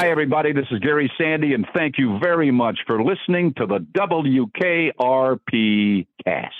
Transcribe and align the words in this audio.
Hi, 0.00 0.10
everybody. 0.10 0.52
This 0.52 0.66
is 0.72 0.80
Gary 0.80 1.08
Sandy, 1.16 1.54
and 1.54 1.64
thank 1.72 1.98
you 1.98 2.18
very 2.18 2.50
much 2.50 2.80
for 2.84 3.00
listening 3.00 3.54
to 3.54 3.64
the 3.64 3.78
WKRP 3.78 4.92
cast. 6.24 6.52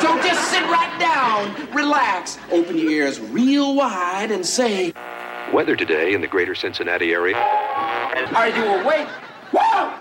So 0.00 0.20
just 0.20 0.50
sit 0.50 0.64
right 0.64 0.98
down, 0.98 1.54
relax, 1.72 2.36
open 2.50 2.76
your 2.76 2.90
ears 2.90 3.20
real 3.20 3.76
wide, 3.76 4.32
and 4.32 4.44
say, 4.44 4.92
Weather 5.52 5.76
today 5.76 6.14
in 6.14 6.20
the 6.20 6.26
greater 6.26 6.56
Cincinnati 6.56 7.12
area. 7.12 7.36
Are 7.36 8.48
you 8.48 8.64
awake? 8.64 9.06
Whoa! 9.52 9.94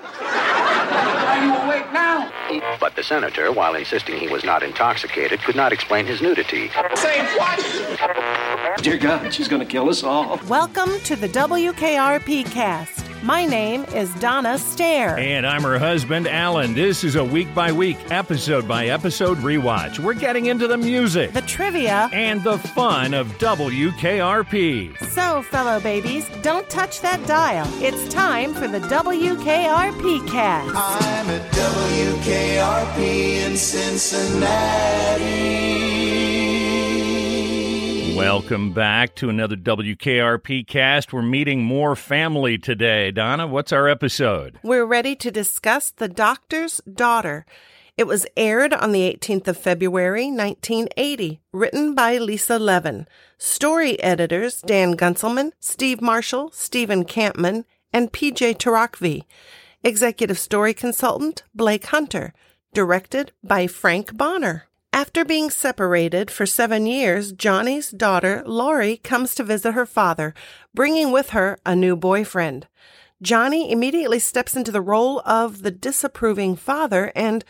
Are 1.27 1.45
you 1.45 1.53
awake 1.53 1.67
now? 1.67 1.68
But 2.79 2.95
the 2.95 3.03
senator, 3.03 3.51
while 3.51 3.75
insisting 3.75 4.17
he 4.17 4.27
was 4.27 4.43
not 4.43 4.63
intoxicated, 4.63 5.39
could 5.41 5.55
not 5.55 5.71
explain 5.71 6.07
his 6.07 6.21
nudity. 6.21 6.71
Say 6.95 7.23
what? 7.37 8.81
Dear 8.81 8.97
God, 8.97 9.31
she's 9.31 9.47
going 9.47 9.59
to 9.59 9.67
kill 9.67 9.89
us 9.89 10.03
all. 10.03 10.39
Welcome 10.47 10.99
to 11.01 11.15
the 11.15 11.27
WKRP 11.29 12.49
cast. 12.51 13.08
My 13.21 13.45
name 13.45 13.83
is 13.93 14.13
Donna 14.15 14.57
Stair. 14.57 15.17
And 15.17 15.45
I'm 15.45 15.61
her 15.63 15.77
husband, 15.77 16.25
Alan. 16.25 16.73
This 16.73 17.03
is 17.03 17.15
a 17.17 17.23
week 17.23 17.53
by 17.53 17.69
week, 17.73 17.97
episode 18.11 18.65
by 18.65 18.87
episode 18.87 19.39
rewatch. 19.39 19.99
We're 19.99 20.13
getting 20.13 20.45
into 20.45 20.67
the 20.67 20.77
music 20.77 21.33
The 21.33 21.41
trivia. 21.41 22.09
and 22.13 22.41
the 22.43 22.57
fun 22.57 23.13
of 23.13 23.27
WKRP. 23.37 24.97
So, 25.09 25.41
fellow 25.41 25.81
babies, 25.81 26.29
don't 26.41 26.69
touch 26.69 27.01
that 27.01 27.25
dial. 27.27 27.67
It's 27.83 28.07
time 28.13 28.53
for 28.53 28.69
the 28.69 28.79
WKRP 28.79 30.25
cast. 30.29 30.69
I'm 30.73 31.29
at 31.29 31.51
WKRP 31.51 33.45
in 33.45 33.57
Cincinnati. 33.57 34.29
Welcome 38.19 38.73
back 38.73 39.15
to 39.15 39.29
another 39.29 39.55
WKRP 39.55 40.67
cast. 40.67 41.13
We're 41.13 41.21
meeting 41.21 41.63
more 41.63 41.95
family 41.95 42.57
today. 42.57 43.11
Donna, 43.11 43.47
what's 43.47 43.71
our 43.71 43.87
episode? 43.87 44.59
We're 44.61 44.83
ready 44.83 45.15
to 45.15 45.31
discuss 45.31 45.91
The 45.91 46.09
Doctor's 46.09 46.81
Daughter. 46.81 47.45
It 47.95 48.07
was 48.07 48.27
aired 48.35 48.73
on 48.73 48.91
the 48.91 49.09
18th 49.09 49.47
of 49.47 49.57
February, 49.57 50.25
1980, 50.25 51.39
written 51.53 51.95
by 51.95 52.17
Lisa 52.17 52.59
Levin. 52.59 53.07
Story 53.37 53.97
editors 54.03 54.61
Dan 54.63 54.97
Guntzelman, 54.97 55.53
Steve 55.61 56.01
Marshall, 56.01 56.51
Stephen 56.51 57.05
Kampmann, 57.05 57.63
and 57.93 58.11
PJ 58.11 58.57
Torokvei. 58.57 59.23
Executive 59.81 60.37
story 60.37 60.73
consultant 60.73 61.43
Blake 61.55 61.85
Hunter. 61.85 62.33
Directed 62.73 63.31
by 63.41 63.65
Frank 63.65 64.17
Bonner. 64.17 64.68
After 64.91 65.23
being 65.23 65.51
separated 65.51 66.31
for 66.31 66.47
seven 66.47 66.87
years, 66.87 67.31
Johnny's 67.31 67.91
daughter, 67.91 68.41
Laurie, 68.45 68.97
comes 68.97 69.35
to 69.35 69.43
visit 69.43 69.73
her 69.73 69.85
father, 69.85 70.33
bringing 70.73 71.11
with 71.11 71.29
her 71.29 71.59
a 71.63 71.75
new 71.75 71.95
boyfriend. 71.95 72.67
Johnny 73.21 73.71
immediately 73.71 74.17
steps 74.17 74.55
into 74.55 74.71
the 74.71 74.81
role 74.81 75.21
of 75.25 75.61
the 75.61 75.71
disapproving 75.71 76.55
father 76.55 77.11
and 77.15 77.45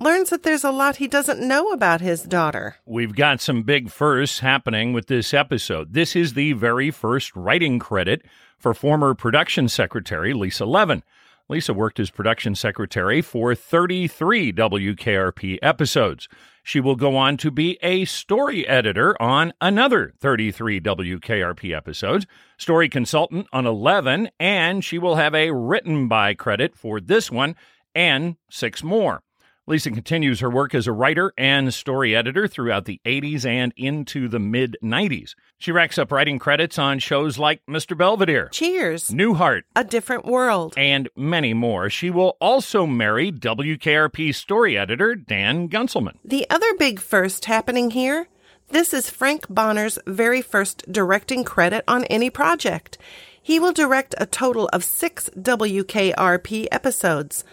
learns 0.00 0.30
that 0.30 0.42
there's 0.42 0.64
a 0.64 0.72
lot 0.72 0.96
he 0.96 1.06
doesn't 1.06 1.46
know 1.46 1.70
about 1.70 2.00
his 2.00 2.24
daughter. 2.24 2.76
We've 2.84 3.14
got 3.14 3.40
some 3.40 3.62
big 3.62 3.88
firsts 3.88 4.40
happening 4.40 4.92
with 4.92 5.06
this 5.06 5.32
episode. 5.32 5.92
This 5.92 6.16
is 6.16 6.34
the 6.34 6.52
very 6.54 6.90
first 6.90 7.34
writing 7.36 7.78
credit 7.78 8.22
for 8.58 8.74
former 8.74 9.14
production 9.14 9.68
secretary 9.68 10.34
Lisa 10.34 10.66
Levin. 10.66 11.04
Lisa 11.52 11.74
worked 11.74 12.00
as 12.00 12.10
production 12.10 12.54
secretary 12.54 13.20
for 13.20 13.54
33 13.54 14.54
WKRP 14.54 15.58
episodes. 15.60 16.26
She 16.62 16.80
will 16.80 16.96
go 16.96 17.14
on 17.14 17.36
to 17.36 17.50
be 17.50 17.78
a 17.82 18.06
story 18.06 18.66
editor 18.66 19.20
on 19.20 19.52
another 19.60 20.14
33 20.18 20.80
WKRP 20.80 21.76
episodes, 21.76 22.26
story 22.56 22.88
consultant 22.88 23.48
on 23.52 23.66
11, 23.66 24.30
and 24.40 24.82
she 24.82 24.98
will 24.98 25.16
have 25.16 25.34
a 25.34 25.50
written 25.50 26.08
by 26.08 26.32
credit 26.32 26.74
for 26.74 27.02
this 27.02 27.30
one 27.30 27.54
and 27.94 28.36
six 28.48 28.82
more. 28.82 29.22
Lisa 29.68 29.92
continues 29.92 30.40
her 30.40 30.50
work 30.50 30.74
as 30.74 30.88
a 30.88 30.92
writer 30.92 31.32
and 31.38 31.72
story 31.72 32.16
editor 32.16 32.48
throughout 32.48 32.84
the 32.84 33.00
80s 33.06 33.44
and 33.46 33.72
into 33.76 34.26
the 34.26 34.40
mid 34.40 34.76
90s. 34.82 35.34
She 35.58 35.70
racks 35.70 35.98
up 35.98 36.10
writing 36.10 36.40
credits 36.40 36.80
on 36.80 36.98
shows 36.98 37.38
like 37.38 37.62
Mr. 37.70 37.96
Belvedere, 37.96 38.48
Cheers. 38.48 39.10
Newhart, 39.10 39.62
A 39.76 39.84
different 39.84 40.24
world. 40.24 40.74
and 40.76 41.08
many 41.16 41.54
more. 41.54 41.88
She 41.88 42.10
will 42.10 42.36
also 42.40 42.86
marry 42.86 43.30
WKRP 43.30 44.34
story 44.34 44.76
editor 44.76 45.14
Dan 45.14 45.68
Guntzelman. 45.68 46.16
The 46.24 46.50
other 46.50 46.74
big 46.74 46.98
first 46.98 47.44
happening 47.44 47.92
here 47.92 48.26
this 48.70 48.94
is 48.94 49.10
Frank 49.10 49.46
Bonner's 49.50 49.98
very 50.06 50.40
first 50.40 50.90
directing 50.90 51.44
credit 51.44 51.84
on 51.86 52.04
any 52.06 52.30
project. 52.30 52.96
He 53.40 53.60
will 53.60 53.72
direct 53.72 54.14
a 54.18 54.24
total 54.24 54.68
of 54.72 54.82
six 54.82 55.28
WKRP 55.38 56.66
episodes. 56.72 57.44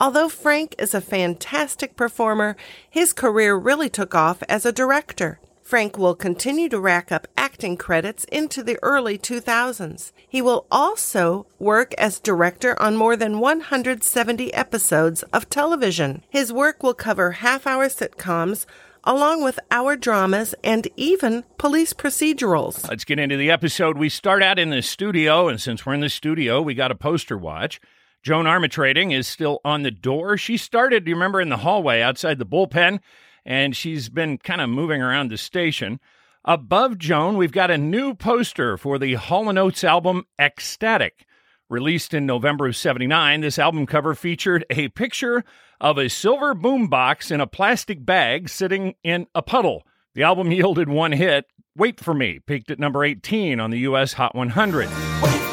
Although 0.00 0.28
Frank 0.28 0.76
is 0.78 0.94
a 0.94 1.00
fantastic 1.00 1.96
performer, 1.96 2.56
his 2.88 3.12
career 3.12 3.56
really 3.56 3.88
took 3.88 4.14
off 4.14 4.44
as 4.48 4.64
a 4.64 4.72
director. 4.72 5.40
Frank 5.60 5.98
will 5.98 6.14
continue 6.14 6.68
to 6.68 6.80
rack 6.80 7.10
up 7.10 7.26
acting 7.36 7.76
credits 7.76 8.24
into 8.32 8.62
the 8.62 8.78
early 8.80 9.18
2000s. 9.18 10.12
He 10.26 10.40
will 10.40 10.66
also 10.70 11.46
work 11.58 11.94
as 11.98 12.20
director 12.20 12.80
on 12.80 12.96
more 12.96 13.16
than 13.16 13.40
170 13.40 14.54
episodes 14.54 15.24
of 15.24 15.50
television. 15.50 16.22
His 16.30 16.52
work 16.52 16.82
will 16.82 16.94
cover 16.94 17.32
half 17.32 17.66
hour 17.66 17.88
sitcoms, 17.88 18.66
along 19.02 19.42
with 19.42 19.58
hour 19.70 19.96
dramas 19.96 20.54
and 20.62 20.86
even 20.96 21.44
police 21.58 21.92
procedurals. 21.92 22.88
Let's 22.88 23.04
get 23.04 23.18
into 23.18 23.36
the 23.36 23.50
episode. 23.50 23.98
We 23.98 24.08
start 24.08 24.42
out 24.42 24.58
in 24.58 24.70
the 24.70 24.80
studio, 24.80 25.48
and 25.48 25.60
since 25.60 25.84
we're 25.84 25.94
in 25.94 26.00
the 26.00 26.08
studio, 26.08 26.62
we 26.62 26.74
got 26.74 26.92
a 26.92 26.94
poster 26.94 27.36
watch. 27.36 27.80
Joan 28.22 28.46
Armatrading 28.46 29.16
is 29.16 29.26
still 29.26 29.60
on 29.64 29.82
the 29.82 29.90
door. 29.90 30.36
She 30.36 30.56
started, 30.56 31.06
you 31.06 31.14
remember, 31.14 31.40
in 31.40 31.48
the 31.48 31.58
hallway 31.58 32.00
outside 32.00 32.38
the 32.38 32.46
bullpen, 32.46 33.00
and 33.44 33.76
she's 33.76 34.08
been 34.08 34.38
kind 34.38 34.60
of 34.60 34.68
moving 34.68 35.00
around 35.00 35.30
the 35.30 35.38
station. 35.38 36.00
Above 36.44 36.98
Joan, 36.98 37.36
we've 37.36 37.52
got 37.52 37.70
a 37.70 37.78
new 37.78 38.14
poster 38.14 38.76
for 38.76 38.98
the 38.98 39.14
Hall 39.14 39.56
& 39.58 39.58
Oates 39.58 39.84
album 39.84 40.24
X-Static. 40.38 41.26
Released 41.70 42.14
in 42.14 42.24
November 42.24 42.66
of 42.66 42.76
79, 42.76 43.42
this 43.42 43.58
album 43.58 43.86
cover 43.86 44.14
featured 44.14 44.64
a 44.70 44.88
picture 44.88 45.44
of 45.80 45.98
a 45.98 46.08
silver 46.08 46.54
boombox 46.54 47.30
in 47.30 47.40
a 47.40 47.46
plastic 47.46 48.04
bag 48.04 48.48
sitting 48.48 48.94
in 49.04 49.26
a 49.34 49.42
puddle. 49.42 49.86
The 50.14 50.22
album 50.22 50.50
yielded 50.52 50.88
one 50.88 51.12
hit, 51.12 51.44
Wait 51.76 52.00
for 52.00 52.14
Me, 52.14 52.40
peaked 52.40 52.70
at 52.70 52.78
number 52.78 53.04
18 53.04 53.60
on 53.60 53.70
the 53.70 53.78
U.S. 53.80 54.14
Hot 54.14 54.34
100. 54.34 55.47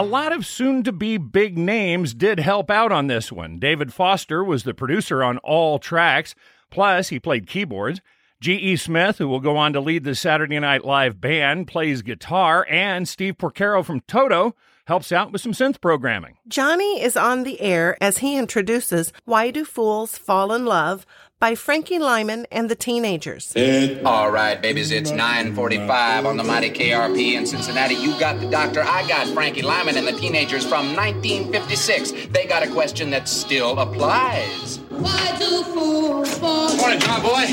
A 0.00 0.10
lot 0.10 0.32
of 0.32 0.46
soon 0.46 0.82
to 0.84 0.92
be 0.92 1.18
big 1.18 1.58
names 1.58 2.14
did 2.14 2.40
help 2.40 2.70
out 2.70 2.90
on 2.90 3.06
this 3.06 3.30
one. 3.30 3.58
David 3.58 3.92
Foster 3.92 4.42
was 4.42 4.62
the 4.62 4.72
producer 4.72 5.22
on 5.22 5.36
all 5.44 5.78
tracks, 5.78 6.34
plus, 6.70 7.10
he 7.10 7.20
played 7.20 7.46
keyboards. 7.46 8.00
G.E. 8.40 8.76
Smith, 8.76 9.18
who 9.18 9.28
will 9.28 9.40
go 9.40 9.58
on 9.58 9.74
to 9.74 9.80
lead 9.80 10.04
the 10.04 10.14
Saturday 10.14 10.58
Night 10.58 10.86
Live 10.86 11.20
band, 11.20 11.66
plays 11.66 12.00
guitar, 12.00 12.66
and 12.70 13.06
Steve 13.06 13.36
Porcaro 13.36 13.84
from 13.84 14.00
Toto 14.08 14.56
helps 14.86 15.12
out 15.12 15.32
with 15.32 15.42
some 15.42 15.52
synth 15.52 15.82
programming. 15.82 16.38
Johnny 16.48 17.02
is 17.02 17.14
on 17.14 17.42
the 17.42 17.60
air 17.60 17.98
as 18.02 18.18
he 18.18 18.38
introduces 18.38 19.12
Why 19.26 19.50
Do 19.50 19.66
Fools 19.66 20.16
Fall 20.16 20.50
in 20.54 20.64
Love 20.64 21.04
by 21.40 21.54
Frankie 21.54 21.98
Lymon 21.98 22.46
and 22.52 22.68
the 22.68 22.74
Teenagers. 22.74 23.56
All 24.04 24.30
right, 24.30 24.60
babies, 24.60 24.90
it's 24.90 25.10
9:45 25.10 26.26
on 26.26 26.36
the 26.36 26.44
mighty 26.44 26.70
KRP 26.70 27.34
in 27.34 27.46
Cincinnati. 27.46 27.94
You 27.94 28.16
got 28.20 28.38
the 28.40 28.48
doctor, 28.48 28.82
I 28.82 29.08
got 29.08 29.26
Frankie 29.28 29.62
Lymon 29.62 29.96
and 29.96 30.06
the 30.06 30.12
teenagers 30.12 30.64
from 30.66 30.94
1956. 30.94 32.12
They 32.30 32.44
got 32.46 32.62
a 32.62 32.68
question 32.70 33.10
that 33.10 33.26
still 33.28 33.78
applies. 33.78 34.80
Why 34.90 35.36
do 35.38 35.62
fools 35.64 36.38
fall? 36.38 36.76
Morning, 36.76 37.00
John 37.00 37.22
boy. 37.22 37.46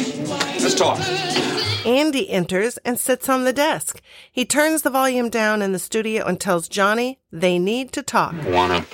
Let's 0.59 0.75
talk. 0.75 0.99
Andy 1.85 2.29
enters 2.29 2.77
and 2.79 2.99
sits 2.99 3.29
on 3.29 3.45
the 3.45 3.53
desk. 3.53 4.01
He 4.29 4.43
turns 4.43 4.81
the 4.81 4.89
volume 4.89 5.29
down 5.29 5.61
in 5.61 5.71
the 5.71 5.79
studio 5.79 6.25
and 6.25 6.37
tells 6.37 6.67
Johnny 6.67 7.19
they 7.31 7.57
need 7.57 7.93
to 7.93 8.03
talk. 8.03 8.35
Wanna? 8.45 8.85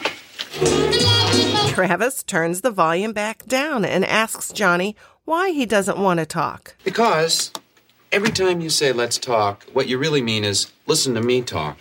Travis 1.73 2.21
turns 2.21 2.61
the 2.61 2.69
volume 2.69 3.13
back 3.13 3.47
down 3.47 3.83
and 3.83 4.05
asks 4.05 4.53
Johnny 4.53 4.95
why 5.25 5.49
he 5.49 5.65
doesn't 5.65 5.97
want 5.97 6.19
to 6.19 6.25
talk. 6.25 6.75
Because 6.83 7.51
every 8.11 8.29
time 8.29 8.61
you 8.61 8.69
say 8.69 8.91
let's 8.91 9.17
talk, 9.17 9.63
what 9.73 9.87
you 9.87 9.97
really 9.97 10.21
mean 10.21 10.43
is 10.43 10.71
listen 10.85 11.15
to 11.15 11.21
me 11.21 11.41
talk. 11.41 11.79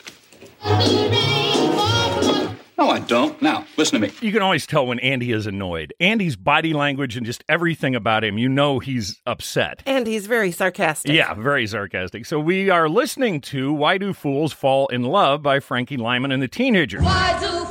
No, 2.78 2.88
I 2.88 3.00
don't. 3.06 3.40
Now, 3.42 3.66
listen 3.76 4.00
to 4.00 4.08
me. 4.08 4.14
You 4.22 4.32
can 4.32 4.40
always 4.40 4.66
tell 4.66 4.86
when 4.86 4.98
Andy 5.00 5.30
is 5.30 5.46
annoyed. 5.46 5.92
Andy's 6.00 6.36
body 6.36 6.72
language 6.72 7.18
and 7.18 7.26
just 7.26 7.44
everything 7.46 7.94
about 7.94 8.24
him, 8.24 8.38
you 8.38 8.48
know 8.48 8.78
he's 8.78 9.20
upset. 9.26 9.82
And 9.84 10.06
he's 10.06 10.26
very 10.26 10.52
sarcastic. 10.52 11.12
Yeah, 11.12 11.34
very 11.34 11.66
sarcastic. 11.66 12.24
So 12.24 12.40
we 12.40 12.70
are 12.70 12.88
listening 12.88 13.42
to 13.42 13.74
Why 13.74 13.98
Do 13.98 14.14
Fools 14.14 14.54
Fall 14.54 14.86
in 14.86 15.02
Love 15.02 15.42
by 15.42 15.60
Frankie 15.60 15.98
Lymon 15.98 16.32
and 16.32 16.42
the 16.42 16.48
Teenagers. 16.48 17.02
Why 17.02 17.38
do 17.38 17.61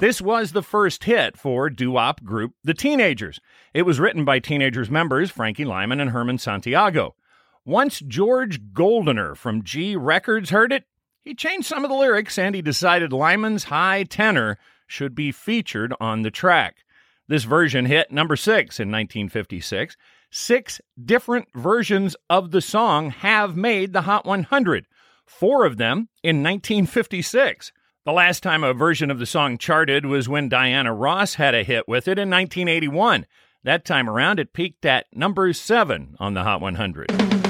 This 0.00 0.22
was 0.22 0.52
the 0.52 0.62
first 0.62 1.04
hit 1.04 1.36
for 1.36 1.68
doo-wop 1.68 2.24
group 2.24 2.54
The 2.64 2.72
Teenagers. 2.72 3.38
It 3.74 3.82
was 3.82 4.00
written 4.00 4.24
by 4.24 4.38
Teenagers 4.38 4.90
members 4.90 5.30
Frankie 5.30 5.66
Lymon 5.66 6.00
and 6.00 6.08
Herman 6.08 6.38
Santiago. 6.38 7.16
Once 7.66 8.00
George 8.00 8.72
Goldner 8.72 9.34
from 9.34 9.62
Gee 9.62 9.96
Records 9.96 10.48
heard 10.48 10.72
it, 10.72 10.84
he 11.20 11.34
changed 11.34 11.66
some 11.66 11.84
of 11.84 11.90
the 11.90 11.96
lyrics 11.96 12.38
and 12.38 12.54
he 12.54 12.62
decided 12.62 13.12
Lymon's 13.12 13.64
high 13.64 14.04
tenor 14.04 14.56
should 14.86 15.14
be 15.14 15.32
featured 15.32 15.92
on 16.00 16.22
the 16.22 16.30
track. 16.30 16.78
This 17.28 17.44
version 17.44 17.84
hit 17.84 18.10
number 18.10 18.36
six 18.36 18.80
in 18.80 18.90
1956. 18.90 19.98
Six 20.30 20.80
different 21.04 21.48
versions 21.54 22.16
of 22.30 22.52
the 22.52 22.62
song 22.62 23.10
have 23.10 23.54
made 23.54 23.92
the 23.92 24.02
Hot 24.02 24.24
100, 24.24 24.86
four 25.26 25.66
of 25.66 25.76
them 25.76 26.08
in 26.22 26.42
1956. 26.42 27.70
The 28.10 28.14
last 28.14 28.42
time 28.42 28.64
a 28.64 28.74
version 28.74 29.08
of 29.12 29.20
the 29.20 29.24
song 29.24 29.56
charted 29.56 30.04
was 30.04 30.28
when 30.28 30.48
Diana 30.48 30.92
Ross 30.92 31.34
had 31.34 31.54
a 31.54 31.62
hit 31.62 31.86
with 31.86 32.08
it 32.08 32.18
in 32.18 32.28
1981. 32.28 33.24
That 33.62 33.84
time 33.84 34.10
around, 34.10 34.40
it 34.40 34.52
peaked 34.52 34.84
at 34.84 35.06
number 35.12 35.52
seven 35.52 36.16
on 36.18 36.34
the 36.34 36.42
Hot 36.42 36.60
100. 36.60 37.49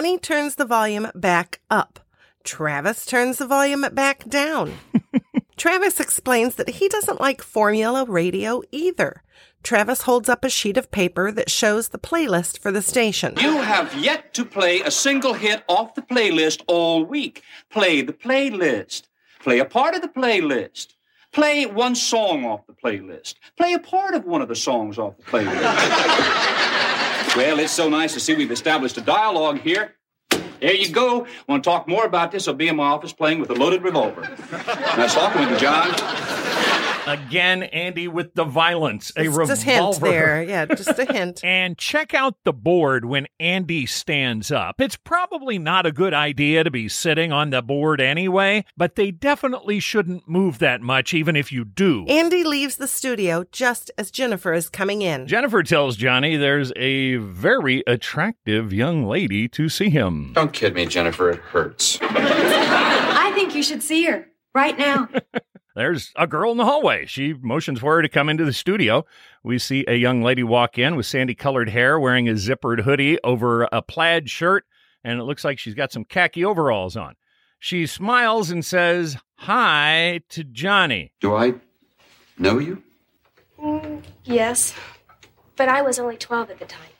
Johnny 0.00 0.16
turns 0.16 0.54
the 0.54 0.64
volume 0.64 1.08
back 1.14 1.60
up. 1.68 2.00
Travis 2.42 3.04
turns 3.04 3.36
the 3.36 3.46
volume 3.46 3.84
back 3.92 4.26
down. 4.26 4.78
Travis 5.58 6.00
explains 6.00 6.54
that 6.54 6.70
he 6.70 6.88
doesn't 6.88 7.20
like 7.20 7.42
formula 7.42 8.06
radio 8.06 8.62
either. 8.72 9.22
Travis 9.62 10.00
holds 10.04 10.30
up 10.30 10.42
a 10.42 10.48
sheet 10.48 10.78
of 10.78 10.90
paper 10.90 11.30
that 11.32 11.50
shows 11.50 11.88
the 11.88 11.98
playlist 11.98 12.58
for 12.60 12.72
the 12.72 12.80
station. 12.80 13.34
You 13.42 13.60
have 13.60 13.94
yet 13.94 14.32
to 14.32 14.46
play 14.46 14.80
a 14.80 14.90
single 14.90 15.34
hit 15.34 15.64
off 15.68 15.94
the 15.94 16.00
playlist 16.00 16.62
all 16.66 17.04
week. 17.04 17.42
Play 17.68 18.00
the 18.00 18.14
playlist. 18.14 19.02
Play 19.40 19.58
a 19.58 19.66
part 19.66 19.94
of 19.94 20.00
the 20.00 20.08
playlist. 20.08 20.94
Play 21.30 21.66
one 21.66 21.94
song 21.94 22.46
off 22.46 22.66
the 22.66 22.72
playlist. 22.72 23.34
Play 23.58 23.74
a 23.74 23.78
part 23.78 24.14
of 24.14 24.24
one 24.24 24.40
of 24.40 24.48
the 24.48 24.56
songs 24.56 24.96
off 24.96 25.18
the 25.18 25.24
playlist. 25.24 26.76
well, 27.36 27.58
it's 27.60 27.72
so 27.72 27.88
nice 27.88 28.14
to 28.14 28.20
see 28.20 28.34
we've 28.34 28.50
established 28.50 28.96
a 28.98 29.00
dialogue 29.00 29.60
here. 29.60 29.94
There 30.60 30.74
you 30.74 30.90
go. 30.90 31.26
Want 31.48 31.64
to 31.64 31.70
talk 31.70 31.88
more 31.88 32.04
about 32.04 32.32
this? 32.32 32.48
I'll 32.48 32.54
be 32.54 32.68
in 32.68 32.76
my 32.76 32.88
office 32.88 33.12
playing 33.12 33.40
with 33.40 33.50
a 33.50 33.54
loaded 33.54 33.82
revolver. 33.82 34.22
nice 34.96 35.14
talking 35.14 35.40
with 35.40 35.50
you, 35.50 35.58
John. 35.58 36.66
Again, 37.06 37.62
Andy 37.64 38.08
with 38.08 38.34
the 38.34 38.44
violence. 38.44 39.10
A 39.16 39.20
It's 39.20 39.28
revolver. 39.30 39.52
just 39.52 39.62
hint 39.64 40.00
there. 40.00 40.42
Yeah, 40.42 40.66
just 40.66 40.98
a 40.98 41.04
hint. 41.04 41.40
And 41.50 41.76
check 41.78 42.14
out 42.14 42.36
the 42.44 42.52
board 42.52 43.04
when 43.04 43.26
Andy 43.38 43.86
stands 43.86 44.50
up. 44.52 44.80
It's 44.80 44.96
probably 44.96 45.58
not 45.58 45.86
a 45.86 45.92
good 45.92 46.14
idea 46.14 46.62
to 46.64 46.70
be 46.70 46.88
sitting 46.88 47.32
on 47.32 47.50
the 47.50 47.62
board 47.62 48.00
anyway, 48.00 48.64
but 48.76 48.94
they 48.96 49.10
definitely 49.10 49.80
shouldn't 49.80 50.28
move 50.28 50.58
that 50.58 50.80
much, 50.80 51.12
even 51.14 51.34
if 51.36 51.50
you 51.50 51.64
do. 51.64 52.04
Andy 52.06 52.44
leaves 52.44 52.76
the 52.76 52.86
studio 52.86 53.44
just 53.52 53.90
as 53.98 54.10
Jennifer 54.10 54.52
is 54.52 54.68
coming 54.68 55.02
in. 55.02 55.26
Jennifer 55.26 55.62
tells 55.62 55.96
Johnny 55.96 56.36
there's 56.36 56.72
a 56.76 57.16
very 57.16 57.82
attractive 57.86 58.72
young 58.72 59.04
lady 59.06 59.48
to 59.48 59.68
see 59.68 59.90
him. 59.90 60.32
Don't 60.34 60.52
kid 60.52 60.74
me, 60.74 60.86
Jennifer. 60.86 61.30
It 61.30 61.40
hurts. 61.40 61.98
I 62.02 63.32
think 63.34 63.54
you 63.54 63.62
should 63.62 63.82
see 63.82 64.04
her 64.04 64.26
right 64.54 64.78
now. 64.78 65.08
There's 65.80 66.12
a 66.14 66.26
girl 66.26 66.50
in 66.50 66.58
the 66.58 66.66
hallway. 66.66 67.06
She 67.06 67.32
motions 67.32 67.80
for 67.80 67.96
her 67.96 68.02
to 68.02 68.08
come 68.10 68.28
into 68.28 68.44
the 68.44 68.52
studio. 68.52 69.06
We 69.42 69.58
see 69.58 69.82
a 69.88 69.94
young 69.94 70.20
lady 70.20 70.42
walk 70.42 70.76
in 70.76 70.94
with 70.94 71.06
sandy 71.06 71.34
colored 71.34 71.70
hair, 71.70 71.98
wearing 71.98 72.28
a 72.28 72.32
zippered 72.32 72.82
hoodie 72.82 73.18
over 73.24 73.62
a 73.72 73.80
plaid 73.80 74.28
shirt, 74.28 74.66
and 75.02 75.18
it 75.18 75.24
looks 75.24 75.42
like 75.42 75.58
she's 75.58 75.72
got 75.72 75.90
some 75.90 76.04
khaki 76.04 76.44
overalls 76.44 76.98
on. 76.98 77.14
She 77.58 77.86
smiles 77.86 78.50
and 78.50 78.62
says 78.62 79.16
hi 79.36 80.20
to 80.28 80.44
Johnny. 80.44 81.14
Do 81.18 81.34
I 81.34 81.54
know 82.36 82.58
you? 82.58 82.82
Mm, 83.58 84.02
yes, 84.24 84.74
but 85.56 85.70
I 85.70 85.80
was 85.80 85.98
only 85.98 86.18
12 86.18 86.50
at 86.50 86.58
the 86.58 86.66
time. 86.66 86.90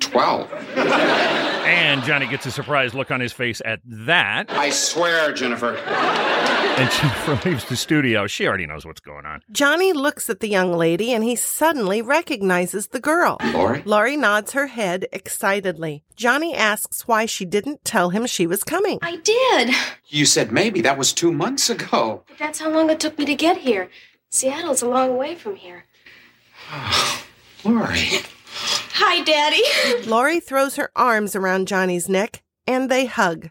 Twelve. 0.00 0.52
And 0.76 2.02
Johnny 2.04 2.26
gets 2.26 2.46
a 2.46 2.50
surprised 2.50 2.94
look 2.94 3.10
on 3.10 3.20
his 3.20 3.32
face 3.32 3.60
at 3.64 3.80
that. 3.84 4.50
I 4.50 4.70
swear, 4.70 5.32
Jennifer. 5.32 5.76
And 5.76 6.90
Jennifer 6.92 7.48
leaves 7.48 7.64
the 7.66 7.76
studio. 7.76 8.26
She 8.26 8.46
already 8.46 8.66
knows 8.66 8.86
what's 8.86 9.00
going 9.00 9.26
on. 9.26 9.42
Johnny 9.50 9.92
looks 9.92 10.30
at 10.30 10.40
the 10.40 10.48
young 10.48 10.72
lady 10.72 11.12
and 11.12 11.24
he 11.24 11.34
suddenly 11.36 12.00
recognizes 12.00 12.88
the 12.88 13.00
girl. 13.00 13.36
Laurie? 13.52 13.82
Laurie 13.84 14.16
nods 14.16 14.52
her 14.52 14.68
head 14.68 15.06
excitedly. 15.12 16.04
Johnny 16.16 16.54
asks 16.54 17.06
why 17.08 17.26
she 17.26 17.44
didn't 17.44 17.84
tell 17.84 18.10
him 18.10 18.26
she 18.26 18.46
was 18.46 18.62
coming. 18.64 18.98
I 19.02 19.16
did. 19.16 19.74
You 20.06 20.24
said 20.24 20.52
maybe. 20.52 20.80
That 20.80 20.98
was 20.98 21.12
two 21.12 21.32
months 21.32 21.68
ago. 21.68 22.22
But 22.28 22.38
that's 22.38 22.60
how 22.60 22.70
long 22.70 22.88
it 22.90 23.00
took 23.00 23.18
me 23.18 23.24
to 23.26 23.34
get 23.34 23.58
here. 23.58 23.90
Seattle's 24.30 24.82
a 24.82 24.88
long 24.88 25.16
way 25.16 25.34
from 25.34 25.56
here. 25.56 25.84
Laurie. 27.64 28.20
Hi, 29.00 29.22
Daddy. 29.22 29.62
Laurie 30.10 30.40
throws 30.40 30.74
her 30.74 30.90
arms 30.96 31.36
around 31.36 31.68
Johnny's 31.68 32.08
neck 32.08 32.42
and 32.66 32.90
they 32.90 33.06
hug. 33.06 33.50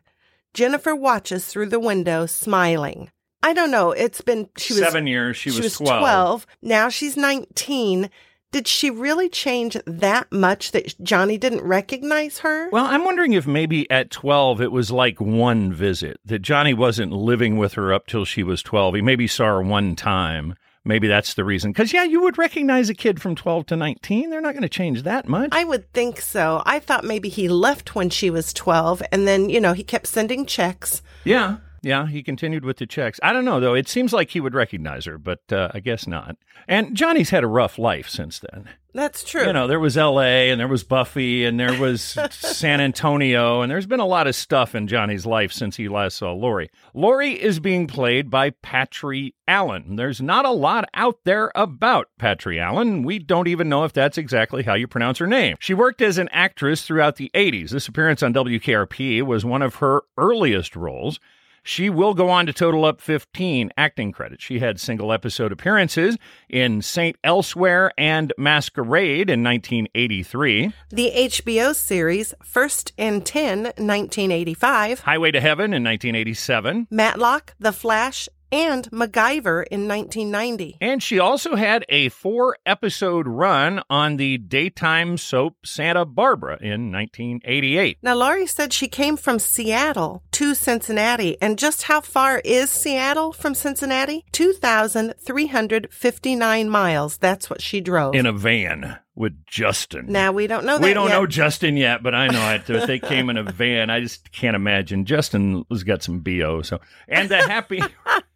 Jennifer 0.54 0.94
watches 0.94 1.46
through 1.46 1.68
the 1.70 1.80
window, 1.80 2.26
smiling. 2.26 3.12
I 3.42 3.54
don't 3.54 3.72
know. 3.72 3.92
It's 3.92 4.20
been 4.20 4.50
she 4.58 4.74
was 4.74 4.82
Seven 4.84 5.08
years. 5.08 5.38
She, 5.38 5.52
she 5.52 5.62
was, 5.62 5.80
was 5.80 5.88
12. 5.88 6.46
Now 6.62 6.90
she's 6.90 7.16
19. 7.16 8.10
Did 8.52 8.68
she 8.68 8.90
really 8.90 9.30
change 9.30 9.78
that 9.86 10.30
much 10.34 10.72
that 10.72 11.02
Johnny 11.02 11.38
didn't 11.38 11.64
recognize 11.64 12.40
her? 12.40 12.70
Well, 12.70 12.86
I'm 12.86 13.06
wondering 13.06 13.32
if 13.32 13.48
maybe 13.48 13.90
at 13.90 14.12
12 14.12 14.60
it 14.60 14.74
was 14.74 14.92
like 14.92 15.22
one 15.22 15.72
visit, 15.72 16.20
that 16.26 16.40
Johnny 16.40 16.74
wasn't 16.74 17.14
living 17.14 17.56
with 17.56 17.76
her 17.76 17.94
up 17.94 18.06
till 18.06 18.26
she 18.26 18.44
was 18.44 18.62
12. 18.62 18.96
He 18.96 19.02
maybe 19.02 19.28
saw 19.28 19.46
her 19.46 19.62
one 19.62 19.96
time. 19.96 20.56
Maybe 20.88 21.10
that's 21.10 21.34
the 21.34 21.44
reason. 21.44 21.72
Because, 21.74 21.92
yeah, 21.92 22.06
you 22.06 22.22
would 22.22 22.38
recognize 22.38 22.90
a 22.90 22.94
kid 22.94 23.22
from 23.22 23.36
12 23.36 23.66
to 23.68 23.76
19. 23.76 24.30
They're 24.30 24.40
not 24.40 24.54
going 24.54 24.64
to 24.64 24.70
change 24.70 25.04
that 25.04 25.28
much. 25.28 25.50
I 25.52 25.66
would 25.66 25.92
think 25.92 26.22
so. 26.22 26.64
I 26.66 26.80
thought 26.80 27.04
maybe 27.04 27.28
he 27.28 27.50
left 27.50 27.94
when 27.94 28.10
she 28.10 28.30
was 28.30 28.54
12 28.54 29.04
and 29.12 29.28
then, 29.28 29.50
you 29.50 29.60
know, 29.60 29.74
he 29.74 29.84
kept 29.84 30.08
sending 30.08 30.46
checks. 30.46 31.02
Yeah. 31.26 31.58
Yeah, 31.82 32.08
he 32.08 32.24
continued 32.24 32.66
with 32.66 32.78
the 32.78 32.86
checks. 32.86 33.20
I 33.24 33.34
don't 33.34 33.46
know, 33.46 33.60
though. 33.60 33.74
It 33.74 33.88
seems 33.88 34.14
like 34.14 34.32
he 34.32 34.40
would 34.40 34.54
recognize 34.54 35.06
her, 35.06 35.18
but 35.18 35.42
uh, 35.52 35.70
I 35.74 35.80
guess 35.80 36.08
not. 36.08 36.38
And 36.68 36.96
Johnny's 36.96 37.30
had 37.30 37.44
a 37.44 37.48
rough 37.48 37.78
life 37.78 38.10
since 38.10 38.40
then. 38.40 38.70
That's 38.94 39.24
true. 39.24 39.46
You 39.46 39.54
know, 39.54 39.68
there 39.68 39.80
was 39.80 39.96
L.A. 39.96 40.50
and 40.50 40.60
there 40.60 40.68
was 40.68 40.84
Buffy 40.84 41.46
and 41.46 41.60
there 41.60 41.80
was 41.80 42.02
San 42.32 42.82
Antonio, 42.82 43.62
and 43.62 43.70
there's 43.72 43.86
been 43.86 44.00
a 44.00 44.08
lot 44.08 44.26
of 44.26 44.36
stuff 44.36 44.74
in 44.74 44.88
Johnny's 44.88 45.26
life 45.26 45.52
since 45.52 45.76
he 45.76 45.88
last 45.88 46.18
saw 46.18 46.34
Lori. 46.34 46.72
Lori 46.96 47.34
is 47.40 47.60
being 47.60 47.86
played 47.86 48.32
by 48.32 48.50
Patry 48.50 49.36
Allen. 49.48 49.98
There's 49.98 50.20
not 50.20 50.46
a 50.46 50.52
lot 50.52 50.90
out 50.96 51.20
there 51.26 51.52
about 51.54 52.10
Patry 52.20 52.60
Allen. 52.60 53.04
We 53.04 53.20
don't 53.20 53.48
even 53.48 53.70
know 53.70 53.84
if 53.84 53.94
that's 53.94 54.18
exactly 54.18 54.64
how 54.64 54.74
you 54.74 54.88
pronounce 54.88 55.20
her 55.20 55.28
name. 55.28 55.58
She 55.60 55.76
worked 55.76 56.02
as 56.02 56.18
an 56.18 56.30
actress 56.32 56.82
throughout 56.82 57.18
the 57.18 57.30
80s. 57.36 57.70
This 57.70 57.88
appearance 57.88 58.24
on 58.24 58.34
WKRP 58.34 59.22
was 59.22 59.46
one 59.46 59.62
of 59.62 59.76
her 59.76 60.02
earliest 60.18 60.76
roles. 60.76 61.20
She 61.68 61.90
will 61.90 62.14
go 62.14 62.30
on 62.30 62.46
to 62.46 62.54
total 62.54 62.86
up 62.86 63.02
15 63.02 63.72
acting 63.76 64.14
credits. 64.14 64.42
She 64.42 64.60
had 64.60 64.80
single 64.80 65.12
episode 65.12 65.52
appearances 65.52 66.18
in 66.48 66.82
Saint 66.82 67.18
Elsewhere 67.26 67.92
and 67.98 68.32
Masquerade 68.38 69.30
in 69.30 69.44
1983, 69.44 70.72
The 70.92 71.12
HBO 71.14 71.76
series 71.76 72.34
First 72.42 72.94
and 72.98 73.26
10, 73.26 73.64
1985, 73.64 75.02
Highway 75.02 75.32
to 75.32 75.42
Heaven 75.42 75.74
in 75.74 75.84
1987, 75.84 76.88
Matlock, 76.90 77.54
The 77.60 77.74
Flash, 77.74 78.30
and 78.52 78.90
MacGyver 78.92 79.66
in 79.70 79.88
1990. 79.88 80.78
And 80.82 81.02
she 81.02 81.20
also 81.20 81.56
had 81.56 81.86
a 81.90 82.10
four 82.10 82.58
episode 82.66 83.28
run 83.28 83.82
on 83.90 84.18
the 84.18 84.38
daytime 84.38 85.18
soap 85.18 85.56
Santa 85.66 86.06
Barbara 86.06 86.58
in 86.62 86.92
1988. 86.92 87.98
Now, 88.02 88.16
Laurie 88.16 88.48
said 88.48 88.74
she 88.74 88.88
came 88.88 89.18
from 89.18 89.40
Seattle 89.40 90.24
to 90.32 90.54
Cincinnati. 90.54 91.38
And 91.42 91.58
just 91.58 91.84
how 91.84 92.02
far 92.02 92.42
is 92.44 92.70
Seattle 92.70 93.32
from 93.34 93.56
Cincinnati? 93.56 94.26
2,359 94.32 96.70
miles. 96.70 97.18
That's 97.18 97.50
what 97.50 97.62
she 97.62 97.82
drove. 97.82 98.16
In 98.16 98.26
a 98.26 98.34
van 98.34 98.98
with 99.18 99.46
Justin. 99.48 100.06
now, 100.08 100.32
we 100.32 100.46
don't 100.46 100.64
know 100.64 100.78
that 100.78 100.86
we 100.86 100.94
don't 100.94 101.10
yet. 101.10 101.16
know 101.16 101.26
Justin 101.26 101.76
yet, 101.76 102.04
but 102.04 102.14
I 102.14 102.28
know 102.28 102.54
it. 102.54 102.70
If 102.70 102.86
they 102.86 103.00
came 103.00 103.32
in 103.32 103.38
a 103.38 103.44
van, 103.44 103.90
I 103.90 104.00
just 104.00 104.32
can't 104.32 104.56
imagine. 104.56 105.06
Justin 105.06 105.66
has 105.72 105.84
got 105.84 106.04
some 106.04 106.20
bo. 106.20 106.62
So, 106.62 106.80
and 107.08 107.28
the 107.28 107.38
happy, 107.38 107.82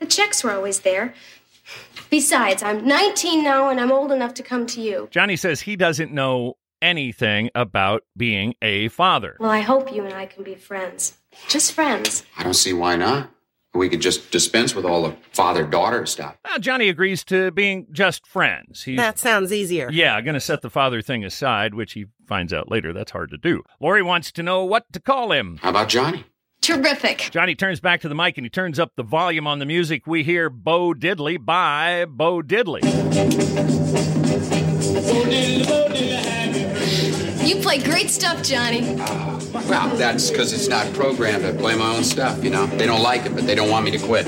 the 0.00 0.06
checks 0.06 0.42
were 0.42 0.52
always 0.52 0.80
there. 0.80 1.14
Besides, 2.14 2.62
I'm 2.62 2.86
19 2.86 3.42
now 3.42 3.70
and 3.70 3.80
I'm 3.80 3.90
old 3.90 4.12
enough 4.12 4.34
to 4.34 4.44
come 4.44 4.66
to 4.66 4.80
you. 4.80 5.08
Johnny 5.10 5.34
says 5.34 5.62
he 5.62 5.74
doesn't 5.74 6.12
know 6.12 6.54
anything 6.80 7.50
about 7.56 8.04
being 8.16 8.54
a 8.62 8.86
father. 8.86 9.36
Well, 9.40 9.50
I 9.50 9.62
hope 9.62 9.92
you 9.92 10.04
and 10.04 10.14
I 10.14 10.26
can 10.26 10.44
be 10.44 10.54
friends. 10.54 11.18
Just 11.48 11.72
friends. 11.72 12.24
I 12.38 12.44
don't 12.44 12.54
see 12.54 12.72
why 12.72 12.94
not. 12.94 13.30
We 13.74 13.88
could 13.88 14.00
just 14.00 14.30
dispense 14.30 14.76
with 14.76 14.84
all 14.84 15.02
the 15.02 15.16
father 15.32 15.66
daughter 15.66 16.06
stuff. 16.06 16.36
Well, 16.44 16.60
Johnny 16.60 16.88
agrees 16.88 17.24
to 17.24 17.50
being 17.50 17.88
just 17.90 18.28
friends. 18.28 18.84
He's 18.84 18.96
That 18.96 19.18
sounds 19.18 19.52
easier. 19.52 19.90
Yeah, 19.90 20.14
I'm 20.14 20.22
going 20.22 20.34
to 20.34 20.40
set 20.40 20.62
the 20.62 20.70
father 20.70 21.02
thing 21.02 21.24
aside, 21.24 21.74
which 21.74 21.94
he 21.94 22.06
finds 22.28 22.52
out 22.52 22.70
later 22.70 22.92
that's 22.92 23.10
hard 23.10 23.30
to 23.30 23.38
do. 23.38 23.64
Lori 23.80 24.02
wants 24.02 24.30
to 24.30 24.44
know 24.44 24.64
what 24.64 24.92
to 24.92 25.00
call 25.00 25.32
him. 25.32 25.58
How 25.62 25.70
about 25.70 25.88
Johnny? 25.88 26.24
Terrific. 26.64 27.28
Johnny 27.30 27.54
turns 27.54 27.78
back 27.78 28.00
to 28.00 28.08
the 28.08 28.14
mic 28.14 28.38
and 28.38 28.46
he 28.46 28.48
turns 28.48 28.78
up 28.78 28.92
the 28.96 29.02
volume 29.02 29.46
on 29.46 29.58
the 29.58 29.66
music. 29.66 30.06
We 30.06 30.24
hear 30.24 30.48
Bo 30.48 30.94
Diddley 30.94 31.36
by 31.36 32.06
Bo 32.06 32.40
Diddley. 32.40 32.80
You 37.46 37.56
play 37.56 37.82
great 37.82 38.08
stuff, 38.08 38.42
Johnny. 38.42 38.80
Well, 39.68 39.94
that's 39.96 40.30
because 40.30 40.54
it's 40.54 40.66
not 40.66 40.90
programmed 40.94 41.44
I 41.44 41.52
play 41.52 41.76
my 41.76 41.94
own 41.94 42.02
stuff, 42.02 42.42
you 42.42 42.48
know? 42.48 42.64
They 42.64 42.86
don't 42.86 43.02
like 43.02 43.26
it, 43.26 43.34
but 43.34 43.46
they 43.46 43.54
don't 43.54 43.68
want 43.68 43.84
me 43.84 43.90
to 43.90 43.98
quit. 43.98 44.24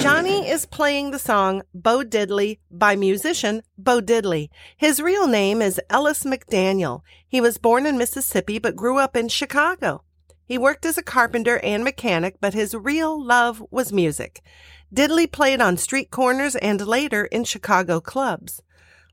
Johnny 0.00 0.48
is 0.48 0.64
playing 0.64 1.10
the 1.10 1.18
song 1.18 1.60
Bo 1.74 2.04
Diddley 2.04 2.58
by 2.70 2.96
musician 2.96 3.60
Bo 3.76 4.00
Diddley. 4.00 4.48
His 4.78 5.02
real 5.02 5.26
name 5.26 5.60
is 5.60 5.78
Ellas 5.90 6.22
McDaniel. 6.24 7.02
He 7.28 7.42
was 7.42 7.58
born 7.58 7.84
in 7.84 7.98
Mississippi 7.98 8.58
but 8.58 8.76
grew 8.76 8.96
up 8.96 9.14
in 9.14 9.28
Chicago. 9.28 10.02
He 10.46 10.56
worked 10.56 10.86
as 10.86 10.96
a 10.96 11.02
carpenter 11.02 11.58
and 11.58 11.82
mechanic, 11.82 12.36
but 12.40 12.54
his 12.54 12.74
real 12.74 13.22
love 13.22 13.62
was 13.70 13.92
music. 13.92 14.42
Diddley 14.94 15.30
played 15.30 15.60
on 15.60 15.76
street 15.76 16.12
corners 16.12 16.54
and 16.56 16.86
later 16.86 17.24
in 17.26 17.42
Chicago 17.44 18.00
clubs. 18.00 18.62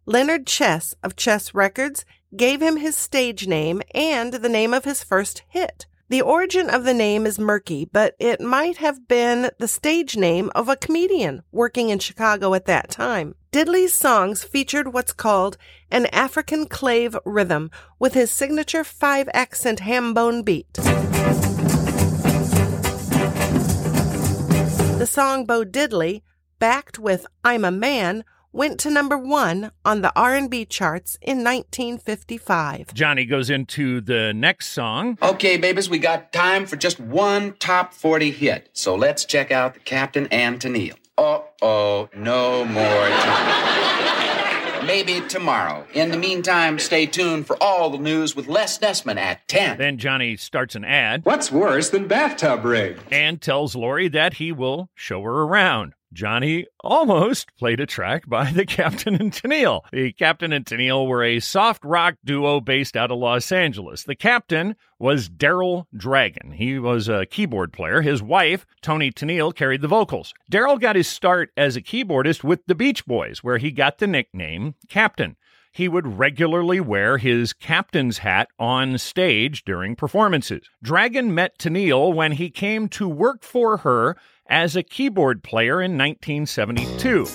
Leonard 0.06 0.46
Chess 0.46 0.94
of 1.02 1.16
Chess 1.16 1.56
Records 1.56 2.06
gave 2.36 2.62
him 2.62 2.78
his 2.78 2.96
stage 2.96 3.48
name 3.48 3.82
and 3.96 4.34
the 4.34 4.50
name 4.50 4.74
of 4.74 4.86
his 4.86 5.04
first 5.04 5.42
hit. 5.50 5.88
The 6.10 6.22
origin 6.22 6.70
of 6.70 6.84
the 6.84 6.94
name 6.94 7.26
is 7.26 7.40
murky, 7.40 7.90
but 7.92 8.16
it 8.20 8.40
might 8.40 8.78
have 8.78 9.08
been 9.08 9.50
the 9.58 9.68
stage 9.68 10.16
name 10.16 10.52
of 10.54 10.70
a 10.70 10.76
comedian 10.76 11.42
working 11.52 11.90
in 11.90 11.98
Chicago 11.98 12.54
at 12.54 12.66
that 12.66 12.92
time. 12.92 13.34
Diddley's 13.52 13.94
songs 13.94 14.44
featured 14.44 14.94
what's 14.94 15.14
called 15.14 15.58
an 15.90 16.06
African 16.08 16.68
clave 16.68 17.18
rhythm 17.26 17.72
with 17.98 18.14
his 18.14 18.30
signature 18.30 18.84
five 18.84 19.28
accent 19.34 19.80
hambone 19.80 20.46
beat. 20.46 20.78
The 24.98 25.08
song 25.08 25.46
Bo 25.46 25.66
Diddley, 25.66 26.22
backed 26.60 27.00
with 27.00 27.26
I'm 27.44 27.66
a 27.66 27.72
Man, 27.72 28.24
went 28.52 28.80
to 28.82 28.92
number 28.92 29.18
1 29.18 29.72
on 29.84 30.02
the 30.02 30.14
R&B 30.16 30.66
charts 30.66 31.18
in 31.22 31.44
1955. 31.44 32.94
Johnny 32.94 33.26
goes 33.26 33.50
into 33.50 34.00
the 34.00 34.32
next 34.34 34.68
song. 34.70 35.18
Okay, 35.22 35.58
babies, 35.58 35.90
we 35.90 35.98
got 35.98 36.32
time 36.32 36.66
for 36.66 36.76
just 36.76 37.00
one 37.00 37.54
top 37.60 37.94
40 37.94 38.32
hit. 38.32 38.70
So 38.74 38.96
let's 38.96 39.26
check 39.26 39.52
out 39.52 39.74
the 39.74 39.80
Captain 39.82 40.28
and 40.28 40.60
Tennille. 40.60 40.96
Uh 41.18 41.40
oh, 41.62 42.10
no 42.16 42.64
more 42.66 43.10
time. 43.10 44.03
Maybe 44.86 45.22
tomorrow. 45.28 45.86
In 45.94 46.12
the 46.12 46.18
meantime, 46.18 46.78
stay 46.78 47.06
tuned 47.06 47.48
for 47.48 47.56
all 47.62 47.90
the 47.90 47.98
news 47.98 48.36
with 48.36 48.48
Les 48.48 48.78
Nessman 48.80 49.18
at 49.18 49.48
10. 49.48 49.78
Then 49.78 49.98
Johnny 49.98 50.36
starts 50.36 50.76
an 50.76 50.84
ad 50.84 51.24
What's 51.26 51.52
worse 51.52 51.90
than 51.90 52.08
bathtub 52.08 52.66
rig? 52.66 52.98
and 53.12 53.42
tells 53.42 53.76
Lori 53.76 54.08
that 54.10 54.36
he 54.36 54.52
will 54.52 54.90
show 54.94 55.22
her 55.22 55.44
around. 55.44 55.94
Johnny 56.14 56.68
almost 56.82 57.56
played 57.58 57.80
a 57.80 57.86
track 57.86 58.28
by 58.28 58.52
the 58.52 58.66
Captain 58.68 59.16
and 59.16 59.32
Tennille. 59.32 59.82
The 59.92 60.14
Captain 60.14 60.54
and 60.54 60.66
Tennille 60.66 61.08
were 61.08 61.24
a 61.24 61.40
soft 61.40 61.84
rock 61.84 62.16
duo 62.24 62.60
based 62.60 62.96
out 62.96 63.12
of 63.12 63.18
Los 63.18 63.52
Angeles. 63.52 64.04
The 64.04 64.16
Captain 64.16 64.76
was 65.00 65.28
Daryl 65.28 65.86
Dragon. 65.96 66.52
He 66.52 66.80
was 66.80 67.10
a 67.10 67.26
keyboard 67.26 67.74
player. 67.74 68.02
His 68.02 68.22
wife, 68.22 68.66
Toni 68.82 69.12
Tennille, 69.12 69.56
carried 69.56 69.82
the 69.82 69.88
vocals. 69.88 70.34
Daryl 70.52 70.80
got 70.80 70.96
his 70.96 71.08
start 71.08 71.52
as 71.58 71.76
a 71.76 71.82
keyboardist 71.82 72.44
with 72.44 72.66
the 72.68 72.76
Beach 72.76 73.06
Boys, 73.06 73.44
where 73.44 73.58
he 73.58 73.72
got 73.72 73.98
the 73.98 74.08
nickname 74.08 74.76
Captain 74.88 75.36
he 75.74 75.88
would 75.88 76.20
regularly 76.20 76.80
wear 76.80 77.18
his 77.18 77.52
captain's 77.52 78.20
hat 78.20 78.48
on 78.60 78.98
stage 79.00 79.64
during 79.66 79.96
performances. 79.96 80.70
Dragon 80.84 81.34
met 81.34 81.58
Tennille 81.58 82.14
when 82.14 82.34
he 82.34 82.52
came 82.52 82.88
to 82.90 83.10
work 83.10 83.44
for 83.44 83.78
her 83.78 84.16
as 84.48 84.76
a 84.76 84.84
keyboard 84.84 85.44
player 85.44 85.82
in 85.82 85.98
1972. 85.98 87.28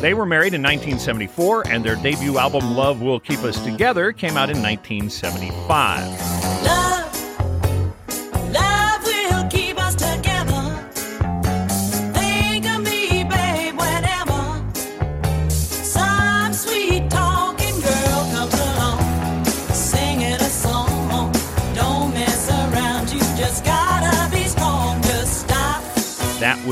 They 0.00 0.14
were 0.14 0.26
married 0.26 0.54
in 0.54 0.62
1974, 0.62 1.68
and 1.68 1.84
their 1.84 1.96
debut 1.96 2.38
album, 2.38 2.74
Love 2.74 3.00
Will 3.00 3.20
Keep 3.20 3.40
Us 3.40 3.62
Together, 3.62 4.12
came 4.12 4.36
out 4.36 4.50
in 4.50 4.60
1975. 4.60 6.64
Love 6.64 6.81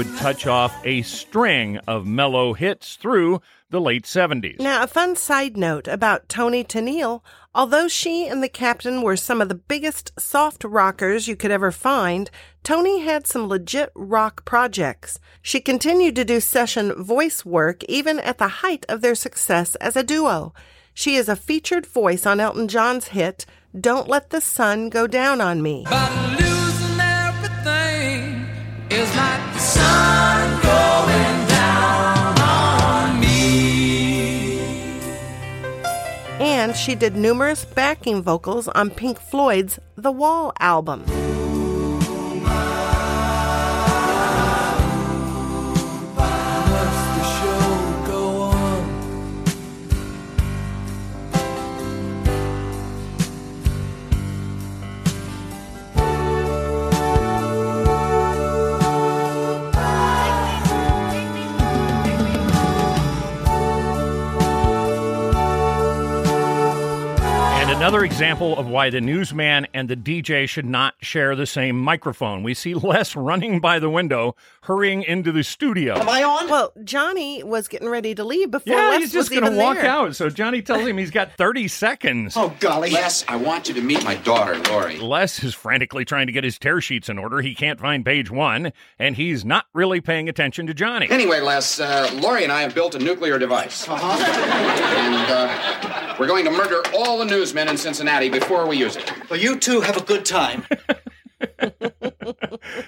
would 0.01 0.17
touch 0.17 0.47
off 0.47 0.75
a 0.87 1.03
string 1.03 1.77
of 1.87 2.07
mellow 2.07 2.55
hits 2.55 2.97
through 2.97 3.39
the 3.69 3.79
late 3.79 4.05
70s. 4.05 4.59
Now, 4.59 4.83
a 4.83 4.87
fun 4.87 5.15
side 5.15 5.59
note 5.59 5.87
about 5.87 6.27
Toni 6.27 6.65
Tennille. 6.65 7.21
Although 7.55 7.87
she 7.87 8.27
and 8.27 8.43
the 8.43 8.49
captain 8.49 9.03
were 9.03 9.19
some 9.19 9.43
of 9.43 9.51
the 9.51 9.55
biggest 9.55 10.19
soft 10.19 10.65
rockers 10.65 11.29
you 11.29 11.37
could 11.37 11.51
ever 11.51 11.71
find, 11.71 12.31
Tony 12.63 13.01
had 13.01 13.27
some 13.27 13.47
legit 13.47 13.93
rock 13.95 14.47
projects. 14.47 15.21
She 15.43 15.61
continued 15.61 16.17
to 16.17 16.25
do 16.25 16.41
session 16.41 16.95
voice 16.95 17.45
work 17.45 17.85
even 17.85 18.21
at 18.21 18.39
the 18.39 18.49
height 18.65 18.87
of 18.89 19.03
their 19.03 19.15
success 19.15 19.75
as 19.75 19.97
a 19.97 20.03
duo. 20.03 20.55
She 20.95 21.17
is 21.17 21.29
a 21.29 21.37
featured 21.37 21.85
voice 21.85 22.25
on 22.25 22.41
Elton 22.41 22.69
John's 22.69 23.09
hit, 23.09 23.45
Don't 23.79 24.09
Let 24.09 24.31
the 24.31 24.41
Sun 24.41 24.89
Go 24.89 25.07
Down 25.07 25.43
on 25.43 25.61
Me. 25.61 25.85
But 25.91 26.41
losing 26.41 27.01
everything 27.01 28.47
is 28.91 29.15
like 29.15 29.50
And 36.61 36.77
she 36.77 36.95
did 36.95 37.17
numerous 37.17 37.65
backing 37.65 38.23
vocals 38.23 38.69
on 38.69 38.91
Pink 38.91 39.19
Floyd's 39.19 39.79
The 39.97 40.13
Wall 40.13 40.53
album. 40.61 41.07
Another 67.91 68.05
example 68.05 68.57
of 68.57 68.69
why 68.69 68.89
the 68.89 69.01
newsman 69.01 69.67
and 69.75 69.89
the 69.89 69.97
DJ 69.97 70.49
should 70.49 70.65
not 70.65 70.95
share 71.03 71.35
the 71.35 71.45
same 71.45 71.77
microphone. 71.77 72.45
We 72.45 72.55
see 72.55 72.73
Les 72.73 73.17
running 73.17 73.59
by 73.59 73.81
the 73.81 73.91
window, 73.91 74.37
hurrying 74.63 75.03
into 75.03 75.33
the 75.33 75.43
studio. 75.43 75.99
Am 75.99 76.09
I 76.09 76.23
on? 76.23 76.49
Well, 76.49 76.73
Johnny 76.85 77.43
was 77.43 77.67
getting 77.67 77.89
ready 77.89 78.15
to 78.15 78.23
leave 78.23 78.53
before 78.53 78.73
Yeah, 78.77 78.91
Les 78.91 78.99
he's 79.01 79.13
just 79.13 79.31
was 79.31 79.41
going 79.41 79.53
to 79.53 79.59
walk 79.59 79.75
there. 79.79 79.87
out. 79.87 80.15
So 80.15 80.31
Johnny 80.31 80.63
tells 80.63 80.87
him 80.87 80.99
he's 80.99 81.11
got 81.11 81.33
30 81.37 81.67
seconds. 81.67 82.37
Oh, 82.37 82.55
golly. 82.61 82.91
Les, 82.91 83.25
I 83.27 83.35
want 83.35 83.67
you 83.67 83.75
to 83.75 83.81
meet 83.83 84.05
my 84.05 84.15
daughter, 84.15 84.57
Lori. 84.71 85.01
Les 85.01 85.43
is 85.43 85.57
frantically 85.57 86.05
trying 86.05 86.29
to 86.29 86.33
get 86.33 86.45
his 86.45 86.61
tear 86.61 86.81
sheets 86.81 87.09
in 87.09 87.19
order. 87.19 87.41
He 87.41 87.57
can't 87.57 87.81
find 87.81 88.05
page 88.05 88.31
one, 88.31 88.73
and 89.01 89.17
he's 89.17 89.45
not 89.45 89.67
really 89.75 90.01
paying 90.01 90.29
attention 90.29 90.69
to 90.69 90.75
Johnny. 90.75 91.11
Anyway, 91.11 91.41
Les, 91.41 91.81
uh, 91.81 92.09
Lori 92.23 92.45
and 92.45 92.53
I 92.53 92.63
have 92.63 92.73
built 92.73 92.95
a 92.95 93.01
nuclear 93.01 93.37
device. 93.41 93.89
Uh-huh. 93.89 94.07
And 94.97 95.33
uh, 95.33 96.10
we're 96.21 96.27
going 96.27 96.45
to 96.45 96.51
murder 96.51 96.83
all 96.95 97.17
the 97.19 97.25
newsmen 97.25 97.67
in 97.67 97.79
Cincinnati 97.79 98.29
before 98.29 98.67
we 98.67 98.77
use 98.77 98.95
it. 98.95 99.11
Well, 99.31 99.41
you 99.41 99.59
two 99.59 99.81
have 99.81 99.97
a 99.97 100.03
good 100.03 100.27
time. 100.27 100.67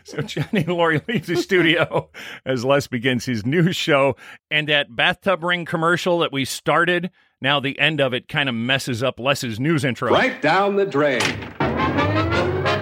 So 0.05 0.21
Johnny 0.21 0.61
and 0.61 0.69
Lori 0.69 1.01
leave 1.09 1.27
the 1.27 1.37
studio 1.37 2.11
as 2.45 2.65
Les 2.67 2.87
begins 2.87 3.25
his 3.25 3.47
news 3.47 3.77
show. 3.77 4.17
And 4.51 4.69
that 4.69 4.95
bathtub 4.95 5.43
ring 5.43 5.65
commercial 5.65 6.19
that 6.19 6.33
we 6.33 6.45
started, 6.45 7.11
now 7.41 7.61
the 7.61 7.79
end 7.79 8.01
of 8.01 8.13
it 8.13 8.29
kind 8.29 8.49
of 8.51 8.55
messes 8.55 9.03
up 9.03 9.19
Les's 9.19 9.59
news 9.59 9.85
intro. 9.85 10.13
Right 10.13 10.43
down 10.43 10.77
the 10.77 10.85
drain. 10.85 11.23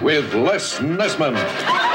With 0.03 0.33
Les 0.33 0.79
Nessman. 0.79 1.90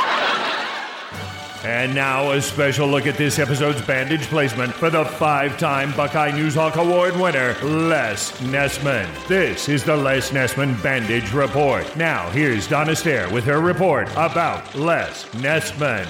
And 1.67 1.93
now 1.97 2.31
a 2.31 2.41
special 2.41 2.87
look 2.87 3.09
at 3.09 3.17
this 3.17 3.41
episode's 3.41 3.85
bandage 3.85 4.23
placement 4.29 4.73
for 4.73 4.89
the 4.89 5.05
five-time 5.05 5.93
Buckeye 5.97 6.31
Newshawk 6.31 6.77
Award 6.77 7.17
winner, 7.17 7.57
Les 7.65 8.31
Nessman. 8.43 9.09
This 9.27 9.69
is 9.69 9.83
the 9.83 9.97
Les 9.97 10.31
Nessman 10.31 10.81
Bandage 10.81 11.33
Report. 11.33 11.97
Now, 11.97 12.31
here's 12.31 12.69
Donna 12.69 12.95
Stair 12.95 13.29
with 13.31 13.43
her 13.47 13.61
report 13.61 14.09
about 14.13 14.77
Les 14.77 15.25
Nessman. 15.33 16.07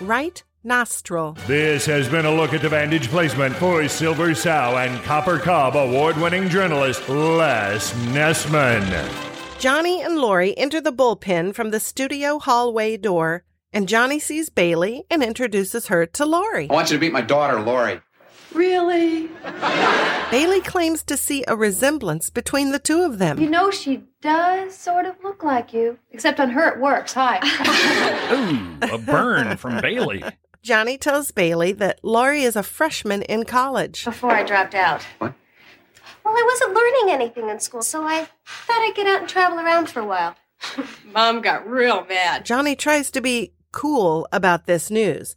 Right 0.00 0.42
nostril. 0.64 1.36
This 1.46 1.84
has 1.84 2.08
been 2.08 2.24
a 2.24 2.34
look 2.34 2.54
at 2.54 2.62
the 2.62 2.70
bandage 2.70 3.08
placement 3.08 3.54
for 3.56 3.86
Silver 3.88 4.34
Sow 4.34 4.78
and 4.78 5.02
Copper 5.04 5.38
Cob 5.38 5.76
award-winning 5.76 6.48
journalist 6.48 7.06
Les 7.10 7.92
Nessman. 8.06 9.58
Johnny 9.58 10.00
and 10.00 10.16
Lori 10.16 10.56
enter 10.56 10.80
the 10.80 10.94
bullpen 10.94 11.54
from 11.54 11.72
the 11.72 11.78
studio 11.78 12.38
hallway 12.38 12.96
door, 12.96 13.44
and 13.72 13.88
Johnny 13.88 14.18
sees 14.18 14.50
Bailey 14.50 15.04
and 15.10 15.22
introduces 15.22 15.86
her 15.88 16.06
to 16.06 16.26
Lori. 16.26 16.68
I 16.70 16.72
want 16.72 16.90
you 16.90 16.96
to 16.96 17.00
meet 17.00 17.12
my 17.12 17.20
daughter, 17.22 17.60
Lori. 17.60 18.00
Really? 18.52 19.30
Bailey 20.30 20.60
claims 20.60 21.02
to 21.04 21.16
see 21.16 21.44
a 21.48 21.56
resemblance 21.56 22.28
between 22.30 22.72
the 22.72 22.78
two 22.78 23.02
of 23.02 23.18
them. 23.18 23.40
You 23.40 23.48
know, 23.48 23.70
she 23.70 24.04
does 24.20 24.76
sort 24.76 25.06
of 25.06 25.16
look 25.22 25.42
like 25.42 25.72
you. 25.72 25.98
Except 26.10 26.38
on 26.38 26.50
her, 26.50 26.68
it 26.68 26.80
works. 26.80 27.14
Hi. 27.14 27.38
Ooh, 28.32 28.94
a 28.94 28.98
burn 28.98 29.56
from 29.56 29.80
Bailey. 29.80 30.22
Johnny 30.62 30.96
tells 30.98 31.30
Bailey 31.30 31.72
that 31.72 32.00
Lori 32.02 32.42
is 32.42 32.56
a 32.56 32.62
freshman 32.62 33.22
in 33.22 33.44
college. 33.44 34.04
Before 34.04 34.30
I 34.30 34.44
dropped 34.44 34.74
out. 34.74 35.02
What? 35.18 35.34
Well, 36.24 36.34
I 36.34 36.42
wasn't 36.44 36.74
learning 36.74 37.14
anything 37.14 37.48
in 37.48 37.58
school, 37.58 37.82
so 37.82 38.04
I 38.04 38.28
thought 38.46 38.80
I'd 38.82 38.94
get 38.94 39.08
out 39.08 39.20
and 39.20 39.28
travel 39.28 39.58
around 39.58 39.88
for 39.88 40.00
a 40.00 40.06
while. 40.06 40.36
Mom 41.04 41.40
got 41.40 41.68
real 41.68 42.04
mad. 42.06 42.44
Johnny 42.44 42.76
tries 42.76 43.10
to 43.10 43.20
be 43.20 43.52
cool 43.72 44.28
about 44.32 44.66
this 44.66 44.90
news. 44.90 45.36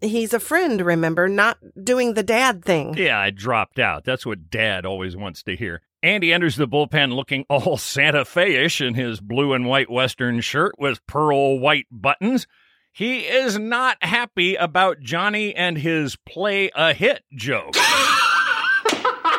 He's 0.00 0.34
a 0.34 0.40
friend, 0.40 0.84
remember, 0.84 1.28
not 1.28 1.58
doing 1.82 2.14
the 2.14 2.22
dad 2.22 2.64
thing. 2.64 2.94
Yeah, 2.94 3.18
I 3.18 3.30
dropped 3.30 3.78
out. 3.78 4.04
That's 4.04 4.26
what 4.26 4.50
Dad 4.50 4.84
always 4.84 5.16
wants 5.16 5.42
to 5.44 5.56
hear. 5.56 5.80
Andy 6.02 6.32
enters 6.34 6.56
the 6.56 6.68
bullpen 6.68 7.14
looking 7.14 7.46
all 7.48 7.76
Santa 7.78 8.24
Fe-ish 8.26 8.80
in 8.82 8.94
his 8.94 9.20
blue 9.20 9.54
and 9.54 9.66
white 9.66 9.90
Western 9.90 10.40
shirt 10.40 10.74
with 10.78 11.06
pearl 11.06 11.58
white 11.58 11.86
buttons. 11.90 12.46
He 12.92 13.20
is 13.20 13.58
not 13.58 13.96
happy 14.02 14.54
about 14.54 15.00
Johnny 15.00 15.54
and 15.54 15.78
his 15.78 16.16
play 16.16 16.70
a 16.76 16.92
hit 16.92 17.24
joke. 17.34 17.72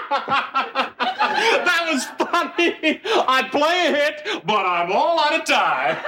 that 0.10 1.88
was 1.88 2.06
funny. 2.50 3.02
I 3.06 3.48
play 3.50 3.88
a 3.88 3.96
hit, 3.96 4.46
but 4.46 4.66
I'm 4.66 4.92
all 4.92 5.20
out 5.20 5.40
of 5.40 5.46
time. 5.46 5.98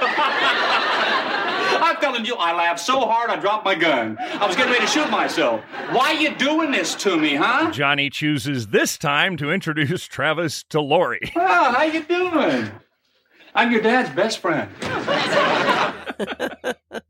I'm 1.80 1.96
telling 1.96 2.24
you, 2.24 2.34
I 2.34 2.54
laughed 2.54 2.80
so 2.80 3.00
hard 3.00 3.30
I 3.30 3.36
dropped 3.36 3.64
my 3.64 3.74
gun. 3.74 4.16
I 4.18 4.46
was 4.46 4.56
getting 4.56 4.72
ready 4.72 4.86
to 4.86 4.90
shoot 4.90 5.10
myself. 5.10 5.60
Why 5.90 6.12
you 6.12 6.34
doing 6.34 6.70
this 6.70 6.94
to 6.96 7.16
me, 7.16 7.34
huh? 7.34 7.70
Johnny 7.70 8.10
chooses 8.10 8.68
this 8.68 8.98
time 8.98 9.36
to 9.36 9.52
introduce 9.52 10.04
Travis 10.06 10.64
to 10.64 10.80
Lori. 10.80 11.32
Ah, 11.36 11.74
how 11.76 11.84
you 11.84 12.02
doing? 12.04 12.70
I'm 13.54 13.72
your 13.72 13.80
dad's 13.80 14.10
best 14.14 14.38
friend. 14.38 14.70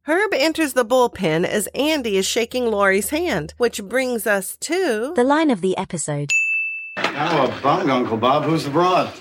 Herb 0.03 0.33
enters 0.35 0.73
the 0.73 0.85
bullpen 0.85 1.45
as 1.45 1.67
Andy 1.69 2.17
is 2.17 2.27
shaking 2.27 2.67
Lori's 2.67 3.11
hand, 3.11 3.55
which 3.59 3.83
brings 3.83 4.27
us 4.27 4.57
to 4.61 5.13
the 5.15 5.25
line 5.25 5.51
of 5.51 5.61
the 5.61 5.77
episode. 5.77 6.31
Oh, 7.21 7.53
a 7.57 7.63
bung, 7.63 7.91
Uncle 7.91 8.17
Bob. 8.17 8.45
Who's 8.45 8.65
the 8.65 8.71
broad? 8.71 9.13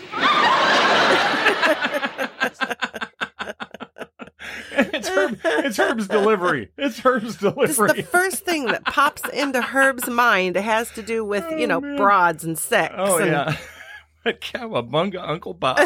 it's, 4.72 5.08
Herb, 5.08 5.40
it's 5.44 5.78
Herb's 5.78 6.08
delivery. 6.08 6.70
It's 6.78 7.00
Herb's 7.00 7.38
Just 7.38 7.40
delivery. 7.40 7.88
the 8.02 8.04
first 8.04 8.46
thing 8.46 8.66
that 8.68 8.86
pops 8.86 9.28
into 9.30 9.62
Herb's 9.62 10.08
mind 10.08 10.56
has 10.56 10.90
to 10.92 11.02
do 11.02 11.26
with, 11.26 11.46
you 11.58 11.68
know, 11.68 11.78
oh, 11.84 11.98
broads 11.98 12.44
and 12.44 12.58
sex. 12.58 12.94
Oh 12.98 13.18
and- 13.18 13.32
yeah, 13.32 13.58
Cowabunga, 14.32 15.28
Uncle 15.28 15.54
Bob. 15.54 15.80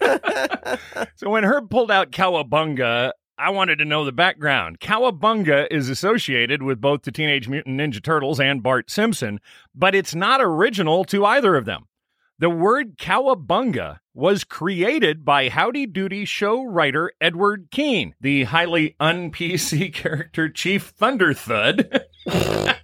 so 1.16 1.30
when 1.30 1.44
Herb 1.44 1.70
pulled 1.70 1.90
out 1.90 2.10
Cowabunga, 2.10 3.12
I 3.42 3.50
wanted 3.50 3.78
to 3.80 3.84
know 3.84 4.04
the 4.04 4.12
background. 4.12 4.78
Cowabunga 4.78 5.66
is 5.68 5.88
associated 5.88 6.62
with 6.62 6.80
both 6.80 7.02
the 7.02 7.10
Teenage 7.10 7.48
Mutant 7.48 7.80
Ninja 7.80 8.00
Turtles 8.00 8.38
and 8.38 8.62
Bart 8.62 8.88
Simpson, 8.88 9.40
but 9.74 9.96
it's 9.96 10.14
not 10.14 10.40
original 10.40 11.04
to 11.06 11.26
either 11.26 11.56
of 11.56 11.64
them. 11.64 11.88
The 12.38 12.48
word 12.48 12.96
cowabunga 12.96 13.98
was 14.14 14.44
created 14.44 15.24
by 15.24 15.48
Howdy 15.48 15.86
Doody 15.86 16.24
show 16.24 16.62
writer 16.62 17.10
Edward 17.20 17.66
Kean, 17.72 18.14
the 18.20 18.44
highly 18.44 18.94
un-PC 19.00 19.92
character 19.94 20.48
Chief 20.48 20.84
Thunder 20.96 21.34
Thud. 21.34 22.06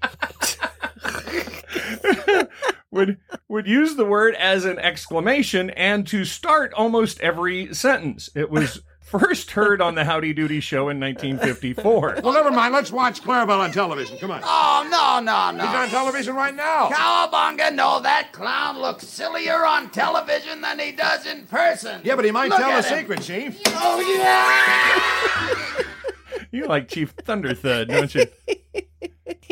would 2.91 3.19
would 3.47 3.69
use 3.69 3.95
the 3.95 4.05
word 4.05 4.35
as 4.35 4.65
an 4.65 4.81
exclamation 4.81 5.71
and 5.71 6.05
to 6.09 6.25
start 6.25 6.73
almost 6.73 7.21
every 7.21 7.73
sentence. 7.73 8.29
It 8.35 8.51
was 8.51 8.83
first 9.11 9.51
heard 9.53 9.81
on 9.81 9.95
the 9.95 10.05
Howdy 10.05 10.33
Doody 10.35 10.61
show 10.61 10.89
in 10.89 11.01
1954. 11.01 12.21
Well, 12.23 12.33
never 12.35 12.51
mind. 12.51 12.75
Let's 12.75 12.93
watch 12.93 13.23
Clarabelle 13.23 13.59
on 13.61 13.73
television. 13.73 14.19
Come 14.19 14.31
on. 14.31 14.41
Oh, 14.45 14.87
no, 14.91 15.21
no, 15.21 15.51
no. 15.57 15.67
He's 15.67 15.75
on 15.75 15.89
television 15.89 16.35
right 16.35 16.55
now. 16.55 16.89
Cowabunga, 16.91 17.75
no, 17.75 18.01
that 18.01 18.33
clown 18.33 18.79
looks 18.79 19.07
sillier 19.07 19.65
on 19.67 19.91
television 19.91 20.61
than 20.61 20.79
he 20.79 20.93
does 20.93 21.27
in 21.27 21.47
person. 21.47 22.01
Yeah, 22.05 22.17
but 22.17 22.25
he 22.25 22.31
might 22.31 22.51
Look 22.51 22.59
tell 22.59 22.71
a 22.71 22.83
him. 22.83 22.83
secret, 22.83 23.23
Chief. 23.23 23.59
Oh, 23.67 24.01
yeah! 24.19 25.85
You 26.51 26.65
like 26.67 26.89
Chief 26.89 27.11
Thunder 27.11 27.53
Thud, 27.55 27.89
don't 27.89 28.15
you? 28.15 28.25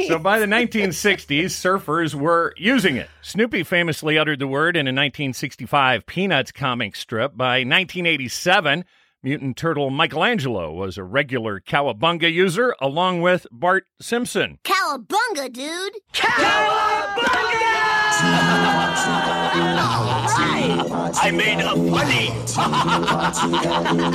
So 0.06 0.18
by 0.18 0.38
the 0.38 0.46
1960s, 0.46 1.46
surfers 1.46 2.14
were 2.14 2.54
using 2.56 2.96
it. 2.96 3.10
Snoopy 3.20 3.64
famously 3.64 4.16
uttered 4.16 4.38
the 4.38 4.46
word 4.46 4.76
in 4.76 4.86
a 4.86 4.92
1965 4.92 6.06
Peanuts 6.06 6.52
comic 6.52 6.96
strip. 6.96 7.36
By 7.36 7.58
1987, 7.58 8.86
mutant 9.26 9.56
turtle 9.56 9.90
Michelangelo 9.90 10.72
was 10.72 10.96
a 10.96 11.02
regular 11.02 11.58
cowabunga 11.58 12.32
user, 12.32 12.76
along 12.80 13.20
with 13.20 13.44
Bart 13.50 13.84
Simpson. 14.00 14.60
Cowabunga, 14.62 15.52
dude! 15.52 15.94
Cowabunga! 16.12 17.26
I 21.18 21.32
made 21.34 21.58
a 21.58 21.74
funny. 21.90 22.28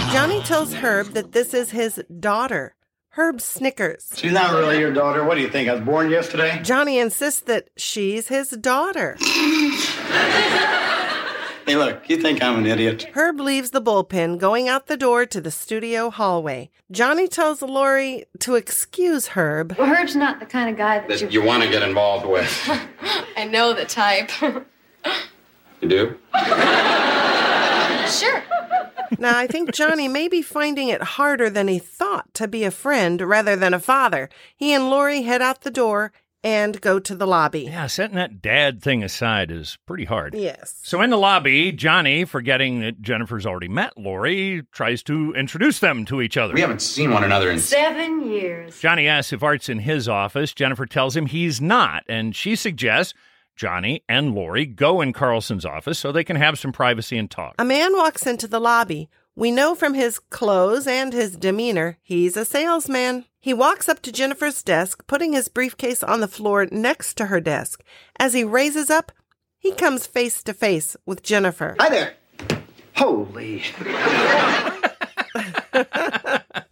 Johnny 0.14 0.42
tells 0.44 0.74
Herb 0.74 1.08
that 1.08 1.34
this 1.34 1.54
is 1.54 1.72
his 1.72 2.02
daughter, 2.18 2.76
Herb 3.10 3.42
Snickers. 3.42 4.14
She's 4.16 4.32
not 4.32 4.54
really 4.54 4.80
your 4.80 4.94
daughter. 4.94 5.26
What 5.26 5.36
do 5.36 5.42
you 5.42 5.50
think? 5.50 5.68
I 5.68 5.74
was 5.74 5.84
born 5.84 6.10
yesterday? 6.10 6.62
Johnny 6.64 7.00
insists 7.00 7.42
that 7.42 7.68
she's 7.76 8.30
his 8.30 8.52
daughter. 8.52 9.18
Hey, 11.72 11.78
look, 11.78 12.10
you 12.10 12.18
think 12.18 12.44
I'm 12.44 12.60
an 12.60 12.66
idiot? 12.66 13.08
Herb 13.14 13.40
leaves 13.40 13.72
the 13.72 13.82
bullpen, 13.82 14.38
going 14.38 14.68
out 14.68 14.88
the 14.88 14.98
door 14.98 15.26
to 15.28 15.40
the 15.40 15.52
studio 15.52 16.10
hallway. 16.10 16.70
Johnny 16.92 17.30
tells 17.30 17.62
Lori 17.62 18.26
to 18.40 18.56
excuse 18.56 19.28
Herb. 19.28 19.78
Well, 19.78 19.88
Herb's 19.88 20.14
not 20.14 20.42
the 20.42 20.46
kind 20.46 20.70
of 20.70 20.76
guy 20.76 21.00
that, 21.00 21.08
That 21.08 21.32
you 21.32 21.42
want 21.42 21.64
to 21.64 21.70
get 21.70 21.82
involved 21.82 22.26
with. 22.26 22.70
I 23.38 23.46
know 23.46 23.74
the 23.74 23.86
type. 23.86 24.32
You 24.42 25.88
do? 25.88 26.18
sure. 28.10 28.44
Now, 29.18 29.38
I 29.38 29.48
think 29.50 29.72
Johnny 29.74 30.10
may 30.10 30.28
be 30.28 30.42
finding 30.42 30.90
it 30.90 31.02
harder 31.02 31.50
than 31.50 31.70
he 31.70 31.80
thought 31.80 32.34
to 32.34 32.50
be 32.50 32.66
a 32.66 32.72
friend 32.72 33.22
rather 33.22 33.56
than 33.56 33.74
a 33.74 33.80
father. 33.80 34.30
He 34.58 34.74
and 34.74 34.90
Lori 34.90 35.22
head 35.22 35.42
out 35.42 35.62
the 35.62 35.72
door 35.72 36.12
and 36.44 36.80
go 36.82 37.00
to 37.00 37.16
the 37.16 37.28
lobby. 37.28 37.62
Yeah, 37.64 37.88
setting 37.88 38.16
that 38.16 38.42
dad 38.42 38.82
thing 38.82 39.04
aside 39.04 39.52
is 39.52 39.78
pretty 39.86 40.06
hard. 40.06 40.34
Yes. 40.34 40.80
So 40.84 41.02
in 41.02 41.10
the 41.10 41.18
lobby, 41.18 41.72
Johnny, 41.72 42.26
forgetting 42.26 42.82
that 42.82 43.02
Jennifer's 43.02 43.46
already 43.46 43.68
met 43.68 43.98
Lori, 43.98 44.64
tries 44.72 45.04
to 45.04 45.34
introduce 45.34 45.80
them 45.80 46.06
to 46.06 46.22
each 46.22 46.38
other. 46.38 46.54
We 46.54 46.62
haven't 46.62 46.82
seen 46.82 47.12
one 47.12 47.24
another 47.24 47.52
in. 47.52 47.60
Seven 47.60 48.28
years. 48.32 48.80
Johnny 48.80 49.08
asks 49.08 49.34
if 49.34 49.44
Art's 49.44 49.70
in 49.70 49.80
his 49.80 50.08
office. 50.10 50.54
Jennifer 50.54 50.86
tells 50.86 51.16
him 51.16 51.28
he's 51.28 51.62
not, 51.62 52.04
and 52.08 52.36
she 52.36 52.56
suggests 52.56 53.14
Johnny 53.56 54.04
and 54.10 54.34
Lori 54.34 54.66
go 54.66 55.02
in 55.02 55.14
Carlson's 55.14 55.66
office 55.66 56.00
so 56.00 56.12
they 56.12 56.24
can 56.24 56.38
have 56.38 56.58
some 56.58 56.72
privacy 56.72 57.18
and 57.18 57.30
talk. 57.30 57.56
A 57.60 57.66
man 57.66 57.96
walks 57.96 58.26
into 58.26 58.48
the 58.48 58.60
lobby. 58.60 59.10
We 59.36 59.52
know 59.52 59.76
from 59.76 59.94
his 59.94 60.20
clothes 60.20 60.88
and 60.88 61.14
his 61.14 61.36
demeanor 61.36 61.98
he's 62.02 62.36
a 62.36 62.46
salesman. 62.46 63.26
He 63.40 63.54
walks 63.54 63.90
up 63.90 64.02
to 64.04 64.12
Jennifer's 64.12 64.62
desk, 64.62 65.08
putting 65.08 65.34
his 65.34 65.48
briefcase 65.48 66.04
on 66.04 66.20
the 66.20 66.28
floor 66.28 66.68
next 66.72 67.16
to 67.16 67.28
her 67.28 67.40
desk. 67.40 67.82
As 68.20 68.34
he 68.34 68.44
raises 68.44 68.90
up, 68.90 69.12
he 69.58 69.72
comes 69.74 70.06
face 70.06 70.44
to 70.44 70.54
face 70.54 70.96
with 71.06 71.24
Jennifer. 71.24 71.76
Hi 71.80 71.90
there. 71.90 72.14
Holy. 72.96 73.64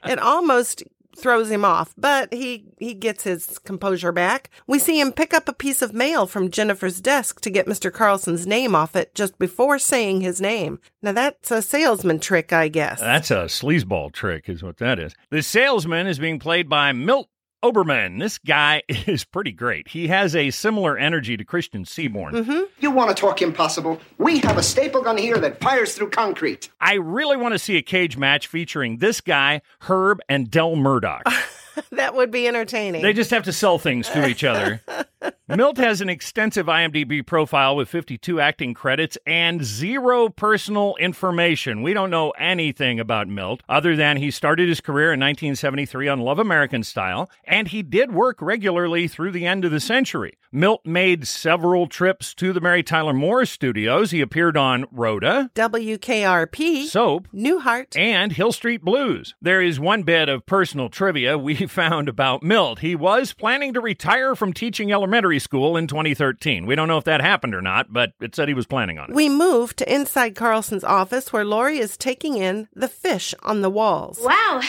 It 0.10 0.18
almost 0.18 0.84
throws 1.20 1.52
him 1.52 1.64
off, 1.64 1.94
but 1.98 2.34
he 2.34 2.66
he 2.80 2.94
gets 2.94 3.24
his 3.24 3.60
composure 3.60 4.12
back. 4.12 4.50
We 4.68 4.80
see 4.80 5.00
him 5.00 5.12
pick 5.12 5.34
up 5.34 5.48
a 5.48 5.54
piece 5.54 5.82
of 5.82 5.94
mail 5.94 6.26
from 6.26 6.52
Jennifer's 6.52 7.02
desk 7.02 7.42
to 7.42 7.50
get 7.50 7.66
Mr. 7.66 7.92
Carlson's 7.92 8.48
name 8.48 8.76
off 8.76 8.96
it 8.96 9.14
just 9.14 9.38
before 9.38 9.80
saying 9.80 10.22
his 10.22 10.42
name. 10.42 10.80
Now 11.02 11.12
that's 11.12 11.52
a 11.52 11.62
salesman 11.62 12.20
trick, 12.20 12.52
I 12.54 12.68
guess. 12.68 13.00
That's 13.00 13.32
a 13.32 13.46
sleazeball 13.46 14.12
trick, 14.12 14.50
is 14.50 14.64
what 14.64 14.78
that 14.78 15.00
is. 15.00 15.14
The 15.30 15.44
salesman 15.44 16.08
is 16.08 16.20
being 16.20 16.40
played 16.40 16.70
by 16.70 16.92
Milt 16.92 17.30
Oberman. 17.64 18.20
This 18.20 18.38
guy 18.38 18.84
is 18.90 19.24
pretty 19.24 19.52
great. 19.52 19.90
He 19.90 20.08
has 20.08 20.36
a 20.36 20.52
similar 20.52 20.98
energy 20.98 21.38
to 21.38 21.44
Christian 21.44 21.86
Seaborn. 21.86 22.34
Mm-hmm. 22.34 22.64
You 22.80 22.92
want 22.92 23.16
to 23.16 23.20
talk 23.20 23.42
impossible? 23.42 24.00
We 24.18 24.40
have 24.40 24.58
a 24.58 24.64
staple 24.64 25.02
gun 25.02 25.18
here 25.18 25.38
that 25.38 25.60
fires 25.62 25.96
through 25.96 26.10
concrete. 26.12 26.70
I 26.80 26.96
really 26.96 27.38
want 27.38 27.54
to 27.54 27.60
see 27.60 27.78
a 27.78 27.82
cage 27.82 28.18
match 28.18 28.48
featuring 28.48 28.98
this 28.98 29.22
guy, 29.22 29.62
Herb, 29.82 30.20
and 30.30 30.50
Del 30.50 30.76
Murdoch. 30.76 31.24
that 31.92 32.16
would 32.16 32.32
be 32.32 32.48
entertaining. 32.48 33.02
They 33.02 33.14
just 33.14 33.32
have 33.32 33.44
to 33.44 33.54
sell 33.54 33.78
things 33.78 34.10
to 34.10 34.28
each 34.28 34.44
other. 34.44 34.82
Milt 35.58 35.78
has 35.78 36.00
an 36.00 36.10
extensive 36.10 36.68
IMDb 36.68 37.26
profile 37.26 37.76
with 37.76 37.90
52 37.90 38.40
acting 38.40 38.76
credits 38.76 39.18
and 39.26 39.64
zero 39.64 40.30
personal 40.30 40.96
information. 40.98 41.82
We 41.82 41.96
don't 41.96 42.12
know 42.12 42.30
anything 42.38 43.00
about 43.00 43.28
Milt 43.28 43.64
other 43.68 43.96
than 43.96 44.18
he 44.18 44.30
started 44.30 44.70
his 44.70 44.80
career 44.80 45.06
in 45.06 45.20
1973 45.20 46.08
on 46.08 46.20
Love 46.20 46.38
American 46.38 46.84
Style, 46.84 47.32
and 47.46 47.68
he 47.68 47.82
did 47.82 48.14
work 48.14 48.44
regularly 48.44 49.08
through 49.08 49.32
the 49.32 49.48
end 49.48 49.66
of 49.66 49.72
the 49.72 49.80
century. 49.80 50.38
Milt 50.52 50.86
made 50.86 51.28
several 51.28 51.88
trips 51.88 52.36
to 52.36 52.54
the 52.54 52.62
Mary 52.62 52.84
Tyler 52.84 53.14
Moore 53.14 53.46
studios. 53.46 54.12
He 54.12 54.22
appeared 54.22 54.56
on 54.56 54.86
Rhoda, 54.92 55.50
WKRP, 55.56 56.86
Soap, 56.86 57.28
Newhart, 57.34 57.98
and 57.98 58.32
Hill 58.32 58.52
Street 58.52 58.84
Blues. 58.84 59.34
There 59.42 59.64
is 59.64 59.80
one 59.80 60.04
bit 60.04 60.30
of 60.30 60.46
personal 60.46 60.90
trivia 60.90 61.40
we 61.40 61.56
found 61.68 62.08
about 62.08 62.44
Milt. 62.44 62.80
He 62.80 62.96
was 62.96 63.34
planning 63.34 63.74
to 63.74 63.82
retire 63.82 64.36
from 64.36 64.54
teaching 64.54 64.92
elementary 64.92 65.39
school 65.40 65.78
in 65.78 65.88
2013. 65.88 66.66
We 66.66 66.76
don't 66.76 66.88
know 66.88 66.98
if 66.98 67.04
that 67.06 67.22
happened 67.22 67.56
or 67.56 67.62
not, 67.62 67.92
but 67.92 68.12
it 68.20 68.36
said 68.36 68.48
he 68.48 68.54
was 68.54 68.68
planning 68.68 69.00
on 69.00 69.10
it. 69.10 69.16
We 69.16 69.30
move 69.30 69.76
to 69.78 69.94
inside 69.94 70.36
Carlson's 70.36 70.84
office 70.84 71.34
where 71.34 71.46
Lori 71.46 71.80
is 71.80 71.98
taking 71.98 72.38
in 72.38 72.68
the 72.74 72.88
fish 72.88 73.34
on 73.44 73.62
the 73.62 73.70
walls. 73.70 74.20
Wow. 74.22 74.62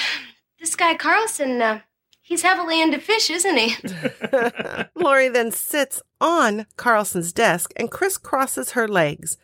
This 0.58 0.76
guy 0.76 0.94
Carlson, 0.94 1.60
uh, 1.60 1.80
he's 2.22 2.42
heavily 2.42 2.80
into 2.80 2.98
fish, 2.98 3.30
isn't 3.30 3.56
he? 3.56 3.76
Lori 4.94 5.28
then 5.28 5.52
sits 5.52 6.02
on 6.20 6.66
Carlson's 6.76 7.32
desk 7.32 7.72
and 7.76 7.90
crisscrosses 7.90 8.70
her 8.72 8.86
legs. 8.88 9.36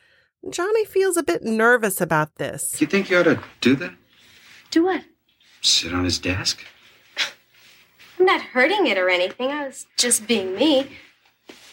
Johnny 0.51 0.85
feels 0.85 1.17
a 1.17 1.23
bit 1.23 1.43
nervous 1.43 2.01
about 2.01 2.37
this. 2.37 2.81
You 2.81 2.87
think 2.87 3.11
you 3.11 3.19
ought 3.19 3.25
to 3.25 3.43
do 3.61 3.75
that? 3.77 3.93
Do 4.71 4.85
what? 4.85 5.03
Sit 5.63 5.93
on 5.93 6.05
his 6.05 6.19
desk? 6.19 6.65
I'm 8.19 8.25
not 8.25 8.41
hurting 8.41 8.87
it 8.87 8.99
or 8.99 9.09
anything. 9.09 9.51
I 9.51 9.67
was 9.67 9.87
just 9.97 10.27
being 10.27 10.55
me. 10.55 10.89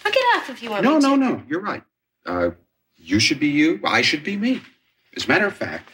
I'll 0.06 0.12
get 0.12 0.24
off 0.36 0.50
if 0.50 0.62
you 0.64 0.70
want 0.70 0.84
No, 0.84 0.96
me 0.96 1.02
to. 1.02 1.08
no, 1.08 1.16
no. 1.16 1.44
You're 1.48 1.62
right. 1.62 1.84
Uh, 2.26 2.52
you 2.96 3.20
should 3.20 3.40
be 3.40 3.48
you. 3.48 3.80
I 3.86 4.02
should 4.02 4.24
be 4.24 4.38
me. 4.38 4.62
As 5.16 5.26
a 5.26 5.28
matter 5.28 5.46
of 5.48 5.54
fact, 5.56 5.90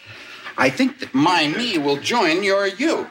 I 0.57 0.69
think 0.69 0.99
that 0.99 1.13
my 1.13 1.47
me 1.47 1.77
will 1.77 1.97
join 1.97 2.43
your 2.43 2.67
you. 2.67 3.07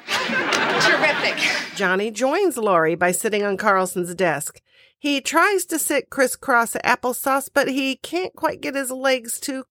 Terrific. 0.80 1.38
Johnny 1.76 2.10
joins 2.10 2.56
Lori 2.56 2.94
by 2.94 3.10
sitting 3.12 3.42
on 3.42 3.56
Carlson's 3.56 4.14
desk. 4.14 4.60
He 4.98 5.20
tries 5.20 5.64
to 5.66 5.78
sit 5.78 6.10
crisscross 6.10 6.74
applesauce, 6.84 7.48
but 7.52 7.68
he 7.68 7.96
can't 7.96 8.34
quite 8.34 8.60
get 8.60 8.74
his 8.74 8.90
legs 8.90 9.38
to 9.40 9.64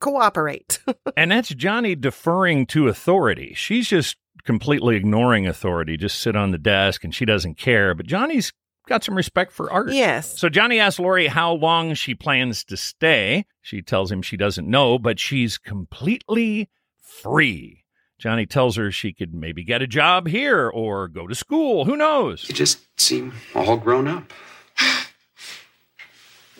cooperate. 0.00 0.80
and 1.16 1.30
that's 1.30 1.48
Johnny 1.50 1.94
deferring 1.94 2.66
to 2.66 2.88
authority. 2.88 3.52
She's 3.54 3.88
just 3.88 4.16
completely 4.44 4.96
ignoring 4.96 5.46
authority, 5.46 5.96
just 5.96 6.20
sit 6.20 6.36
on 6.36 6.50
the 6.50 6.58
desk 6.58 7.04
and 7.04 7.14
she 7.14 7.24
doesn't 7.24 7.56
care. 7.58 7.94
But 7.94 8.06
Johnny's 8.06 8.52
got 8.86 9.04
some 9.04 9.16
respect 9.16 9.52
for 9.52 9.70
art. 9.70 9.92
Yes. 9.92 10.38
So 10.38 10.48
Johnny 10.48 10.78
asks 10.78 10.98
Lori 10.98 11.26
how 11.26 11.52
long 11.52 11.94
she 11.94 12.14
plans 12.14 12.64
to 12.64 12.76
stay. 12.76 13.46
She 13.62 13.82
tells 13.82 14.10
him 14.10 14.22
she 14.22 14.36
doesn't 14.36 14.68
know, 14.68 14.98
but 14.98 15.18
she's 15.18 15.58
completely 15.58 16.68
free. 17.00 17.84
Johnny 18.18 18.46
tells 18.46 18.76
her 18.76 18.90
she 18.90 19.12
could 19.12 19.34
maybe 19.34 19.64
get 19.64 19.82
a 19.82 19.86
job 19.86 20.28
here 20.28 20.68
or 20.68 21.08
go 21.08 21.26
to 21.26 21.34
school. 21.34 21.84
Who 21.84 21.96
knows? 21.96 22.48
You 22.48 22.54
just 22.54 22.78
seem 22.98 23.34
all 23.54 23.76
grown 23.76 24.08
up. 24.08 24.32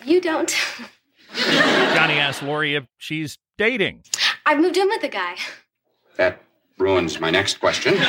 You 0.03 0.21
don't. 0.21 0.55
Johnny 1.35 2.13
asks 2.13 2.43
Lori 2.43 2.75
if 2.75 2.83
she's 2.97 3.39
dating. 3.57 4.03
I've 4.45 4.59
moved 4.59 4.77
in 4.77 4.87
with 4.87 5.03
a 5.03 5.07
guy. 5.07 5.35
That 6.17 6.43
ruins 6.77 7.19
my 7.19 7.31
next 7.31 7.59
question. 7.59 7.95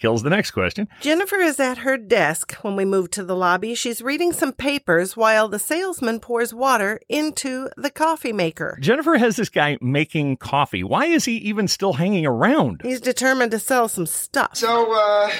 That 0.00 0.06
kind 0.06 0.12
of 0.12 0.12
kills 0.12 0.22
the 0.22 0.30
next 0.30 0.52
question. 0.52 0.88
Jennifer 1.00 1.36
is 1.36 1.60
at 1.60 1.78
her 1.78 1.96
desk 1.96 2.54
when 2.62 2.76
we 2.76 2.84
move 2.84 3.10
to 3.10 3.24
the 3.24 3.36
lobby. 3.36 3.74
She's 3.74 4.02
reading 4.02 4.32
some 4.32 4.52
papers 4.52 5.16
while 5.16 5.48
the 5.48 5.58
salesman 5.58 6.20
pours 6.20 6.54
water 6.54 7.00
into 7.08 7.68
the 7.76 7.90
coffee 7.90 8.32
maker. 8.32 8.78
Jennifer 8.80 9.18
has 9.18 9.36
this 9.36 9.50
guy 9.50 9.78
making 9.80 10.38
coffee. 10.38 10.82
Why 10.84 11.06
is 11.06 11.24
he 11.26 11.36
even 11.38 11.68
still 11.68 11.94
hanging 11.94 12.26
around? 12.26 12.80
He's 12.82 13.00
determined 13.00 13.50
to 13.52 13.58
sell 13.58 13.88
some 13.88 14.06
stuff. 14.06 14.56
So, 14.56 14.92
uh, 14.94 15.30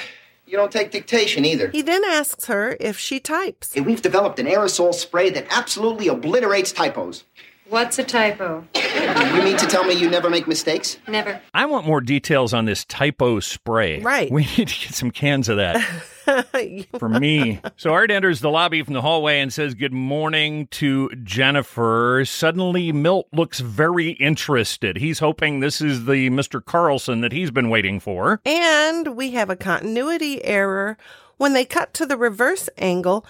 you 0.45 0.57
don't 0.57 0.71
take 0.71 0.91
dictation 0.91 1.45
either. 1.45 1.69
He 1.69 1.81
then 1.81 2.03
asks 2.03 2.47
her 2.47 2.75
if 2.79 2.99
she 2.99 3.21
types. 3.21 3.73
Hey, 3.73 3.79
we've 3.79 4.01
developed 4.01 4.37
an 4.37 4.47
aerosol 4.47 4.93
spray 4.93 5.29
that 5.29 5.45
absolutely 5.49 6.09
obliterates 6.09 6.73
typos. 6.73 7.23
What's 7.71 7.97
a 7.99 8.03
typo? 8.03 8.67
You 8.75 9.43
mean 9.43 9.55
to 9.55 9.65
tell 9.65 9.85
me 9.85 9.93
you 9.93 10.09
never 10.09 10.29
make 10.29 10.45
mistakes? 10.45 10.97
Never. 11.07 11.39
I 11.53 11.65
want 11.67 11.87
more 11.87 12.01
details 12.01 12.53
on 12.53 12.65
this 12.65 12.83
typo 12.83 13.39
spray. 13.39 14.01
Right. 14.01 14.29
We 14.29 14.41
need 14.57 14.67
to 14.67 14.87
get 14.87 14.93
some 14.93 15.09
cans 15.09 15.47
of 15.47 15.55
that 15.55 15.79
for 16.99 17.07
me. 17.07 17.61
So 17.77 17.93
Art 17.93 18.11
enters 18.11 18.41
the 18.41 18.49
lobby 18.49 18.83
from 18.83 18.93
the 18.93 19.01
hallway 19.01 19.39
and 19.39 19.53
says 19.53 19.73
good 19.73 19.93
morning 19.93 20.67
to 20.71 21.11
Jennifer. 21.23 22.23
Suddenly, 22.25 22.91
Milt 22.91 23.29
looks 23.31 23.61
very 23.61 24.09
interested. 24.09 24.97
He's 24.97 25.19
hoping 25.19 25.61
this 25.61 25.79
is 25.79 26.03
the 26.03 26.29
Mr. 26.29 26.63
Carlson 26.63 27.21
that 27.21 27.31
he's 27.31 27.51
been 27.51 27.69
waiting 27.69 28.01
for. 28.01 28.41
And 28.45 29.15
we 29.15 29.31
have 29.31 29.49
a 29.49 29.55
continuity 29.55 30.43
error. 30.43 30.97
When 31.37 31.53
they 31.53 31.63
cut 31.63 31.93
to 31.93 32.05
the 32.05 32.17
reverse 32.17 32.67
angle, 32.77 33.25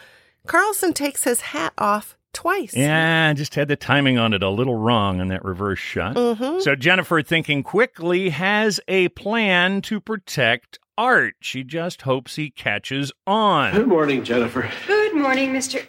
Carlson 0.48 0.94
takes 0.94 1.26
his 1.26 1.42
hat 1.42 1.74
off 1.78 2.18
twice. 2.34 2.76
Yeah, 2.76 3.30
I 3.30 3.34
just 3.34 3.56
had 3.56 3.68
the 3.68 3.76
timing 3.76 4.18
on 4.18 4.34
it 4.34 4.44
a 4.44 4.50
little 4.50 4.76
wrong 4.76 5.20
on 5.22 5.28
that 5.30 5.44
reverse 5.44 5.80
shot. 5.80 6.16
Mhm. 6.16 6.62
So 6.62 6.76
Jennifer, 6.76 7.22
thinking 7.22 7.64
quickly, 7.64 8.30
has 8.30 8.80
a 8.88 9.10
plan 9.10 9.82
to 9.84 10.00
protect 10.00 10.80
Art. 10.98 11.36
She 11.42 11.64
just 11.64 12.04
hopes 12.04 12.36
he 12.36 12.50
catches 12.50 13.12
on. 13.26 13.74
Good 13.74 13.88
morning, 13.88 14.24
Jennifer. 14.24 14.70
Good 14.88 15.16
morning, 15.16 15.54
Mr. 15.54 15.84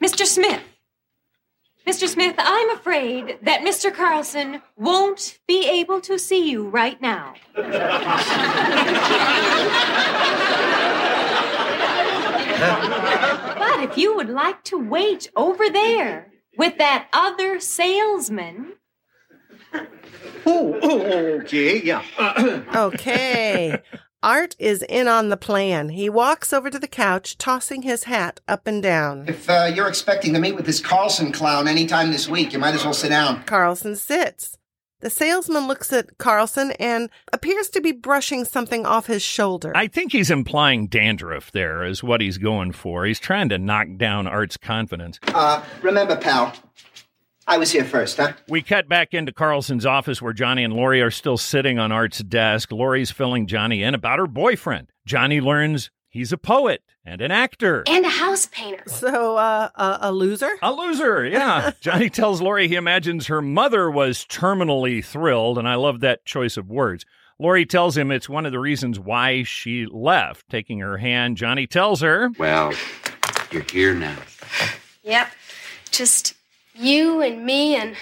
Mr. 0.00 0.24
Smith. 0.24 0.62
Mr. 1.86 2.06
Smith, 2.08 2.36
I'm 2.38 2.70
afraid 2.70 3.38
that 3.42 3.62
Mr. 3.62 3.92
Carlson 3.92 4.62
won't 4.76 5.38
be 5.48 5.66
able 5.68 6.00
to 6.02 6.18
see 6.18 6.48
you 6.50 6.68
right 6.68 7.00
now. 7.02 7.34
But 13.90 13.94
But 13.94 13.98
if 13.98 14.02
you 14.02 14.16
would 14.16 14.30
like 14.30 14.62
to 14.64 14.78
wait 14.78 15.30
over 15.34 15.68
there 15.68 16.32
with 16.56 16.78
that 16.78 17.08
other 17.12 17.58
salesman, 17.58 18.74
Oh, 20.46 20.78
oh, 20.82 21.00
okay, 21.40 21.82
yeah. 21.82 22.02
Okay. 22.74 23.78
Art 24.22 24.54
is 24.58 24.82
in 24.88 25.08
on 25.08 25.28
the 25.30 25.36
plan. 25.36 25.88
He 25.90 26.10
walks 26.10 26.52
over 26.52 26.70
to 26.70 26.78
the 26.78 26.88
couch, 26.88 27.38
tossing 27.38 27.82
his 27.82 28.04
hat 28.04 28.40
up 28.46 28.66
and 28.66 28.82
down. 28.82 29.26
If 29.28 29.48
uh, 29.48 29.70
you're 29.74 29.88
expecting 29.88 30.34
to 30.34 30.40
meet 30.40 30.54
with 30.54 30.66
this 30.66 30.80
Carlson 30.80 31.32
clown 31.32 31.66
anytime 31.66 32.10
this 32.10 32.28
week, 32.28 32.52
you 32.52 32.58
might 32.58 32.74
as 32.74 32.84
well 32.84 32.92
sit 32.92 33.08
down. 33.08 33.44
Carlson 33.44 33.96
sits. 33.96 34.58
The 35.00 35.10
salesman 35.10 35.66
looks 35.66 35.92
at 35.92 36.18
Carlson 36.18 36.72
and 36.72 37.08
appears 37.32 37.70
to 37.70 37.80
be 37.80 37.92
brushing 37.92 38.44
something 38.44 38.84
off 38.84 39.06
his 39.06 39.22
shoulder. 39.22 39.72
I 39.74 39.88
think 39.88 40.12
he's 40.12 40.30
implying 40.30 40.88
dandruff 40.88 41.50
there 41.52 41.84
is 41.84 42.02
what 42.02 42.20
he's 42.20 42.36
going 42.38 42.72
for. 42.72 43.06
He's 43.06 43.18
trying 43.18 43.48
to 43.48 43.58
knock 43.58 43.88
down 43.96 44.26
Art's 44.26 44.58
confidence. 44.58 45.18
Uh, 45.28 45.64
remember, 45.80 46.16
pal, 46.16 46.52
I 47.46 47.56
was 47.56 47.72
here 47.72 47.84
first, 47.84 48.18
huh? 48.18 48.34
We 48.48 48.62
cut 48.62 48.88
back 48.88 49.14
into 49.14 49.32
Carlson's 49.32 49.86
office 49.86 50.20
where 50.20 50.34
Johnny 50.34 50.64
and 50.64 50.74
Lori 50.74 51.00
are 51.00 51.10
still 51.10 51.38
sitting 51.38 51.78
on 51.78 51.90
Art's 51.90 52.18
desk. 52.18 52.70
Lori's 52.70 53.10
filling 53.10 53.46
Johnny 53.46 53.82
in 53.82 53.94
about 53.94 54.18
her 54.18 54.26
boyfriend. 54.26 54.92
Johnny 55.06 55.40
learns 55.40 55.90
he's 56.10 56.32
a 56.32 56.38
poet 56.38 56.82
and 57.04 57.22
an 57.22 57.30
actor. 57.30 57.82
And 57.86 58.04
a 58.04 58.10
house 58.10 58.46
painter. 58.46 58.82
So, 58.86 59.36
uh, 59.36 59.70
a, 59.74 59.98
a 60.02 60.12
loser? 60.12 60.50
A 60.60 60.72
loser, 60.72 61.24
yeah. 61.24 61.70
Johnny 61.80 62.10
tells 62.10 62.42
Lori 62.42 62.68
he 62.68 62.74
imagines 62.74 63.28
her 63.28 63.40
mother 63.40 63.90
was 63.90 64.26
terminally 64.26 65.02
thrilled, 65.02 65.56
and 65.56 65.68
I 65.68 65.76
love 65.76 66.00
that 66.00 66.24
choice 66.26 66.56
of 66.56 66.68
words. 66.68 67.06
Lori 67.38 67.64
tells 67.64 67.96
him 67.96 68.10
it's 68.10 68.28
one 68.28 68.44
of 68.44 68.52
the 68.52 68.58
reasons 68.58 69.00
why 69.00 69.44
she 69.44 69.86
left. 69.86 70.46
Taking 70.50 70.80
her 70.80 70.98
hand, 70.98 71.38
Johnny 71.38 71.66
tells 71.66 72.02
her, 72.02 72.30
Well, 72.38 72.74
you're 73.50 73.64
here 73.72 73.94
now. 73.94 74.18
Yep. 75.02 75.28
Just 75.90 76.34
you 76.74 77.22
and 77.22 77.44
me 77.44 77.76
and 77.76 77.96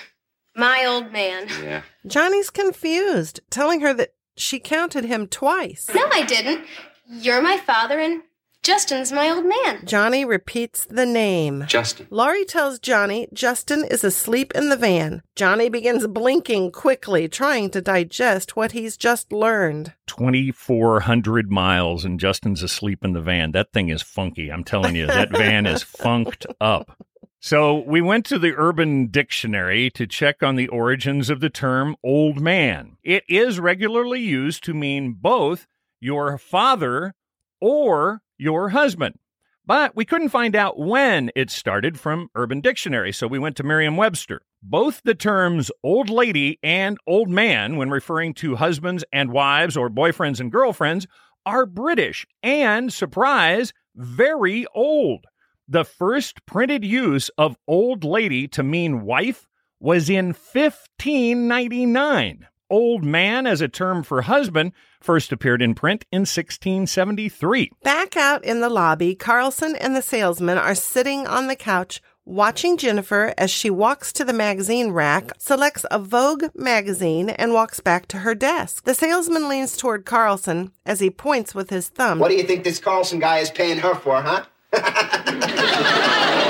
my 0.57 0.85
old 0.85 1.13
man. 1.13 1.47
Yeah. 1.63 1.83
Johnny's 2.05 2.51
confused, 2.51 3.41
telling 3.49 3.81
her 3.81 3.95
that 3.95 4.15
she 4.37 4.59
counted 4.59 5.05
him 5.05 5.27
twice. 5.27 5.89
No, 5.95 6.05
I 6.13 6.25
didn't. 6.25 6.65
You're 7.11 7.41
my 7.41 7.57
father 7.57 7.99
and 7.99 8.23
Justin's 8.63 9.13
my 9.13 9.31
old 9.31 9.47
man. 9.47 9.81
Johnny 9.87 10.27
repeats 10.27 10.85
the 10.85 11.07
name. 11.07 11.65
Justin. 11.67 12.07
Laurie 12.11 12.45
tells 12.45 12.79
Johnny 12.79 13.27
Justin 13.33 13.85
is 13.91 14.05
asleep 14.05 14.53
in 14.55 14.69
the 14.69 14.77
van. 14.77 15.23
Johnny 15.35 15.71
begins 15.71 16.07
blinking 16.07 16.73
quickly, 16.73 17.29
trying 17.29 17.71
to 17.71 17.81
digest 17.81 18.57
what 18.57 18.73
he's 18.73 18.99
just 18.99 19.33
learned. 19.33 19.95
2,400 20.07 21.51
miles, 21.51 22.05
and 22.05 22.21
Justin's 22.21 22.63
asleep 22.63 23.03
in 23.03 23.15
the 23.15 23.23
van. 23.23 23.53
That 23.53 23.73
thing 23.73 23.89
is 23.89 24.03
funky. 24.03 24.53
I'm 24.53 24.65
telling 24.65 24.95
you, 24.95 25.07
that 25.07 25.31
van 25.31 25.65
is 25.65 25.83
funked 25.85 26.45
up. 26.61 27.03
So 27.41 27.77
we 27.87 28.03
went 28.03 28.27
to 28.27 28.39
the 28.39 28.55
Urban 28.55 29.07
Dictionary 29.07 29.89
to 29.91 30.07
check 30.07 30.43
on 30.43 30.57
the 30.57 30.69
origins 30.69 31.31
of 31.31 31.41
the 31.41 31.49
term 31.49 31.97
old 32.05 32.41
man. 32.41 32.99
It 33.03 33.25
is 33.29 33.61
regularly 33.61 34.21
used 34.21 34.63
to 34.65 34.75
mean 34.75 35.13
both 35.13 35.67
your 36.01 36.39
father 36.39 37.15
or 37.61 38.23
your 38.37 38.71
husband. 38.71 39.19
But 39.67 39.95
we 39.95 40.07
couldn't 40.07 40.31
find 40.31 40.57
out 40.57 40.79
when 40.79 41.31
it 41.37 41.51
started 41.51 42.01
from 42.01 42.31
Urban 42.35 42.63
Dictionary, 42.63 43.13
so 43.13 43.27
we 43.27 43.39
went 43.39 43.55
to 43.59 43.63
Merriam 43.63 43.99
Webster. 43.99 44.41
Both 44.63 45.03
the 45.05 45.15
terms 45.15 45.71
old 45.83 46.09
lady 46.09 46.59
and 46.63 46.97
old 47.07 47.29
man, 47.29 47.77
when 47.77 47.91
referring 47.91 48.33
to 48.35 48.57
husbands 48.57 49.05
and 49.13 49.31
wives 49.31 49.77
or 49.77 49.91
boyfriends 49.91 50.41
and 50.41 50.51
girlfriends, 50.51 51.07
are 51.45 51.67
British 51.67 52.27
and, 52.43 52.91
surprise, 52.91 53.75
very 53.95 54.65
old. 54.75 55.27
The 55.69 55.85
first 55.85 56.47
printed 56.47 56.83
use 56.83 57.29
of 57.37 57.59
old 57.67 58.05
lady 58.05 58.49
to 58.49 58.63
mean 58.63 59.03
wife 59.03 59.47
was 59.81 60.09
in 60.09 60.29
1599. 60.29 62.47
Old 62.71 63.05
man 63.05 63.47
as 63.47 63.61
a 63.61 63.69
term 63.69 64.03
for 64.03 64.23
husband 64.23 64.73
first 65.01 65.33
appeared 65.33 65.63
in 65.63 65.75
print 65.75 66.05
in 66.13 66.21
1673. 66.21 67.71
Back 67.83 68.17
out 68.17 68.45
in 68.45 68.61
the 68.61 68.69
lobby, 68.69 69.15
Carlson 69.15 69.75
and 69.77 69.97
the 69.97 70.03
salesman 70.03 70.59
are 70.59 70.75
sitting 70.75 71.27
on 71.27 71.47
the 71.47 71.57
couch 71.57 72.03
watching 72.27 72.77
Jennifer 72.77 73.33
as 73.39 73.51
she 73.51 73.71
walks 73.71 74.13
to 74.13 74.23
the 74.25 74.35
magazine 74.35 74.91
rack, 74.91 75.33
selects 75.39 75.87
a 75.91 75.99
Vogue 75.99 76.45
magazine, 76.55 77.31
and 77.31 77.55
walks 77.55 77.81
back 77.81 78.07
to 78.09 78.19
her 78.19 78.35
desk. 78.35 78.85
The 78.85 78.95
salesman 78.95 79.49
leans 79.49 79.77
toward 79.77 80.05
Carlson 80.05 80.73
as 80.85 81.01
he 81.01 81.09
points 81.09 81.55
with 81.55 81.71
his 81.71 81.89
thumb. 81.89 82.19
What 82.19 82.29
do 82.29 82.37
you 82.37 82.43
think 82.43 82.65
this 82.65 82.79
Carlson 82.79 83.19
guy 83.19 83.39
is 83.39 83.51
paying 83.51 83.79
her 83.79 83.95
for, 83.95 84.21
huh? 84.21 84.45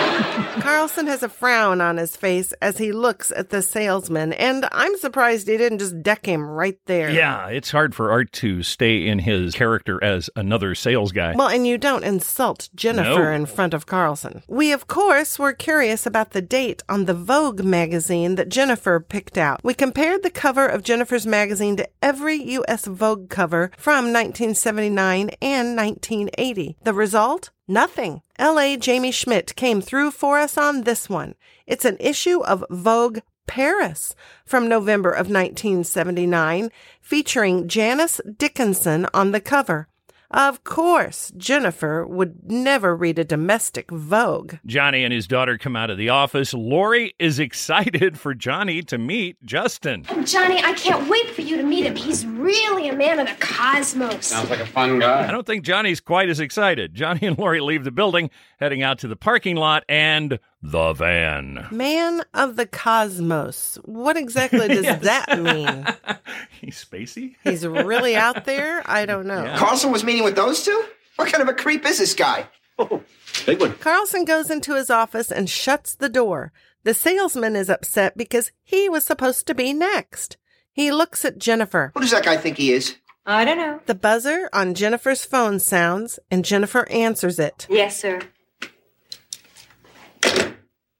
Carlson 0.69 1.07
has 1.07 1.23
a 1.23 1.29
frown 1.31 1.81
on 1.81 1.97
his 1.97 2.15
face 2.15 2.53
as 2.61 2.77
he 2.77 2.93
looks 2.93 3.33
at 3.35 3.49
the 3.49 3.63
salesman, 3.63 4.35
and 4.35 4.69
I'm 4.71 4.97
surprised 4.99 5.49
he 5.49 5.57
didn't 5.57 5.79
just 5.79 6.03
deck 6.03 6.27
him 6.27 6.47
right 6.47 6.79
there. 6.85 7.09
Yeah, 7.11 7.47
it's 7.49 7.71
hard 7.71 7.95
for 7.95 8.11
Art 8.11 8.33
to 8.35 8.63
stay 8.63 9.07
in 9.07 9.21
his 9.21 9.55
character 9.55 9.99
as 10.05 10.29
another 10.37 10.75
sales 10.75 11.13
guy. 11.13 11.35
Well, 11.35 11.49
and 11.49 11.67
you 11.67 11.79
don't 11.79 12.05
insult 12.05 12.69
Jennifer 12.75 13.25
No. 13.31 13.33
in 13.33 13.47
front 13.47 13.73
of 13.73 13.87
Carlson. 13.87 14.43
We, 14.47 14.71
of 14.73 14.87
course, 14.87 15.39
were 15.39 15.55
curious 15.55 16.05
about 16.05 16.33
the 16.33 16.43
date 16.43 16.83
on 16.89 17.07
the 17.07 17.15
Vogue 17.15 17.65
magazine 17.65 18.35
that 18.35 18.51
Jennifer 18.51 19.01
picked 19.01 19.39
out. 19.39 19.61
We 19.65 19.73
compared 19.73 20.23
the 20.23 20.31
cover 20.31 20.67
of 20.67 20.83
Jennifer's 20.83 21.27
magazine 21.27 21.77
to 21.77 21.89
every 22.03 22.37
U.S. 22.53 22.85
Vogue 22.85 23.31
cover 23.31 23.71
from 23.79 24.13
1979 24.13 25.31
and 25.41 25.77
1980. 25.77 26.77
The 26.85 26.93
result? 26.93 27.51
Nothing. 27.67 28.23
L.A. 28.39 28.77
Jamie 28.77 29.11
Schmidt 29.11 29.57
came 29.57 29.81
through 29.81 30.13
for 30.13 30.39
us 30.39 30.57
on 30.57 30.83
this 30.83 31.09
one. 31.09 31.35
It's 31.67 31.85
an 31.85 31.97
issue 31.99 32.41
of 32.45 32.65
Vogue 32.71 33.19
Paris 33.49 34.15
from 34.45 34.69
November 34.69 35.11
of 35.11 35.27
1979, 35.27 36.71
featuring 37.01 37.67
Janice 37.67 38.21
Dickinson 38.37 39.09
on 39.13 39.33
the 39.33 39.41
cover. 39.41 39.89
Of 40.31 40.63
course, 40.63 41.33
Jennifer 41.39 42.07
would 42.07 42.51
never 42.51 42.95
read 42.95 43.19
a 43.19 43.25
domestic 43.25 43.91
Vogue. 43.91 44.57
Johnny 44.67 45.03
and 45.03 45.13
his 45.13 45.27
daughter 45.27 45.57
come 45.57 45.75
out 45.75 45.89
of 45.89 45.97
the 45.97 46.11
office. 46.11 46.53
Lori 46.53 47.15
is 47.19 47.39
excited 47.39 48.19
for 48.19 48.35
Johnny 48.35 48.83
to 48.83 48.99
meet 48.99 49.43
Justin. 49.43 50.05
Oh, 50.11 50.23
Johnny, 50.23 50.63
I 50.63 50.75
can't 50.75 51.09
wait 51.09 51.31
for 51.31 51.41
you 51.41 51.57
to 51.57 51.63
meet 51.63 51.87
him. 51.87 51.97
He's 51.97 52.27
really 52.27 52.89
a 52.91 52.95
man 52.95 53.21
of 53.21 53.27
the 53.27 53.37
cosmos. 53.41 54.27
Sounds 54.27 54.51
like 54.51 54.61
a 54.61 54.67
fun 54.67 54.99
guy. 54.99 55.27
I 55.27 55.31
don't 55.31 55.47
think 55.47 55.65
Johnny's 55.65 56.01
quite 56.01 56.29
as 56.29 56.41
excited. 56.41 56.95
Johnny 56.95 57.27
and 57.27 57.39
Lori 57.39 57.61
leave 57.61 57.85
the 57.85 57.91
building, 57.91 58.29
heading 58.61 58.83
out 58.83 58.99
to 58.99 59.09
the 59.09 59.17
parking 59.17 59.57
lot 59.57 59.85
and 59.89 60.39
the 60.63 60.93
van. 60.93 61.67
Man 61.71 62.23
of 62.35 62.57
the 62.57 62.67
cosmos. 62.67 63.79
What 63.85 64.17
exactly 64.17 64.69
does 64.69 64.85
Yes. 64.85 65.03
that 65.05 65.41
mean? 65.41 65.87
He's 66.61 66.85
spacey? 66.85 67.37
He's 67.45 67.67
really 67.67 68.17
out 68.17 68.45
there? 68.45 68.83
I 68.87 69.07
don't 69.07 69.27
know. 69.29 69.55
Carlson 69.57 69.93
was 69.93 70.05
meeting 70.05 70.25
with 70.25 70.37
those 70.37 70.65
two? 70.65 70.85
What 71.17 71.31
kind 71.33 71.43
of 71.43 71.49
a 71.49 71.55
creep 71.55 71.85
is 71.87 71.99
this 71.99 72.15
guy? 72.15 72.47
Oh, 72.79 73.03
big 73.47 73.61
one. 73.61 73.75
Carlson 73.75 74.25
goes 74.25 74.51
into 74.51 74.75
his 74.75 74.89
office 74.91 75.33
and 75.33 75.51
shuts 75.51 75.95
the 75.97 76.09
door. 76.09 76.53
The 76.85 76.95
salesman 76.95 77.57
is 77.57 77.69
upset 77.69 78.17
because 78.17 78.53
he 78.63 78.89
was 78.89 79.05
supposed 79.05 79.47
to 79.49 79.55
be 79.55 79.73
next. 79.73 80.37
He 80.73 80.93
looks 80.93 81.25
at 81.25 81.39
Jennifer. 81.39 81.91
Who 81.95 82.01
does 82.01 82.13
that 82.13 82.25
guy 82.25 82.37
think 82.37 82.57
he 82.57 82.73
is? 82.73 82.97
I 83.27 83.45
don't 83.45 83.59
know. 83.59 83.81
The 83.87 83.97
buzzer 83.97 84.49
on 84.53 84.75
Jennifer's 84.75 85.25
phone 85.25 85.59
sounds, 85.59 86.21
and 86.31 86.45
Jennifer 86.45 86.89
answers 86.89 87.39
it. 87.41 87.67
Yes, 87.69 88.01
sir. 88.01 88.21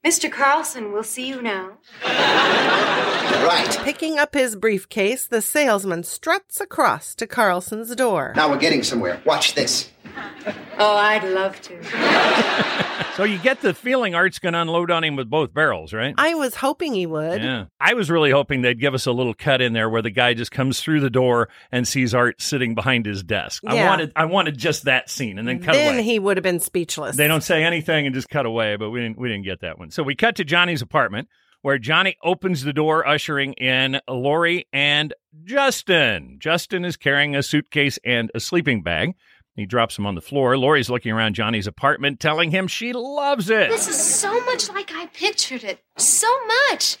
Mr. 0.09 0.31
Carlson, 0.31 0.91
we'll 0.91 1.03
see 1.03 1.27
you 1.27 1.39
now. 1.39 1.77
Right. 2.03 3.77
Picking 3.83 4.17
up 4.17 4.33
his 4.33 4.55
briefcase, 4.55 5.27
the 5.27 5.39
salesman 5.39 6.03
struts 6.03 6.59
across 6.59 7.13
to 7.13 7.27
Carlson's 7.27 7.95
door. 7.95 8.33
Now 8.35 8.49
we're 8.49 8.57
getting 8.57 8.81
somewhere. 8.81 9.21
Watch 9.23 9.53
this. 9.53 9.91
Oh, 10.81 10.95
I'd 10.95 11.25
love 11.25 11.59
to. 11.63 12.85
So 13.19 13.25
you 13.25 13.37
get 13.37 13.59
the 13.59 13.73
feeling 13.73 14.15
Art's 14.15 14.39
going 14.39 14.53
to 14.53 14.61
unload 14.61 14.89
on 14.91 15.03
him 15.03 15.17
with 15.17 15.29
both 15.29 15.53
barrels, 15.53 15.91
right? 15.91 16.15
I 16.17 16.35
was 16.35 16.55
hoping 16.55 16.93
he 16.93 17.05
would. 17.05 17.43
Yeah. 17.43 17.65
I 17.77 17.93
was 17.93 18.09
really 18.09 18.31
hoping 18.31 18.61
they'd 18.61 18.79
give 18.79 18.93
us 18.93 19.07
a 19.07 19.11
little 19.11 19.33
cut 19.33 19.61
in 19.61 19.73
there 19.73 19.89
where 19.89 20.01
the 20.01 20.09
guy 20.09 20.33
just 20.33 20.51
comes 20.51 20.79
through 20.79 21.01
the 21.01 21.09
door 21.09 21.49
and 21.69 21.85
sees 21.85 22.13
Art 22.15 22.41
sitting 22.41 22.75
behind 22.75 23.05
his 23.05 23.21
desk. 23.21 23.61
Yeah. 23.65 23.73
I 23.73 23.89
wanted 23.89 24.13
I 24.15 24.23
wanted 24.23 24.57
just 24.57 24.85
that 24.85 25.09
scene 25.09 25.37
and 25.37 25.45
then 25.45 25.61
cut 25.61 25.73
then 25.73 25.95
away. 25.95 26.03
he 26.03 26.17
would 26.17 26.37
have 26.37 26.45
been 26.45 26.61
speechless. 26.61 27.17
They 27.17 27.27
don't 27.27 27.43
say 27.43 27.65
anything 27.65 28.05
and 28.05 28.15
just 28.15 28.29
cut 28.29 28.45
away, 28.45 28.77
but 28.77 28.89
we 28.89 29.01
didn't 29.01 29.17
we 29.19 29.27
didn't 29.27 29.43
get 29.43 29.59
that 29.61 29.77
one. 29.77 29.91
So 29.91 30.01
we 30.01 30.15
cut 30.15 30.37
to 30.37 30.45
Johnny's 30.45 30.81
apartment 30.81 31.27
where 31.61 31.77
Johnny 31.77 32.15
opens 32.23 32.63
the 32.63 32.71
door, 32.71 33.05
ushering 33.05 33.51
in 33.53 33.99
Lori 34.07 34.65
and 34.71 35.13
Justin. 35.43 36.37
Justin 36.39 36.85
is 36.85 36.95
carrying 36.95 37.35
a 37.35 37.43
suitcase 37.43 37.99
and 38.05 38.31
a 38.33 38.39
sleeping 38.39 38.81
bag. 38.81 39.15
He 39.59 39.65
drops 39.65 39.97
him 39.97 40.05
on 40.05 40.15
the 40.15 40.21
floor. 40.21 40.57
Lori's 40.57 40.89
looking 40.89 41.11
around 41.11 41.35
Johnny's 41.35 41.67
apartment, 41.67 42.21
telling 42.21 42.49
him 42.49 42.67
she 42.67 42.93
loves 42.93 43.49
it. 43.49 43.69
This 43.69 43.89
is 43.89 44.01
so 44.01 44.39
much 44.45 44.69
like 44.69 44.89
I 44.93 45.07
pictured 45.07 45.65
it. 45.65 45.83
So 45.97 46.27
much. 46.69 46.95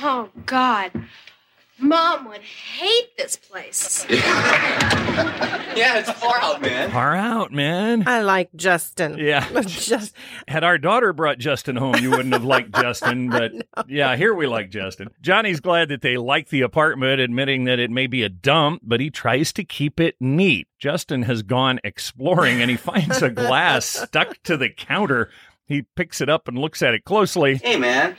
Oh, 0.00 0.28
God. 0.46 0.92
Mom 1.80 2.28
would 2.28 2.40
hate 2.40 3.16
this 3.16 3.36
place. 3.36 4.06
Yeah, 5.78 5.98
it's 5.98 6.10
far 6.10 6.36
out, 6.40 6.60
man. 6.60 6.90
Far 6.90 7.14
out, 7.14 7.52
man. 7.52 8.02
I 8.06 8.22
like 8.22 8.50
Justin. 8.56 9.16
Yeah. 9.18 9.48
Just 9.66 10.14
Had 10.48 10.64
our 10.64 10.76
daughter 10.76 11.12
brought 11.12 11.38
Justin 11.38 11.76
home, 11.76 11.96
you 11.96 12.10
wouldn't 12.10 12.32
have 12.32 12.44
liked 12.44 12.72
Justin, 12.80 13.30
but 13.30 13.52
yeah, 13.86 14.16
here 14.16 14.34
we 14.34 14.46
like 14.48 14.70
Justin. 14.70 15.08
Johnny's 15.20 15.60
glad 15.60 15.88
that 15.90 16.02
they 16.02 16.16
like 16.16 16.48
the 16.48 16.62
apartment, 16.62 17.20
admitting 17.20 17.64
that 17.64 17.78
it 17.78 17.90
may 17.92 18.08
be 18.08 18.24
a 18.24 18.28
dump, 18.28 18.82
but 18.84 18.98
he 19.00 19.08
tries 19.10 19.52
to 19.52 19.64
keep 19.64 20.00
it 20.00 20.16
neat. 20.18 20.66
Justin 20.80 21.22
has 21.22 21.42
gone 21.42 21.78
exploring 21.84 22.60
and 22.60 22.70
he 22.70 22.76
finds 22.76 23.22
a 23.22 23.30
glass 23.30 23.84
stuck 23.86 24.42
to 24.44 24.56
the 24.56 24.68
counter. 24.70 25.30
He 25.66 25.82
picks 25.94 26.20
it 26.20 26.28
up 26.28 26.48
and 26.48 26.58
looks 26.58 26.82
at 26.82 26.94
it 26.94 27.04
closely. 27.04 27.56
Hey, 27.56 27.76
man. 27.76 28.16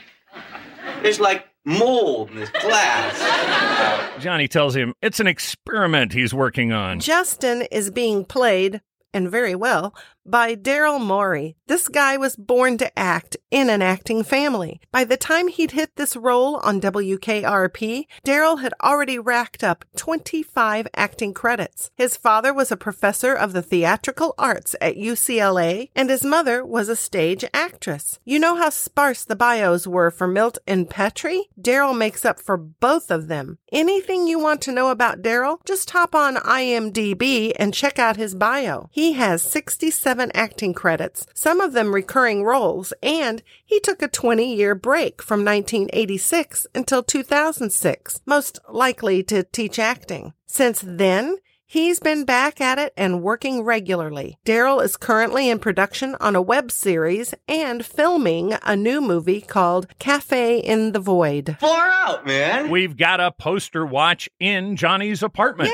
There's 1.02 1.20
like 1.20 1.46
mold 1.64 2.30
in 2.30 2.36
this 2.36 2.50
glass. 2.50 4.22
Johnny 4.22 4.48
tells 4.48 4.76
him 4.76 4.94
it's 5.02 5.20
an 5.20 5.26
experiment 5.26 6.12
he's 6.12 6.34
working 6.34 6.72
on. 6.72 7.00
Justin 7.00 7.62
is 7.70 7.90
being 7.90 8.24
played, 8.24 8.80
and 9.12 9.30
very 9.30 9.54
well, 9.54 9.94
by 10.26 10.54
Daryl 10.54 11.00
Morey. 11.00 11.56
This 11.66 11.88
guy 11.88 12.16
was 12.16 12.36
born 12.36 12.78
to 12.78 12.98
act 12.98 13.36
in 13.50 13.70
an 13.70 13.82
acting 13.82 14.22
family. 14.22 14.80
By 14.92 15.04
the 15.04 15.16
time 15.16 15.48
he'd 15.48 15.72
hit 15.72 15.96
this 15.96 16.16
role 16.16 16.56
on 16.56 16.80
WKRP, 16.80 18.06
Daryl 18.24 18.60
had 18.60 18.74
already 18.82 19.18
racked 19.18 19.64
up 19.64 19.84
25 19.96 20.88
acting 20.94 21.32
credits. 21.32 21.90
His 21.96 22.16
father 22.16 22.52
was 22.52 22.70
a 22.70 22.76
professor 22.76 23.34
of 23.34 23.52
the 23.52 23.62
theatrical 23.62 24.34
arts 24.36 24.74
at 24.80 24.96
UCLA, 24.96 25.90
and 25.94 26.10
his 26.10 26.24
mother 26.24 26.64
was 26.64 26.88
a 26.88 26.96
stage 26.96 27.44
actress. 27.54 28.18
You 28.24 28.38
know 28.38 28.56
how 28.56 28.70
sparse 28.70 29.24
the 29.24 29.36
bios 29.36 29.86
were 29.86 30.10
for 30.10 30.26
Milt 30.26 30.58
and 30.66 30.90
Petrie? 30.90 31.48
Daryl 31.60 31.96
makes 31.96 32.24
up 32.24 32.40
for 32.40 32.56
both 32.56 33.10
of 33.10 33.28
them. 33.28 33.58
Anything 33.72 34.26
you 34.26 34.38
want 34.38 34.60
to 34.62 34.72
know 34.72 34.90
about 34.90 35.22
Daryl, 35.22 35.58
just 35.64 35.90
hop 35.90 36.14
on 36.14 36.36
IMDb 36.36 37.52
and 37.56 37.72
check 37.72 37.98
out 37.98 38.16
his 38.16 38.34
bio. 38.34 38.88
He 38.90 39.12
has 39.14 39.42
67 39.42 40.09
acting 40.34 40.74
credits, 40.74 41.26
some 41.34 41.60
of 41.60 41.72
them 41.72 41.94
recurring 41.94 42.42
roles, 42.42 42.92
and 43.02 43.42
he 43.64 43.78
took 43.80 44.02
a 44.02 44.08
20 44.08 44.54
year 44.54 44.74
break 44.74 45.22
from 45.22 45.44
1986 45.44 46.66
until 46.74 47.02
2006, 47.02 48.22
most 48.26 48.58
likely 48.68 49.22
to 49.24 49.44
teach 49.44 49.78
acting. 49.78 50.32
Since 50.46 50.82
then, 50.84 51.36
He's 51.72 52.00
been 52.00 52.24
back 52.24 52.60
at 52.60 52.80
it 52.80 52.92
and 52.96 53.22
working 53.22 53.62
regularly. 53.62 54.36
Daryl 54.44 54.82
is 54.82 54.96
currently 54.96 55.48
in 55.48 55.60
production 55.60 56.16
on 56.18 56.34
a 56.34 56.42
web 56.42 56.72
series 56.72 57.32
and 57.46 57.86
filming 57.86 58.54
a 58.64 58.74
new 58.74 59.00
movie 59.00 59.40
called 59.40 59.86
Cafe 60.00 60.58
in 60.58 60.90
the 60.90 60.98
Void. 60.98 61.56
Far 61.60 61.88
out, 61.90 62.26
man. 62.26 62.70
We've 62.70 62.96
got 62.96 63.20
a 63.20 63.30
poster 63.30 63.86
watch 63.86 64.28
in 64.40 64.74
Johnny's 64.74 65.22
apartment. 65.22 65.70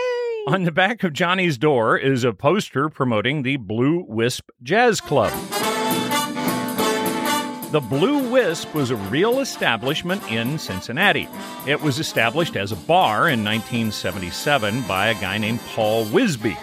On 0.48 0.62
the 0.62 0.70
back 0.70 1.02
of 1.02 1.12
Johnny's 1.12 1.58
door 1.58 1.98
is 1.98 2.22
a 2.22 2.32
poster 2.32 2.88
promoting 2.88 3.42
the 3.42 3.56
Blue 3.56 4.04
Wisp 4.06 4.50
Jazz 4.62 5.00
Club. 5.00 5.32
The 7.72 7.80
Blue 7.80 8.30
Wisp 8.30 8.72
was 8.72 8.92
a 8.92 8.96
real 8.96 9.40
establishment 9.40 10.22
in 10.30 10.56
Cincinnati. 10.56 11.28
It 11.66 11.82
was 11.82 11.98
established 11.98 12.54
as 12.54 12.70
a 12.70 12.76
bar 12.76 13.28
in 13.28 13.42
1977 13.42 14.82
by 14.82 15.08
a 15.08 15.14
guy 15.14 15.36
named 15.38 15.58
Paul 15.74 16.04
Wisby. 16.06 16.56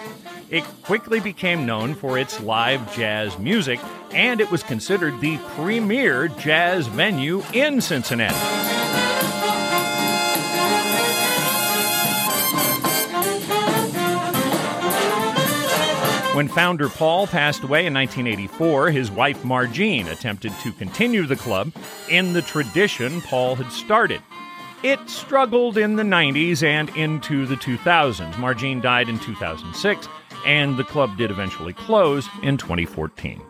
It 0.48 0.64
quickly 0.82 1.20
became 1.20 1.66
known 1.66 1.94
for 1.94 2.16
its 2.16 2.40
live 2.40 2.96
jazz 2.96 3.38
music, 3.38 3.80
and 4.12 4.40
it 4.40 4.50
was 4.50 4.62
considered 4.62 5.20
the 5.20 5.36
premier 5.56 6.28
jazz 6.28 6.86
venue 6.86 7.42
in 7.52 7.82
Cincinnati. 7.82 8.73
When 16.34 16.48
founder 16.48 16.88
Paul 16.88 17.28
passed 17.28 17.62
away 17.62 17.86
in 17.86 17.94
1984, 17.94 18.90
his 18.90 19.08
wife 19.08 19.44
Margene 19.44 20.10
attempted 20.10 20.52
to 20.64 20.72
continue 20.72 21.26
the 21.26 21.36
club 21.36 21.72
in 22.10 22.32
the 22.32 22.42
tradition 22.42 23.20
Paul 23.20 23.54
had 23.54 23.70
started. 23.70 24.20
It 24.82 24.98
struggled 25.08 25.78
in 25.78 25.94
the 25.94 26.02
90s 26.02 26.64
and 26.64 26.88
into 26.96 27.46
the 27.46 27.54
2000s. 27.54 28.32
Margene 28.32 28.82
died 28.82 29.08
in 29.08 29.20
2006, 29.20 30.08
and 30.44 30.76
the 30.76 30.82
club 30.82 31.16
did 31.16 31.30
eventually 31.30 31.72
close 31.72 32.28
in 32.42 32.56
2014. 32.56 33.40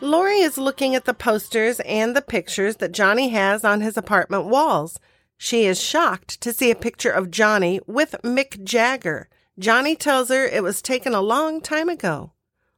Laurie 0.00 0.40
is 0.40 0.56
looking 0.56 0.94
at 0.94 1.04
the 1.04 1.12
posters 1.12 1.80
and 1.80 2.16
the 2.16 2.22
pictures 2.22 2.76
that 2.76 2.92
Johnny 2.92 3.28
has 3.28 3.62
on 3.62 3.82
his 3.82 3.98
apartment 3.98 4.46
walls. 4.46 4.98
She 5.36 5.66
is 5.66 5.78
shocked 5.78 6.40
to 6.40 6.54
see 6.54 6.70
a 6.70 6.74
picture 6.74 7.10
of 7.10 7.30
Johnny 7.30 7.78
with 7.86 8.16
Mick 8.24 8.64
Jagger. 8.64 9.28
Johnny 9.60 9.94
tells 9.94 10.30
her 10.30 10.46
it 10.46 10.62
was 10.62 10.80
taken 10.80 11.12
a 11.14 11.20
long 11.20 11.60
time 11.60 11.90
ago. 11.90 12.32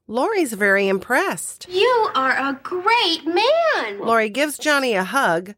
Laurie's 0.09 0.53
very 0.53 0.89
impressed. 0.89 1.69
You 1.71 2.11
are 2.15 2.33
a 2.33 2.59
great 2.63 3.25
man. 3.25 4.01
Laurie 4.01 4.29
gives 4.29 4.59
Johnny 4.59 4.95
a 4.95 5.05
hug, 5.05 5.55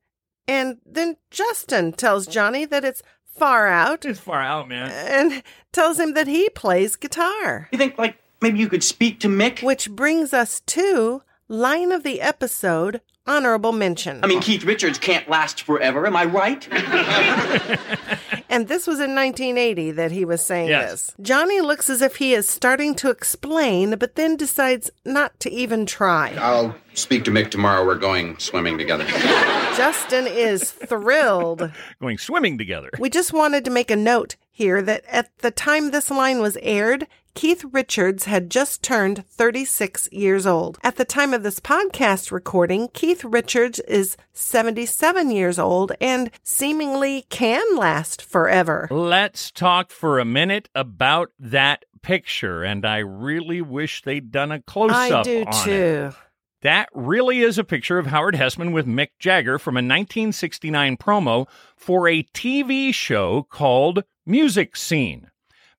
and 0.47 0.79
then 0.85 1.17
Justin 1.31 1.93
tells 1.93 2.27
Johnny 2.27 2.67
that 2.67 2.85
it's 2.85 3.03
far 3.25 3.67
out. 3.69 4.05
It's 4.05 4.21
far 4.21 4.43
out, 4.43 4.69
man. 4.69 4.91
And 4.91 5.43
tells 5.73 5.99
him 5.99 6.13
that 6.13 6.29
he 6.29 6.51
plays 6.51 6.95
guitar. 6.95 7.69
You 7.73 7.79
think, 7.79 7.99
like, 7.99 8.19
maybe 8.43 8.59
you 8.59 8.69
could 8.69 8.85
speak 8.85 9.19
to 9.21 9.29
Mick? 9.29 9.63
Which 9.63 9.91
brings 9.91 10.35
us 10.35 10.61
to 10.67 11.23
line 11.49 11.91
of 11.91 12.03
the 12.03 12.21
episode 12.21 13.01
honorable 13.27 13.73
mention. 13.73 14.21
I 14.23 14.27
mean, 14.27 14.41
Keith 14.41 14.65
Richards 14.65 14.99
can't 14.99 15.29
last 15.29 15.63
forever, 15.63 16.07
am 16.07 16.17
I 16.17 16.25
right? 16.25 16.69
And 18.51 18.69
this 18.69 18.87
was 18.87 19.01
in 19.01 19.17
1980 19.17 19.91
that 19.93 20.13
he 20.13 20.25
was 20.25 20.41
saying 20.41 20.69
Yes. 20.69 20.91
this. 21.07 21.15
Johnny 21.23 21.61
looks 21.61 21.91
as 21.91 22.01
if 22.03 22.17
he 22.17 22.35
is 22.35 22.49
starting 22.49 22.95
to 22.97 23.11
explain, 23.11 23.97
but 23.97 24.15
then 24.15 24.37
decides 24.37 24.93
not 25.05 25.41
to 25.41 25.51
even 25.51 25.87
try. 25.87 26.33
I'll 26.39 26.77
speak 26.93 27.25
to 27.25 27.33
Mick 27.33 27.51
tomorrow. 27.51 27.85
We're 27.85 27.97
going 27.97 28.39
swimming 28.39 28.79
together. 28.79 29.07
Justin 29.77 30.29
is 30.29 30.71
thrilled. 30.71 31.69
Going 32.01 32.17
swimming 32.19 32.57
together. 32.57 32.91
We 33.01 33.11
just 33.11 33.33
wanted 33.33 33.65
to 33.65 33.73
make 33.73 33.91
a 33.91 33.97
note 33.97 34.37
here 34.55 34.81
that 34.81 35.05
at 35.09 35.37
the 35.39 35.51
time 35.51 35.91
this 35.91 36.11
line 36.11 36.41
was 36.41 36.57
aired, 36.63 37.09
Keith 37.35 37.65
Richards 37.73 38.27
had 38.27 38.49
just 38.49 38.85
turned 38.85 39.27
36 39.27 40.09
years 40.13 40.47
old. 40.47 40.79
At 40.85 40.95
the 40.95 41.05
time 41.05 41.35
of 41.35 41.43
this 41.43 41.59
podcast 41.59 42.31
recording, 42.31 42.89
Keith 42.95 43.25
Richards 43.25 43.81
is 43.81 44.17
77 44.33 45.33
years 45.33 45.59
old 45.59 45.91
and 46.01 46.31
seemingly 46.45 47.27
can 47.31 47.77
last 47.77 48.23
forever. 48.23 48.87
Let's 48.93 49.51
talk 49.51 49.91
for 49.91 50.21
a 50.21 50.25
minute 50.25 50.69
about 50.73 51.33
that 51.41 51.85
picture, 52.03 52.63
and 52.63 52.87
I 52.87 52.99
really 52.99 53.61
wish 53.61 54.03
they'd 54.03 54.31
done 54.31 54.53
a 54.53 54.63
close 54.63 54.93
up. 54.93 55.21
I 55.21 55.23
do 55.25 55.45
too. 55.65 55.71
it. 55.73 56.15
That 56.63 56.89
really 56.95 57.41
is 57.41 57.59
a 57.59 57.65
picture 57.65 57.99
of 57.99 58.07
Howard 58.07 58.37
Hesseman 58.37 58.73
with 58.73 58.87
Mick 58.87 59.09
Jagger 59.19 59.59
from 59.59 59.75
a 59.75 59.85
1969 59.85 60.97
promo 60.97 61.47
for 61.77 62.09
a 62.09 62.23
TV 62.23 62.95
show 62.95 63.43
called 63.43 64.05
Music 64.27 64.75
Scene. 64.75 65.31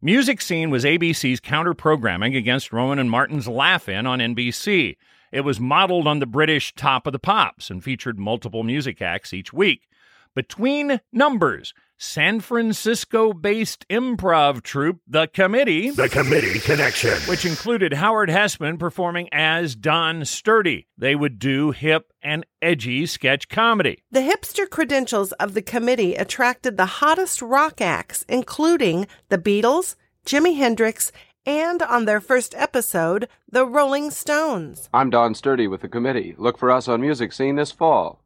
Music 0.04 0.40
Scene 0.40 0.70
was 0.70 0.84
ABC's 0.84 1.40
counter 1.40 1.74
programming 1.74 2.36
against 2.36 2.72
Rowan 2.72 3.00
and 3.00 3.10
Martin's 3.10 3.48
Laugh 3.48 3.90
In 3.90 4.06
on 4.06 4.20
NBC. 4.20 4.98
It 5.32 5.42
was 5.42 5.60
modeled 5.60 6.06
on 6.06 6.20
the 6.20 6.28
British 6.28 6.76
Top 6.76 7.08
of 7.08 7.14
the 7.14 7.18
Pops 7.18 7.72
and 7.72 7.84
featured 7.84 8.20
multiple 8.20 8.62
music 8.62 9.02
acts 9.02 9.34
each 9.34 9.52
week. 9.52 9.88
Between 10.36 11.00
Numbers, 11.14 11.74
San 11.98 12.42
Francisco 12.42 13.32
based 13.32 13.88
improv 13.88 14.64
troupe 14.64 15.00
The 15.08 15.28
Committee. 15.28 15.92
The 15.92 16.10
Committee 16.10 16.60
Connection. 16.60 17.18
Which 17.30 17.46
included 17.46 17.94
Howard 17.94 18.30
Hesseman 18.30 18.78
performing 18.78 19.30
as 19.32 19.78
Don 19.78 20.26
Sturdy. 20.26 20.88
They 20.98 21.16
would 21.16 21.40
do 21.40 21.72
hip 21.72 22.12
and 22.22 22.46
edgy 22.62 23.06
sketch 23.06 23.48
comedy. 23.48 24.04
The 24.12 24.20
hipster 24.20 24.70
credentials 24.70 25.32
of 25.34 25.54
the 25.54 25.62
committee 25.62 26.16
attracted 26.16 26.76
the 26.76 26.86
hottest 26.86 27.42
rock 27.42 27.80
acts, 27.80 28.26
including 28.28 29.08
the 29.30 29.38
Beatles, 29.38 29.96
Jimi 30.26 30.58
Hendrix, 30.58 31.14
and 31.46 31.82
on 31.82 32.04
their 32.04 32.20
first 32.20 32.54
episode, 32.56 33.30
the 33.50 33.66
Rolling 33.66 34.12
Stones. 34.12 34.90
I'm 34.94 35.10
Don 35.10 35.34
Sturdy 35.34 35.68
with 35.68 35.80
the 35.80 35.88
committee. 35.88 36.36
Look 36.38 36.58
for 36.58 36.72
us 36.72 36.90
on 36.90 37.00
Music 37.00 37.32
Scene 37.32 37.56
this 37.56 37.72
fall. 37.72 38.20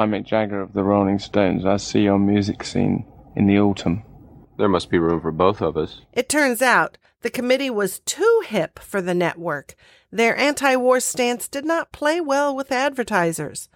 I'm 0.00 0.12
Mick 0.12 0.24
Jagger 0.24 0.62
of 0.62 0.72
the 0.72 0.82
Rolling 0.82 1.18
Stones. 1.18 1.66
I 1.66 1.76
see 1.76 2.04
your 2.04 2.18
music 2.18 2.64
scene 2.64 3.04
in 3.36 3.46
the 3.46 3.60
autumn. 3.60 4.02
There 4.56 4.66
must 4.66 4.88
be 4.88 4.98
room 4.98 5.20
for 5.20 5.30
both 5.30 5.60
of 5.60 5.76
us. 5.76 6.00
It 6.14 6.26
turns 6.26 6.62
out 6.62 6.96
the 7.20 7.28
committee 7.28 7.68
was 7.68 7.98
too 7.98 8.42
hip 8.46 8.78
for 8.78 9.02
the 9.02 9.12
network. 9.12 9.74
Their 10.10 10.34
anti 10.38 10.74
war 10.74 11.00
stance 11.00 11.48
did 11.48 11.66
not 11.66 11.92
play 11.92 12.18
well 12.18 12.56
with 12.56 12.72
advertisers. 12.72 13.68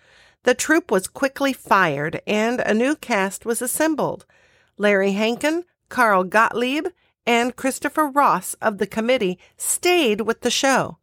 The 0.45 0.55
troupe 0.55 0.91
was 0.91 1.09
quickly 1.09 1.53
fired 1.53 2.23
and 2.27 2.61
a 2.61 2.73
new 2.73 2.97
cast 2.97 3.45
was 3.45 3.61
assembled. 3.61 4.25
Larry 4.79 5.13
Hankin, 5.13 5.65
Carl 5.91 6.25
Gottlieb, 6.25 6.87
and 7.27 7.55
Christopher 7.55 8.07
Ross 8.09 8.55
of 8.63 8.79
the 8.79 8.87
committee 8.87 9.39
stayed 9.59 10.23
with 10.23 10.41
the 10.41 10.51
show. 10.51 10.97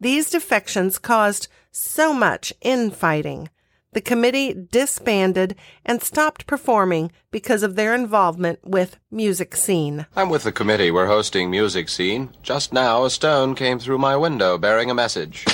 These 0.00 0.28
defections 0.28 0.98
caused 0.98 1.46
so 1.70 2.12
much 2.12 2.52
infighting. 2.60 3.48
The 3.92 4.00
committee 4.00 4.54
disbanded 4.54 5.56
and 5.84 6.00
stopped 6.00 6.46
performing 6.46 7.10
because 7.32 7.64
of 7.64 7.74
their 7.74 7.92
involvement 7.92 8.60
with 8.62 8.98
Music 9.10 9.56
Scene. 9.56 10.06
I'm 10.14 10.28
with 10.28 10.44
the 10.44 10.52
committee. 10.52 10.92
We're 10.92 11.08
hosting 11.08 11.50
Music 11.50 11.88
Scene. 11.88 12.30
Just 12.40 12.72
now, 12.72 13.04
a 13.04 13.10
stone 13.10 13.56
came 13.56 13.80
through 13.80 13.98
my 13.98 14.16
window 14.16 14.58
bearing 14.58 14.92
a 14.92 14.94
message. 14.94 15.44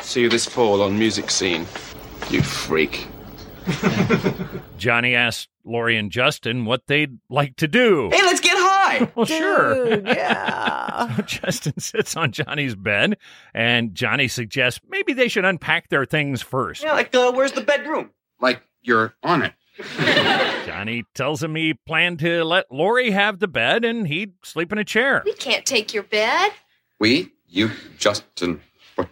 See 0.00 0.22
you 0.22 0.30
this 0.30 0.46
fall 0.46 0.80
on 0.80 0.98
Music 0.98 1.30
Scene. 1.30 1.66
You 2.30 2.40
freak. 2.40 3.06
Johnny 4.78 5.14
asked 5.14 5.50
Laurie 5.64 5.98
and 5.98 6.10
Justin 6.10 6.64
what 6.64 6.86
they'd 6.86 7.18
like 7.28 7.56
to 7.56 7.68
do. 7.68 8.08
Hey, 8.10 8.22
let's 8.22 8.40
get 8.40 8.49
high. 8.98 9.10
Well, 9.14 9.26
sure. 9.26 10.00
Yeah. 10.06 11.16
So 11.16 11.22
Justin 11.22 11.78
sits 11.80 12.16
on 12.16 12.32
Johnny's 12.32 12.74
bed, 12.74 13.16
and 13.54 13.94
Johnny 13.94 14.28
suggests 14.28 14.80
maybe 14.88 15.12
they 15.12 15.28
should 15.28 15.44
unpack 15.44 15.88
their 15.88 16.04
things 16.04 16.42
first. 16.42 16.82
Yeah, 16.82 16.92
like, 16.92 17.14
uh, 17.14 17.32
where's 17.32 17.52
the 17.52 17.60
bedroom? 17.60 18.10
Like 18.40 18.62
you're 18.82 19.14
on 19.22 19.42
it. 19.42 19.52
Johnny 20.66 21.04
tells 21.14 21.42
him 21.42 21.54
he 21.54 21.74
planned 21.86 22.18
to 22.20 22.44
let 22.44 22.66
Laurie 22.70 23.12
have 23.12 23.38
the 23.38 23.48
bed 23.48 23.84
and 23.84 24.06
he'd 24.06 24.34
sleep 24.44 24.72
in 24.72 24.78
a 24.78 24.84
chair. 24.84 25.22
We 25.24 25.32
can't 25.34 25.64
take 25.64 25.94
your 25.94 26.02
bed. 26.02 26.52
We, 26.98 27.32
you, 27.48 27.70
Justin. 27.98 28.60
What? 28.96 29.08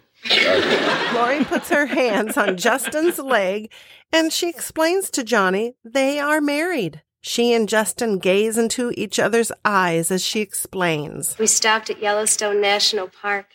Laurie 1.15 1.45
puts 1.45 1.71
her 1.71 1.87
hands 1.87 2.37
on 2.37 2.57
Justin's 2.59 3.19
leg 3.19 3.73
and 4.13 4.33
she 4.33 4.49
explains 4.49 5.11
to 5.11 5.25
Johnny 5.25 5.75
they 5.85 6.19
are 6.21 6.41
married. 6.41 7.03
She 7.29 7.53
and 7.53 7.69
Justin 7.69 8.21
gaze 8.21 8.57
into 8.57 8.91
each 8.97 9.19
other's 9.19 9.53
eyes 9.63 10.11
as 10.11 10.25
she 10.25 10.41
explains. 10.41 11.39
We 11.39 11.47
stopped 11.47 11.91
at 11.91 12.01
Yellowstone 12.01 12.59
National 12.59 13.07
Park. 13.07 13.49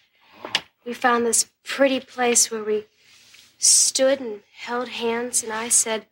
We 0.85 0.93
found 0.93 1.25
this 1.25 1.49
pretty 1.63 1.99
place 1.99 2.51
where 2.51 2.63
we 2.63 2.85
stood 3.57 4.19
and 4.19 4.41
held 4.55 4.89
hands, 4.89 5.41
and 5.41 5.51
I 5.51 5.69
said, 5.69 6.05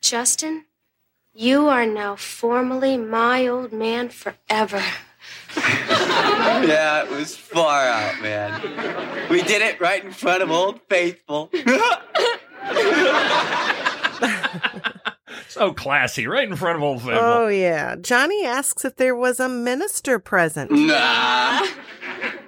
Justin, 0.00 0.66
you 1.34 1.66
are 1.66 1.84
now 1.84 2.14
formally 2.14 2.96
my 2.96 3.48
old 3.48 3.72
man 3.72 4.08
forever. 4.08 4.84
yeah, 5.56 7.02
it 7.02 7.10
was 7.10 7.34
far 7.34 7.88
out, 7.88 8.22
man. 8.22 9.28
We 9.28 9.42
did 9.42 9.62
it 9.62 9.80
right 9.80 10.04
in 10.04 10.12
front 10.12 10.44
of 10.44 10.52
Old 10.52 10.80
Faithful. 10.88 11.50
So 15.54 15.72
classy, 15.72 16.26
right 16.26 16.48
in 16.48 16.56
front 16.56 16.76
of 16.78 16.82
Old 16.82 16.98
Faithful. 17.02 17.16
Oh, 17.22 17.46
yeah. 17.46 17.94
Johnny 18.00 18.44
asks 18.44 18.84
if 18.84 18.96
there 18.96 19.14
was 19.14 19.38
a 19.38 19.48
minister 19.48 20.18
present. 20.18 20.72
nah. 20.72 21.64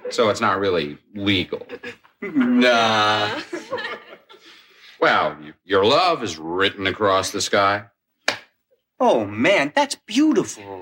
So 0.09 0.27
it's 0.29 0.41
not 0.41 0.59
really 0.59 0.97
legal. 1.15 1.65
nah. 2.21 3.39
Well, 4.99 5.37
y- 5.39 5.53
your 5.63 5.85
love 5.85 6.21
is 6.21 6.37
written 6.37 6.85
across 6.85 7.31
the 7.31 7.39
sky. 7.39 7.85
Oh, 8.99 9.25
man, 9.25 9.71
that's 9.75 9.95
beautiful. 9.95 10.81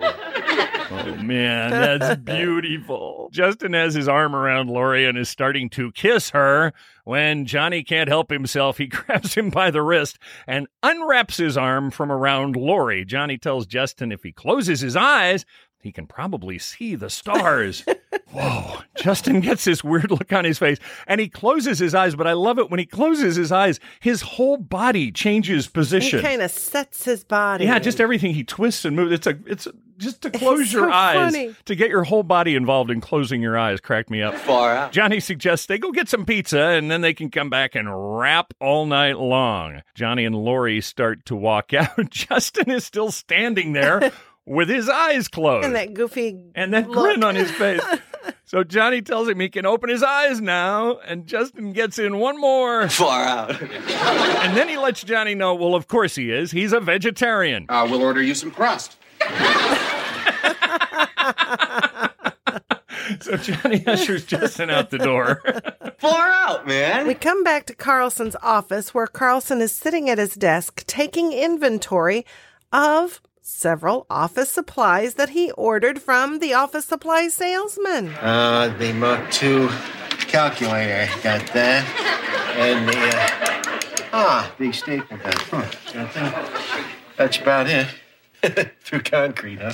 Oh 0.91 1.15
man, 1.15 1.71
that's 1.71 2.21
beautiful. 2.23 3.29
Justin 3.31 3.73
has 3.73 3.93
his 3.95 4.07
arm 4.07 4.35
around 4.35 4.69
Laurie 4.69 5.05
and 5.05 5.17
is 5.17 5.29
starting 5.29 5.69
to 5.71 5.91
kiss 5.91 6.29
her 6.29 6.73
when 7.03 7.45
Johnny 7.45 7.83
can't 7.83 8.07
help 8.07 8.29
himself. 8.29 8.77
He 8.77 8.87
grabs 8.87 9.33
him 9.33 9.49
by 9.49 9.71
the 9.71 9.81
wrist 9.81 10.19
and 10.47 10.67
unwraps 10.83 11.37
his 11.37 11.57
arm 11.57 11.91
from 11.91 12.11
around 12.11 12.55
Laurie. 12.55 13.03
Johnny 13.03 13.37
tells 13.37 13.65
Justin 13.65 14.11
if 14.11 14.23
he 14.23 14.31
closes 14.31 14.81
his 14.81 14.95
eyes, 14.95 15.45
he 15.85 15.91
can 15.91 16.07
probably 16.07 16.57
see 16.59 16.95
the 16.95 17.09
stars. 17.09 17.85
Whoa. 18.31 18.79
Justin 18.97 19.39
gets 19.39 19.63
this 19.65 19.83
weird 19.83 20.09
look 20.11 20.33
on 20.33 20.43
his 20.43 20.57
face 20.57 20.77
and 21.07 21.21
he 21.21 21.29
closes 21.29 21.79
his 21.79 21.93
eyes, 21.95 22.15
but 22.15 22.27
I 22.27 22.33
love 22.33 22.59
it 22.59 22.69
when 22.69 22.79
he 22.79 22.85
closes 22.85 23.35
his 23.35 23.51
eyes, 23.51 23.79
his 24.01 24.21
whole 24.21 24.57
body 24.57 25.11
changes 25.11 25.67
position. 25.67 26.19
He 26.19 26.25
kind 26.25 26.41
of 26.41 26.51
sets 26.51 27.05
his 27.05 27.23
body. 27.23 27.65
Yeah, 27.65 27.79
just 27.79 28.01
everything 28.01 28.33
he 28.33 28.43
twists 28.43 28.83
and 28.83 28.95
moves. 28.95 29.13
It's 29.13 29.27
a 29.27 29.37
it's 29.45 29.67
just 29.97 30.21
to 30.23 30.29
close 30.31 30.61
It's 30.61 30.73
your 30.73 30.89
so 30.89 30.91
eyes 30.91 31.33
funny. 31.33 31.55
to 31.65 31.75
get 31.75 31.89
your 31.89 32.03
whole 32.03 32.23
body 32.23 32.55
involved 32.55 32.91
in 32.91 32.99
closing 32.99 33.41
your 33.41 33.57
eyes. 33.57 33.79
Cracked 33.79 34.09
me 34.09 34.21
up. 34.21 34.33
Far 34.35 34.75
out. 34.75 34.91
Johnny 34.91 35.19
suggests 35.21 35.67
they 35.67 35.77
go 35.77 35.91
get 35.91 36.09
some 36.09 36.25
pizza 36.25 36.59
and 36.59 36.91
then 36.91 36.99
they 37.01 37.13
can 37.13 37.29
come 37.29 37.49
back 37.49 37.75
and 37.75 37.87
rap 38.17 38.53
all 38.59 38.85
night 38.85 39.17
long. 39.17 39.81
Johnny 39.93 40.25
and 40.25 40.35
Laurie 40.35 40.81
start 40.81 41.25
to 41.27 41.35
walk 41.35 41.73
out. 41.73 42.09
Justin 42.09 42.71
is 42.71 42.83
still 42.85 43.11
standing 43.11 43.71
there 43.73 44.11
with 44.45 44.69
his 44.69 44.89
eyes 44.89 45.27
closed 45.27 45.65
And 45.65 45.75
that 45.75 45.93
goofy 45.93 46.37
and 46.55 46.73
that 46.73 46.87
look. 46.89 46.97
grin 47.03 47.23
on 47.23 47.35
his 47.35 47.51
face. 47.51 47.81
So 48.47 48.63
Johnny 48.63 49.01
tells 49.01 49.27
him 49.27 49.39
he 49.39 49.49
can 49.49 49.65
open 49.65 49.89
his 49.89 50.01
eyes 50.01 50.39
now, 50.39 50.97
and 50.99 51.27
Justin 51.27 51.73
gets 51.73 51.99
in 51.99 52.17
one 52.19 52.39
more. 52.39 52.87
Far 52.89 53.23
out. 53.23 53.59
And 53.61 54.55
then 54.55 54.67
he 54.69 54.77
lets 54.77 55.03
Johnny 55.03 55.35
know, 55.35 55.53
well, 55.55 55.75
of 55.75 55.87
course 55.87 56.15
he 56.15 56.31
is. 56.31 56.51
He's 56.51 56.71
a 56.71 56.79
vegetarian. 56.79 57.65
Uh, 57.69 57.87
we'll 57.89 58.01
order 58.03 58.21
you 58.21 58.33
some 58.35 58.51
crust. 58.51 58.97
So 63.19 63.37
Johnny 63.37 63.85
ushers 63.85 64.25
Justin 64.25 64.69
out 64.69 64.89
the 64.89 64.97
door. 64.97 65.41
Far 65.99 66.27
out, 66.31 66.67
man. 66.67 67.05
We 67.07 67.13
come 67.13 67.43
back 67.43 67.65
to 67.67 67.75
Carlson's 67.75 68.35
office 68.41 68.93
where 68.93 69.05
Carlson 69.07 69.61
is 69.61 69.71
sitting 69.71 70.09
at 70.09 70.17
his 70.17 70.33
desk 70.33 70.83
taking 70.87 71.31
inventory 71.31 72.25
of 72.73 73.21
several 73.45 74.07
office 74.09 74.49
supplies 74.49 75.13
that 75.13 75.29
he 75.29 75.51
ordered 75.51 76.01
from 76.01 76.39
the 76.39 76.53
office 76.53 76.85
supply 76.85 77.27
salesman. 77.27 78.09
Uh, 78.15 78.75
the 78.79 78.91
Mark 78.93 79.21
II 79.41 79.69
calculator, 80.27 81.07
got 81.21 81.45
that. 81.53 81.85
And 82.57 82.89
the, 82.89 82.97
uh, 82.97 84.09
ah, 84.13 84.51
the 84.57 84.71
staple 84.71 85.17
gun. 85.17 85.33
Huh, 85.37 85.71
got 85.93 86.13
that. 86.15 86.51
That's 87.17 87.37
about 87.37 87.67
it. 87.69 87.87
Through 88.81 89.01
concrete, 89.01 89.59
huh? 89.61 89.73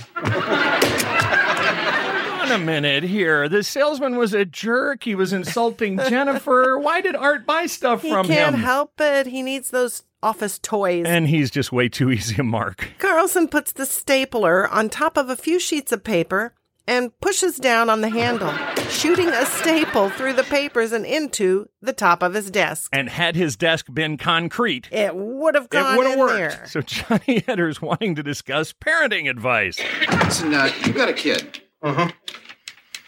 On 2.44 2.52
a 2.52 2.58
minute 2.58 3.04
here. 3.04 3.48
The 3.48 3.64
salesman 3.64 4.18
was 4.18 4.34
a 4.34 4.44
jerk. 4.44 5.04
He 5.04 5.16
was 5.16 5.32
insulting 5.32 5.98
Jennifer. 6.10 6.78
Why 6.78 7.00
did 7.00 7.16
Art 7.16 7.46
buy 7.46 7.68
stuff 7.68 8.02
He 8.02 8.10
from 8.10 8.26
him? 8.26 8.32
He 8.32 8.38
can't 8.38 8.56
help 8.58 9.00
it. 9.00 9.28
He 9.28 9.42
needs 9.42 9.70
those 9.70 10.04
office 10.24 10.60
toys. 10.60 11.06
And 11.08 11.28
he's 11.28 11.50
just 11.52 11.72
way 11.72 11.90
too 11.90 12.12
easy 12.12 12.36
a 12.40 12.44
mark. 12.44 12.90
Carlson 13.00 13.48
puts 13.48 13.72
the 13.72 13.86
stapler 13.86 14.68
on 14.68 14.90
top 14.90 15.18
of 15.18 15.30
a 15.30 15.36
few 15.36 15.60
sheets 15.60 15.92
of 15.92 16.04
paper 16.04 16.54
and 16.88 17.18
pushes 17.22 17.58
down 17.58 17.90
on 17.92 18.02
the 18.02 18.10
handle, 18.10 18.52
shooting 18.90 19.30
a 19.30 19.46
staple 19.46 20.10
through 20.10 20.34
the 20.34 20.44
papers 20.44 20.92
and 20.92 21.06
into 21.06 21.70
the 21.82 21.94
top 21.94 22.24
of 22.24 22.34
his 22.34 22.50
desk. 22.50 22.90
And 22.92 23.08
had 23.08 23.36
his 23.36 23.56
desk 23.56 23.86
been 23.94 24.18
concrete, 24.18 24.90
It 24.92 25.16
would 25.16 25.54
have 25.54 25.66
it 25.66 25.70
gone 25.70 25.96
would 25.98 26.06
have 26.08 26.14
in 26.16 26.20
worked. 26.20 26.34
there. 26.36 26.66
So 26.68 26.82
Johnny 26.82 27.44
enters 27.48 27.82
wanting 27.82 28.16
to 28.16 28.24
discuss 28.24 28.74
parenting 28.74 29.30
advice. 29.30 29.78
Listen, 30.24 30.54
uh, 30.56 30.72
you 30.86 30.92
got 30.92 31.08
a 31.08 31.14
kid. 31.14 31.62
Uh-huh. 31.84 32.10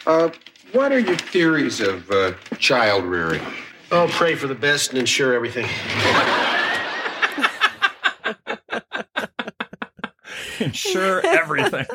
Uh, 0.06 0.30
what 0.72 0.92
are 0.92 1.00
your 1.00 1.18
theories 1.18 1.80
of 1.82 2.10
uh, 2.12 2.34
child 2.60 3.06
rearing? 3.06 3.42
Oh, 3.92 4.08
pray 4.12 4.36
for 4.36 4.48
the 4.48 4.56
best 4.56 4.92
and 4.92 5.00
ensure 5.00 5.34
everything. 5.34 5.66
Ensure 10.68 11.26
everything. 11.26 11.86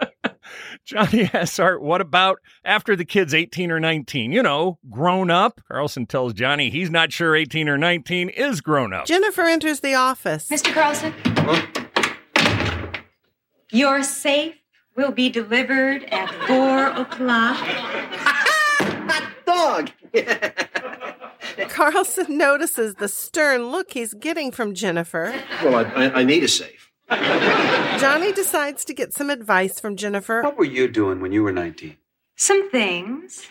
Johnny 0.84 1.30
asks 1.32 1.58
Art, 1.58 1.82
what 1.82 2.00
about 2.00 2.38
after 2.64 2.96
the 2.96 3.04
kid's 3.04 3.32
18 3.34 3.70
or 3.70 3.78
19? 3.80 4.32
You 4.32 4.42
know, 4.42 4.78
grown 4.90 5.30
up. 5.30 5.60
Carlson 5.68 6.06
tells 6.06 6.34
Johnny 6.34 6.70
he's 6.70 6.90
not 6.90 7.12
sure 7.12 7.36
18 7.36 7.68
or 7.68 7.78
19 7.78 8.28
is 8.30 8.60
grown 8.60 8.92
up. 8.92 9.06
Jennifer 9.06 9.42
enters 9.42 9.80
the 9.80 9.94
office. 9.94 10.48
Mr. 10.48 10.72
Carlson? 10.72 11.14
Your 13.70 14.02
safe 14.02 14.56
will 14.96 15.12
be 15.12 15.30
delivered 15.30 16.04
at 16.04 16.30
four 16.46 16.88
o'clock. 16.88 17.66
Dog. 19.46 19.90
Carlson 21.68 22.36
notices 22.38 22.94
the 22.94 23.08
stern 23.08 23.70
look 23.70 23.92
he's 23.92 24.14
getting 24.14 24.50
from 24.50 24.74
Jennifer. 24.74 25.34
Well, 25.62 25.76
I, 25.76 25.82
I, 25.82 26.20
I 26.20 26.24
need 26.24 26.44
a 26.44 26.48
safe. 26.48 26.91
Johnny 27.98 28.32
decides 28.32 28.84
to 28.86 28.94
get 28.94 29.12
some 29.12 29.30
advice 29.30 29.78
from 29.80 29.96
Jennifer. 29.96 30.42
What 30.42 30.56
were 30.56 30.64
you 30.64 30.88
doing 30.88 31.20
when 31.20 31.32
you 31.32 31.42
were 31.42 31.52
19? 31.52 31.96
Some 32.36 32.70
things. 32.70 33.46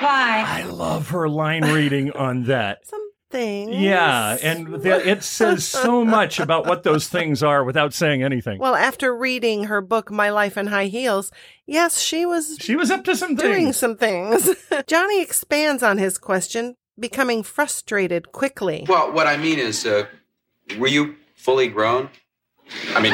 Why? 0.00 0.44
I 0.46 0.64
love 0.64 1.10
her 1.10 1.28
line 1.28 1.62
reading 1.64 2.10
on 2.12 2.44
that. 2.44 2.86
Some 2.86 3.10
things. 3.30 3.74
Yeah, 3.76 4.36
and 4.42 4.82
the, 4.82 5.08
it 5.08 5.22
says 5.22 5.64
so 5.66 6.04
much 6.04 6.38
about 6.38 6.66
what 6.66 6.82
those 6.84 7.08
things 7.08 7.42
are 7.42 7.64
without 7.64 7.92
saying 7.92 8.22
anything. 8.22 8.58
Well, 8.58 8.74
after 8.74 9.16
reading 9.16 9.64
her 9.64 9.80
book, 9.80 10.10
My 10.10 10.30
Life 10.30 10.56
in 10.56 10.68
High 10.68 10.86
Heels, 10.86 11.32
yes, 11.66 12.00
she 12.00 12.24
was 12.26 12.56
She 12.60 12.76
was 12.76 12.90
up 12.90 13.04
to 13.04 13.16
some 13.16 13.36
things 13.36 13.42
doing 13.42 13.64
things. 13.64 13.76
some 13.76 13.96
things. 13.96 14.50
Johnny 14.86 15.20
expands 15.22 15.82
on 15.82 15.98
his 15.98 16.18
question, 16.18 16.76
becoming 16.98 17.42
frustrated 17.42 18.32
quickly. 18.32 18.84
Well, 18.88 19.12
what 19.12 19.26
I 19.26 19.36
mean 19.36 19.58
is, 19.58 19.84
uh, 19.86 20.06
were 20.78 20.88
you 20.88 21.16
fully 21.46 21.68
grown? 21.68 22.10
I 22.94 23.00
mean, 23.00 23.12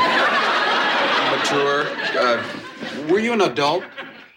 mature? 1.39 1.85
Uh, 2.18 2.43
were 3.12 3.18
you 3.18 3.35
an 3.35 3.43
adult? 3.43 3.85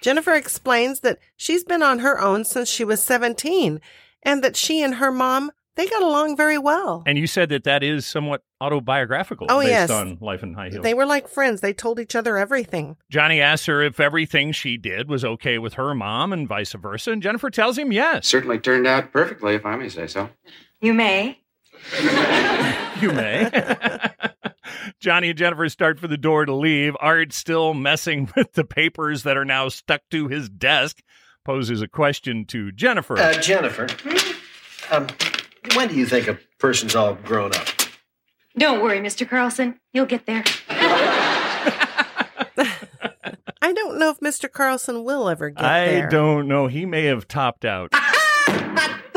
Jennifer 0.01 0.33
explains 0.33 0.99
that 0.99 1.17
she's 1.37 1.63
been 1.63 1.81
on 1.81 1.99
her 1.99 2.19
own 2.19 2.43
since 2.43 2.67
she 2.69 2.83
was 2.83 3.01
17 3.01 3.79
and 4.23 4.43
that 4.43 4.57
she 4.57 4.81
and 4.83 4.95
her 4.95 5.11
mom 5.11 5.51
They 5.77 5.87
got 5.87 6.03
along 6.03 6.37
very 6.37 6.57
well. 6.57 7.03
And 7.05 7.17
you 7.17 7.25
said 7.27 7.49
that 7.49 7.63
that 7.65 7.83
is 7.83 8.05
somewhat 8.05 8.43
autobiographical 8.61 9.47
Oh, 9.49 9.59
based 9.59 9.69
yes. 9.69 9.89
on 9.89 10.17
life 10.21 10.41
in 10.43 10.53
high 10.53 10.69
heels. 10.69 10.83
They 10.83 10.93
were 10.93 11.05
like 11.05 11.27
friends. 11.27 11.59
They 11.61 11.73
told 11.73 11.99
each 11.99 12.15
other 12.15 12.37
everything. 12.37 12.95
Johnny 13.09 13.41
asks 13.41 13.65
her 13.67 13.81
if 13.81 13.99
everything 13.99 14.51
she 14.53 14.77
did 14.77 15.09
was 15.09 15.23
okay 15.25 15.57
with 15.57 15.73
her 15.75 15.93
mom 15.95 16.31
and 16.33 16.47
vice 16.47 16.73
versa, 16.73 17.11
and 17.11 17.21
Jennifer 17.21 17.49
tells 17.49 17.77
him 17.77 17.91
yes. 17.91 18.25
Certainly 18.27 18.59
turned 18.59 18.87
out 18.87 19.11
perfectly, 19.11 19.55
if 19.55 19.65
I 19.65 19.75
may 19.75 19.89
say 19.89 20.07
so. 20.07 20.29
You 20.81 20.93
may. 20.93 21.39
You 23.01 23.11
may. 23.11 23.49
Johnny 24.99 25.29
and 25.29 25.37
Jennifer 25.37 25.67
start 25.67 25.99
for 25.99 26.07
the 26.07 26.17
door 26.17 26.45
to 26.45 26.53
leave. 26.53 26.95
Art, 27.01 27.33
still 27.33 27.73
messing 27.73 28.31
with 28.37 28.53
the 28.53 28.63
papers 28.63 29.23
that 29.23 29.35
are 29.35 29.43
now 29.45 29.67
stuck 29.67 30.01
to 30.11 30.29
his 30.29 30.47
desk, 30.49 31.01
poses 31.43 31.81
a 31.81 31.87
question 31.87 32.45
to 32.45 32.71
Jennifer. 32.71 33.19
Uh, 33.19 33.33
Jennifer, 33.33 33.87
um, 34.91 35.07
when 35.75 35.89
do 35.89 35.95
you 35.95 36.05
think 36.05 36.27
a 36.27 36.39
person's 36.57 36.95
all 36.95 37.15
grown 37.15 37.51
up? 37.53 37.67
Don't 38.57 38.81
worry, 38.81 38.99
Mr. 38.99 39.27
Carlson. 39.27 39.77
You'll 39.91 40.05
get 40.05 40.25
there. 40.25 40.45
I 43.61 43.73
don't 43.73 43.99
know 43.99 44.11
if 44.11 44.19
Mr. 44.19 44.49
Carlson 44.49 45.03
will 45.03 45.27
ever 45.27 45.49
get 45.49 45.65
I 45.65 45.85
there. 45.87 46.07
I 46.07 46.09
don't 46.09 46.47
know. 46.47 46.67
He 46.67 46.85
may 46.85 47.05
have 47.05 47.27
topped 47.27 47.65
out. 47.65 47.91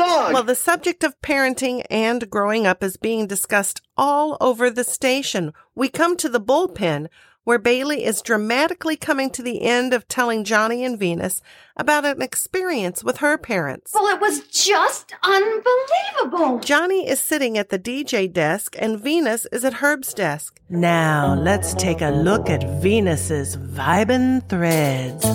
Well, 0.09 0.43
the 0.43 0.55
subject 0.55 1.03
of 1.03 1.19
parenting 1.21 1.83
and 1.89 2.29
growing 2.29 2.65
up 2.65 2.83
is 2.83 2.97
being 2.97 3.27
discussed 3.27 3.81
all 3.95 4.37
over 4.41 4.69
the 4.69 4.83
station. 4.83 5.53
We 5.75 5.89
come 5.89 6.17
to 6.17 6.29
the 6.29 6.41
bullpen 6.41 7.07
where 7.49 7.57
Bailey 7.57 8.03
is 8.03 8.21
dramatically 8.21 8.95
coming 8.95 9.31
to 9.31 9.41
the 9.41 9.63
end 9.63 9.91
of 9.91 10.07
telling 10.07 10.43
Johnny 10.43 10.83
and 10.83 10.99
Venus 10.99 11.41
about 11.75 12.05
an 12.05 12.21
experience 12.21 13.03
with 13.03 13.17
her 13.17 13.39
parents. 13.39 13.91
Well, 13.93 14.13
it 14.13 14.21
was 14.21 14.41
just 14.41 15.15
unbelievable. 15.23 16.59
Johnny 16.59 17.07
is 17.07 17.19
sitting 17.19 17.57
at 17.57 17.69
the 17.69 17.79
DJ 17.79 18.31
desk 18.31 18.75
and 18.77 18.99
Venus 18.99 19.47
is 19.51 19.65
at 19.65 19.73
Herb's 19.73 20.13
desk. 20.13 20.59
Now, 20.69 21.33
let's 21.33 21.73
take 21.73 22.01
a 22.01 22.11
look 22.11 22.51
at 22.51 22.63
Venus's 22.81 23.57
vibin' 23.57 24.47
threads. 24.47 25.25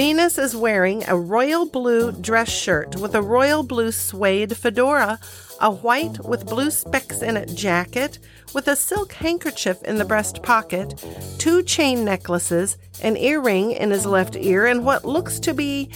Venus 0.00 0.38
is 0.38 0.56
wearing 0.56 1.04
a 1.08 1.14
royal 1.14 1.66
blue 1.66 2.10
dress 2.10 2.48
shirt 2.50 2.96
with 2.96 3.14
a 3.14 3.20
royal 3.20 3.62
blue 3.62 3.92
suede 3.92 4.56
fedora, 4.56 5.20
a 5.60 5.70
white 5.70 6.24
with 6.24 6.46
blue 6.46 6.70
specks 6.70 7.20
in 7.20 7.36
it 7.36 7.54
jacket, 7.54 8.18
with 8.54 8.66
a 8.66 8.74
silk 8.74 9.12
handkerchief 9.12 9.82
in 9.82 9.96
the 9.96 10.04
breast 10.06 10.42
pocket, 10.42 11.04
two 11.36 11.62
chain 11.62 12.02
necklaces, 12.02 12.78
an 13.02 13.14
earring 13.18 13.72
in 13.72 13.90
his 13.90 14.06
left 14.06 14.36
ear, 14.36 14.64
and 14.64 14.86
what 14.86 15.04
looks 15.04 15.38
to 15.38 15.52
be 15.52 15.90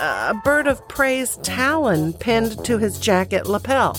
a 0.00 0.32
bird 0.42 0.66
of 0.66 0.88
prey's 0.88 1.36
talon 1.42 2.14
pinned 2.14 2.64
to 2.64 2.78
his 2.78 2.98
jacket 2.98 3.46
lapel. 3.46 3.92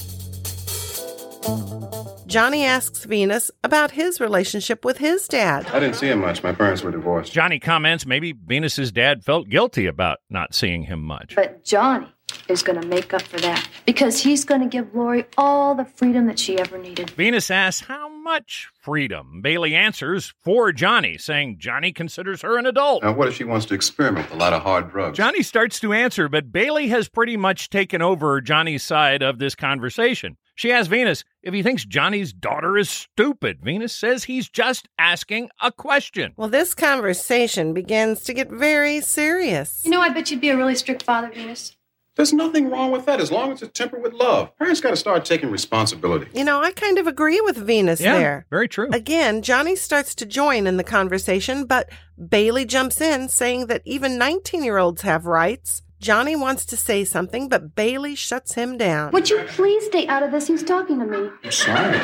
Johnny 2.33 2.65
asks 2.65 3.05
Venus 3.05 3.51
about 3.63 3.91
his 3.91 4.19
relationship 4.19 4.83
with 4.83 4.97
his 4.97 5.27
dad. 5.27 5.67
I 5.67 5.79
didn't 5.79 5.97
see 5.97 6.07
him 6.07 6.19
much. 6.21 6.41
My 6.41 6.51
parents 6.51 6.81
were 6.81 6.89
divorced. 6.89 7.31
Johnny 7.31 7.59
comments 7.59 8.07
maybe 8.07 8.31
Venus's 8.31 8.91
dad 8.91 9.23
felt 9.23 9.49
guilty 9.49 9.85
about 9.85 10.17
not 10.31 10.55
seeing 10.55 10.81
him 10.81 11.03
much. 11.03 11.35
But 11.35 11.63
Johnny 11.63 12.07
is 12.47 12.63
going 12.63 12.79
to 12.81 12.87
make 12.87 13.13
up 13.13 13.21
for 13.21 13.39
that 13.39 13.67
because 13.85 14.21
he's 14.21 14.43
going 14.43 14.61
to 14.61 14.67
give 14.67 14.93
Laurie 14.95 15.25
all 15.37 15.75
the 15.75 15.85
freedom 15.85 16.27
that 16.27 16.39
she 16.39 16.57
ever 16.57 16.77
needed. 16.77 17.09
Venus 17.11 17.49
asks 17.49 17.87
how 17.87 18.09
much 18.09 18.69
freedom. 18.81 19.41
Bailey 19.41 19.75
answers 19.75 20.33
for 20.43 20.71
Johnny, 20.71 21.17
saying 21.17 21.57
Johnny 21.59 21.91
considers 21.91 22.41
her 22.41 22.57
an 22.57 22.65
adult. 22.65 23.03
Now, 23.03 23.13
what 23.13 23.27
if 23.27 23.35
she 23.35 23.43
wants 23.43 23.65
to 23.67 23.73
experiment 23.73 24.29
with 24.29 24.35
a 24.35 24.39
lot 24.39 24.53
of 24.53 24.61
hard 24.61 24.91
drugs? 24.91 25.17
Johnny 25.17 25.43
starts 25.43 25.79
to 25.81 25.93
answer, 25.93 26.29
but 26.29 26.51
Bailey 26.51 26.87
has 26.89 27.09
pretty 27.09 27.37
much 27.37 27.69
taken 27.69 28.01
over 28.01 28.41
Johnny's 28.41 28.83
side 28.83 29.21
of 29.21 29.39
this 29.39 29.55
conversation. 29.55 30.37
She 30.55 30.71
asks 30.71 30.87
Venus 30.87 31.23
if 31.41 31.53
he 31.53 31.63
thinks 31.63 31.83
Johnny's 31.83 32.31
daughter 32.31 32.77
is 32.77 32.89
stupid. 32.89 33.59
Venus 33.63 33.93
says 33.93 34.25
he's 34.25 34.47
just 34.47 34.87
asking 34.99 35.49
a 35.61 35.71
question. 35.71 36.33
Well, 36.37 36.47
this 36.47 36.75
conversation 36.75 37.73
begins 37.73 38.23
to 38.25 38.33
get 38.33 38.51
very 38.51 39.01
serious. 39.01 39.81
You 39.83 39.91
know, 39.91 40.01
I 40.01 40.09
bet 40.09 40.29
you'd 40.29 40.41
be 40.41 40.49
a 40.49 40.57
really 40.57 40.75
strict 40.75 41.03
father, 41.03 41.31
Venus. 41.33 41.75
There's 42.15 42.31
nothing 42.33 42.69
wrong 42.69 42.91
with 42.91 43.05
that 43.07 43.19
as 43.19 43.31
long 43.31 43.51
as 43.51 43.63
it's 43.63 43.77
tempered 43.77 44.03
with 44.03 44.13
love. 44.13 44.55
Parents 44.59 44.79
got 44.81 44.91
to 44.91 44.95
start 44.95 45.25
taking 45.25 45.49
responsibility. 45.49 46.27
You 46.37 46.43
know, 46.43 46.61
I 46.61 46.71
kind 46.71 46.99
of 46.99 47.07
agree 47.07 47.41
with 47.41 47.57
Venus 47.57 47.99
Yeah, 47.99 48.13
there. 48.17 48.45
very 48.51 48.67
true. 48.67 48.89
Again, 48.93 49.41
Johnny 49.41 49.75
starts 49.75 50.13
to 50.15 50.25
join 50.27 50.67
in 50.67 50.77
the 50.77 50.83
conversation, 50.83 51.65
but 51.65 51.89
Bailey 52.29 52.65
jumps 52.65 53.01
in, 53.01 53.29
saying 53.29 53.65
that 53.67 53.81
even 53.85 54.19
19 54.19 54.63
year 54.63 54.77
olds 54.77 55.01
have 55.01 55.25
rights. 55.25 55.81
Johnny 55.99 56.35
wants 56.35 56.65
to 56.65 56.77
say 56.77 57.03
something, 57.03 57.49
but 57.49 57.75
Bailey 57.75 58.13
shuts 58.13 58.53
him 58.53 58.77
down. 58.77 59.11
Would 59.11 59.29
you 59.29 59.43
please 59.47 59.85
stay 59.85 60.05
out 60.07 60.21
of 60.21 60.31
this? 60.31 60.47
He's 60.47 60.61
talking 60.61 60.99
to 60.99 61.05
me. 61.05 61.29
I'm 61.43 61.51
sorry. 61.51 61.97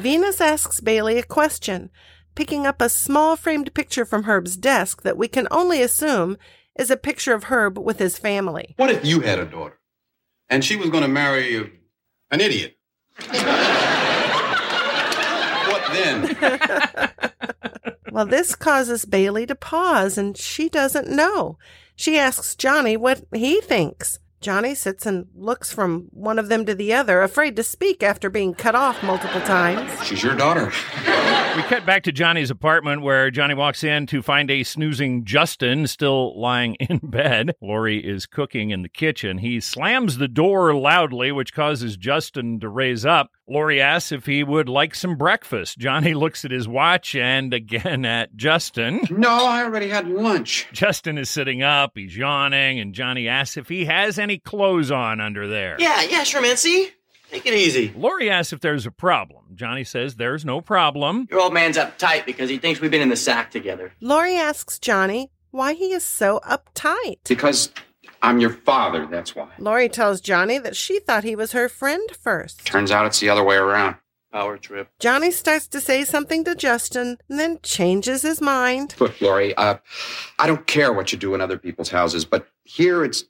Venus 0.00 0.40
asks 0.40 0.80
Bailey 0.80 1.18
a 1.18 1.22
question, 1.22 1.90
picking 2.34 2.66
up 2.66 2.80
a 2.80 2.88
small 2.88 3.36
framed 3.36 3.72
picture 3.74 4.04
from 4.04 4.24
Herb's 4.24 4.56
desk 4.56 5.02
that 5.02 5.16
we 5.18 5.28
can 5.28 5.46
only 5.50 5.80
assume 5.82 6.38
is 6.78 6.90
a 6.90 6.96
picture 6.96 7.34
of 7.34 7.44
Herb 7.44 7.78
with 7.78 7.98
his 7.98 8.18
family. 8.18 8.74
What 8.76 8.90
if 8.90 9.04
you 9.04 9.20
had 9.20 9.38
a 9.38 9.44
daughter 9.44 9.78
and 10.48 10.64
she 10.64 10.76
was 10.76 10.90
going 10.90 11.02
to 11.02 11.08
marry 11.08 11.56
a, 11.56 11.70
an 12.30 12.40
idiot? 12.40 12.76
what 15.68 15.82
then? 15.92 17.08
Well, 18.12 18.26
this 18.26 18.54
causes 18.54 19.06
Bailey 19.06 19.46
to 19.46 19.54
pause, 19.54 20.18
and 20.18 20.36
she 20.36 20.68
doesn't 20.68 21.08
know. 21.08 21.56
She 21.96 22.18
asks 22.18 22.54
Johnny 22.54 22.94
what 22.94 23.22
he 23.32 23.62
thinks. 23.62 24.18
Johnny 24.42 24.74
sits 24.74 25.06
and 25.06 25.28
looks 25.34 25.72
from 25.72 26.08
one 26.10 26.38
of 26.38 26.50
them 26.50 26.66
to 26.66 26.74
the 26.74 26.92
other, 26.92 27.22
afraid 27.22 27.56
to 27.56 27.62
speak 27.62 28.02
after 28.02 28.28
being 28.28 28.52
cut 28.52 28.74
off 28.74 29.02
multiple 29.02 29.40
times. 29.40 29.90
She's 30.04 30.22
your 30.22 30.34
daughter. 30.34 30.70
We 31.54 31.62
cut 31.64 31.84
back 31.84 32.04
to 32.04 32.12
Johnny's 32.12 32.50
apartment 32.50 33.02
where 33.02 33.30
Johnny 33.30 33.52
walks 33.52 33.84
in 33.84 34.06
to 34.06 34.22
find 34.22 34.50
a 34.50 34.62
snoozing 34.62 35.26
Justin 35.26 35.86
still 35.86 36.40
lying 36.40 36.76
in 36.76 36.98
bed. 37.02 37.54
Laurie 37.60 37.98
is 38.02 38.24
cooking 38.24 38.70
in 38.70 38.80
the 38.80 38.88
kitchen. 38.88 39.36
He 39.36 39.60
slams 39.60 40.16
the 40.16 40.28
door 40.28 40.74
loudly, 40.74 41.30
which 41.30 41.52
causes 41.52 41.98
Justin 41.98 42.58
to 42.60 42.70
raise 42.70 43.04
up. 43.04 43.30
Laurie 43.46 43.82
asks 43.82 44.12
if 44.12 44.24
he 44.24 44.42
would 44.42 44.70
like 44.70 44.94
some 44.94 45.16
breakfast. 45.16 45.76
Johnny 45.76 46.14
looks 46.22 46.46
at 46.46 46.50
his 46.50 46.66
watch 46.66 47.14
and 47.14 47.52
again 47.52 48.06
at 48.06 48.34
Justin. 48.34 49.02
No, 49.10 49.28
I 49.44 49.62
already 49.62 49.88
had 49.88 50.08
lunch. 50.08 50.68
Justin 50.72 51.18
is 51.18 51.28
sitting 51.28 51.62
up, 51.62 51.92
he's 51.96 52.16
yawning, 52.16 52.80
and 52.80 52.94
Johnny 52.94 53.28
asks 53.28 53.58
if 53.58 53.68
he 53.68 53.84
has 53.84 54.18
any 54.18 54.38
clothes 54.38 54.90
on 54.90 55.20
under 55.20 55.46
there. 55.46 55.76
Yeah, 55.78 56.00
yeah, 56.02 56.22
sure, 56.22 56.40
man. 56.40 56.56
See? 56.56 56.92
Take 57.32 57.46
it 57.46 57.54
easy. 57.54 57.94
Laurie 57.96 58.28
asks 58.28 58.52
if 58.52 58.60
there's 58.60 58.84
a 58.84 58.90
problem. 58.90 59.44
Johnny 59.54 59.84
says 59.84 60.16
there's 60.16 60.44
no 60.44 60.60
problem. 60.60 61.26
Your 61.30 61.40
old 61.40 61.54
man's 61.54 61.78
uptight 61.78 62.26
because 62.26 62.50
he 62.50 62.58
thinks 62.58 62.78
we've 62.78 62.90
been 62.90 63.00
in 63.00 63.08
the 63.08 63.16
sack 63.16 63.50
together. 63.50 63.94
Laurie 64.02 64.36
asks 64.36 64.78
Johnny 64.78 65.30
why 65.50 65.72
he 65.72 65.92
is 65.92 66.04
so 66.04 66.40
uptight. 66.46 67.20
Because 67.26 67.72
I'm 68.20 68.38
your 68.38 68.50
father, 68.50 69.06
that's 69.06 69.34
why. 69.34 69.48
Laurie 69.58 69.88
tells 69.88 70.20
Johnny 70.20 70.58
that 70.58 70.76
she 70.76 71.00
thought 71.00 71.24
he 71.24 71.34
was 71.34 71.52
her 71.52 71.70
friend 71.70 72.06
first. 72.10 72.66
Turns 72.66 72.90
out 72.90 73.06
it's 73.06 73.20
the 73.20 73.30
other 73.30 73.42
way 73.42 73.56
around. 73.56 73.96
Power 74.30 74.58
trip. 74.58 74.88
Johnny 74.98 75.30
starts 75.30 75.66
to 75.68 75.80
say 75.80 76.04
something 76.04 76.44
to 76.44 76.54
Justin, 76.54 77.16
and 77.30 77.38
then 77.38 77.60
changes 77.62 78.20
his 78.20 78.42
mind. 78.42 78.94
Look, 78.98 79.20
Laurie, 79.22 79.54
uh, 79.54 79.76
I 80.38 80.46
don't 80.46 80.66
care 80.66 80.92
what 80.92 81.12
you 81.12 81.18
do 81.18 81.34
in 81.34 81.40
other 81.40 81.58
people's 81.58 81.90
houses, 81.90 82.26
but 82.26 82.46
here 82.64 83.04
it's 83.04 83.24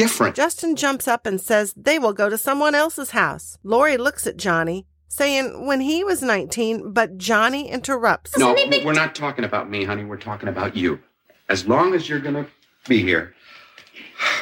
different. 0.00 0.36
Justin 0.36 0.76
jumps 0.76 1.06
up 1.06 1.26
and 1.26 1.40
says 1.40 1.74
they 1.76 1.98
will 1.98 2.12
go 2.12 2.28
to 2.28 2.38
someone 2.38 2.74
else's 2.74 3.10
house. 3.10 3.58
Laurie 3.62 3.96
looks 3.96 4.26
at 4.26 4.36
Johnny, 4.36 4.86
saying 5.08 5.66
when 5.66 5.80
he 5.80 6.04
was 6.04 6.22
19, 6.22 6.92
but 6.92 7.18
Johnny 7.18 7.68
interrupts. 7.68 8.36
No, 8.36 8.54
we're 8.54 8.92
not 8.92 9.14
talking 9.14 9.44
about 9.44 9.70
me, 9.70 9.84
honey. 9.84 10.04
We're 10.04 10.16
talking 10.16 10.48
about 10.48 10.76
you. 10.76 10.98
As 11.48 11.66
long 11.66 11.94
as 11.94 12.08
you're 12.08 12.20
going 12.20 12.36
to 12.36 12.46
be 12.88 13.02
here, 13.02 13.34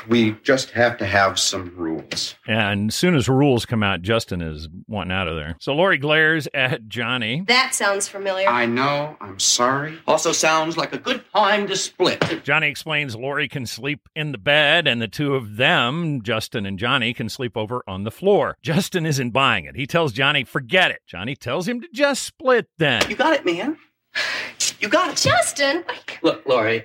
we 0.08 0.32
just 0.42 0.70
have 0.70 0.98
to 0.98 1.06
have 1.06 1.38
some 1.38 1.72
rules. 1.76 2.34
And 2.46 2.90
as 2.90 2.94
soon 2.94 3.14
as 3.14 3.28
rules 3.28 3.66
come 3.66 3.82
out, 3.82 4.02
Justin 4.02 4.40
is 4.40 4.68
wanting 4.86 5.12
out 5.12 5.28
of 5.28 5.36
there. 5.36 5.56
So 5.60 5.74
Laurie 5.74 5.98
glares 5.98 6.48
at 6.54 6.88
Johnny. 6.88 7.44
That 7.46 7.74
sounds 7.74 8.08
familiar. 8.08 8.48
I 8.48 8.66
know. 8.66 9.16
I'm 9.20 9.38
sorry. 9.38 9.98
Also 10.06 10.32
sounds 10.32 10.76
like 10.76 10.92
a 10.92 10.98
good 10.98 11.22
time 11.34 11.66
to 11.68 11.76
split. 11.76 12.42
Johnny 12.44 12.68
explains 12.68 13.16
Laurie 13.16 13.48
can 13.48 13.66
sleep 13.66 14.08
in 14.14 14.32
the 14.32 14.38
bed, 14.38 14.86
and 14.86 15.00
the 15.00 15.08
two 15.08 15.34
of 15.34 15.56
them, 15.56 16.22
Justin 16.22 16.66
and 16.66 16.78
Johnny, 16.78 17.12
can 17.14 17.28
sleep 17.28 17.56
over 17.56 17.82
on 17.86 18.04
the 18.04 18.10
floor. 18.10 18.56
Justin 18.62 19.06
isn't 19.06 19.30
buying 19.30 19.64
it. 19.64 19.76
He 19.76 19.86
tells 19.86 20.12
Johnny, 20.12 20.44
forget 20.44 20.90
it. 20.90 21.00
Johnny 21.06 21.36
tells 21.36 21.68
him 21.68 21.80
to 21.80 21.88
just 21.92 22.22
split 22.22 22.68
then. 22.78 23.08
You 23.08 23.16
got 23.16 23.34
it, 23.34 23.44
man. 23.44 23.76
You 24.80 24.88
got 24.88 25.10
it. 25.10 25.16
Justin! 25.16 25.84
Look, 26.22 26.46
Laurie, 26.46 26.84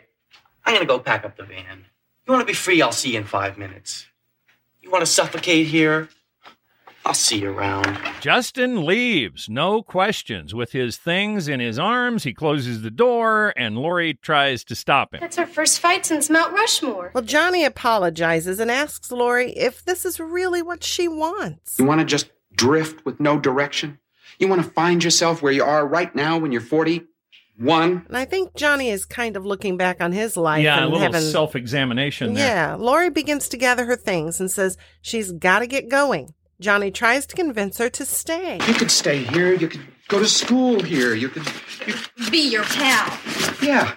I'm 0.66 0.74
gonna 0.74 0.86
go 0.86 1.00
pack 1.00 1.26
up 1.26 1.38
the 1.38 1.44
van. 1.44 1.86
You 2.26 2.32
wanna 2.32 2.46
be 2.46 2.54
free? 2.54 2.82
I'll 2.82 2.92
see 2.92 3.14
you 3.14 3.20
in 3.20 3.26
five 3.26 3.58
minutes. 3.58 4.06
You 4.82 4.92
wanna 4.92 5.06
suffocate 5.06 5.68
here? 5.68 6.10
I'll 7.06 7.14
see 7.14 7.40
you 7.40 7.52
around. 7.52 8.00
Justin 8.22 8.86
leaves, 8.86 9.50
no 9.50 9.84
questions. 9.84 10.56
With 10.56 10.72
his 10.72 10.96
things 10.96 11.50
in 11.50 11.60
his 11.60 11.78
arms, 11.78 12.24
he 12.24 12.34
closes 12.34 12.82
the 12.82 12.90
door, 12.92 13.54
and 13.58 13.78
Laurie 13.78 14.14
tries 14.14 14.64
to 14.66 14.76
stop 14.76 15.14
him. 15.14 15.20
That's 15.20 15.38
our 15.38 15.46
first 15.46 15.82
fight 15.82 16.06
since 16.06 16.30
Mount 16.30 16.54
Rushmore. 16.54 17.12
Well, 17.14 17.26
Johnny 17.26 17.66
apologizes 17.66 18.58
and 18.62 18.72
asks 18.72 19.12
Laurie 19.12 19.52
if 19.52 19.84
this 19.84 20.06
is 20.06 20.18
really 20.18 20.62
what 20.62 20.82
she 20.82 21.10
wants. 21.10 21.78
You 21.78 21.84
want 21.84 22.00
to 22.00 22.06
just 22.06 22.32
drift 22.56 23.06
with 23.06 23.20
no 23.20 23.38
direction? 23.38 24.00
You 24.40 24.48
want 24.48 24.64
to 24.64 24.70
find 24.70 25.04
yourself 25.04 25.42
where 25.42 25.52
you 25.52 25.64
are 25.64 25.86
right 25.86 26.14
now 26.16 26.38
when 26.38 26.54
you're 26.54 26.62
41? 27.58 28.06
And 28.08 28.18
I 28.18 28.26
think 28.26 28.56
Johnny 28.56 28.90
is 28.90 29.06
kind 29.06 29.38
of 29.38 29.46
looking 29.46 29.78
back 29.78 30.02
on 30.02 30.12
his 30.12 30.36
life 30.36 30.64
yeah, 30.64 30.80
a 30.80 30.84
and 30.84 30.92
little 30.92 31.00
having 31.00 31.22
self 31.22 31.56
examination 31.56 32.34
there. 32.34 32.48
Yeah, 32.48 32.76
Laurie 32.76 33.10
begins 33.10 33.50
to 33.50 33.58
gather 33.58 33.86
her 33.86 33.96
things 33.96 34.40
and 34.40 34.50
says 34.50 34.78
she's 35.02 35.32
got 35.32 35.60
to 35.60 35.68
get 35.68 35.90
going. 35.90 36.34
Johnny 36.60 36.92
tries 36.92 37.26
to 37.28 37.36
convince 37.36 37.78
her 37.78 37.90
to 37.90 38.06
stay. 38.06 38.60
You 38.68 38.74
could 38.74 38.92
stay 38.92 39.24
here. 39.24 39.54
You 39.54 39.68
could 39.68 39.82
go 40.08 40.20
to 40.20 40.28
school 40.28 40.82
here. 40.82 41.14
You 41.14 41.30
could. 41.30 41.44
Be 42.32 42.50
your 42.50 42.64
pal. 42.64 43.20
Yeah. 43.62 43.96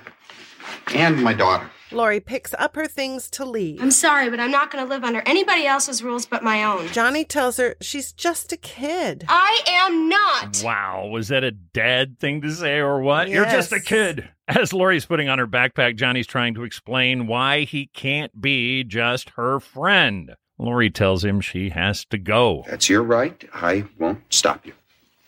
And 0.94 1.22
my 1.22 1.32
daughter. 1.32 1.70
Laurie 1.96 2.20
picks 2.20 2.54
up 2.58 2.76
her 2.76 2.86
things 2.86 3.30
to 3.30 3.44
leave. 3.44 3.82
I'm 3.82 3.90
sorry, 3.90 4.28
but 4.30 4.38
I'm 4.38 4.50
not 4.50 4.70
going 4.70 4.84
to 4.84 4.88
live 4.88 5.02
under 5.02 5.22
anybody 5.26 5.66
else's 5.66 6.02
rules 6.02 6.26
but 6.26 6.44
my 6.44 6.62
own. 6.62 6.88
Johnny 6.88 7.24
tells 7.24 7.56
her 7.56 7.76
she's 7.80 8.12
just 8.12 8.52
a 8.52 8.56
kid. 8.56 9.24
I 9.28 9.62
am 9.66 10.08
not. 10.08 10.62
Wow, 10.62 11.08
was 11.10 11.28
that 11.28 11.42
a 11.42 11.50
dad 11.50 12.18
thing 12.18 12.42
to 12.42 12.52
say 12.52 12.78
or 12.78 13.00
what? 13.00 13.28
You're 13.28 13.46
just 13.46 13.72
a 13.72 13.80
kid. 13.80 14.28
As 14.48 14.72
Laurie's 14.72 15.06
putting 15.06 15.28
on 15.28 15.38
her 15.40 15.46
backpack, 15.46 15.96
Johnny's 15.96 16.26
trying 16.26 16.54
to 16.54 16.62
explain 16.62 17.26
why 17.26 17.62
he 17.62 17.86
can't 17.86 18.40
be 18.40 18.84
just 18.84 19.30
her 19.30 19.58
friend. 19.58 20.36
Laurie 20.58 20.90
tells 20.90 21.24
him 21.24 21.40
she 21.40 21.70
has 21.70 22.04
to 22.06 22.18
go. 22.18 22.64
That's 22.68 22.88
your 22.88 23.02
right. 23.02 23.42
I 23.52 23.84
won't 23.98 24.22
stop 24.30 24.64
you. 24.64 24.72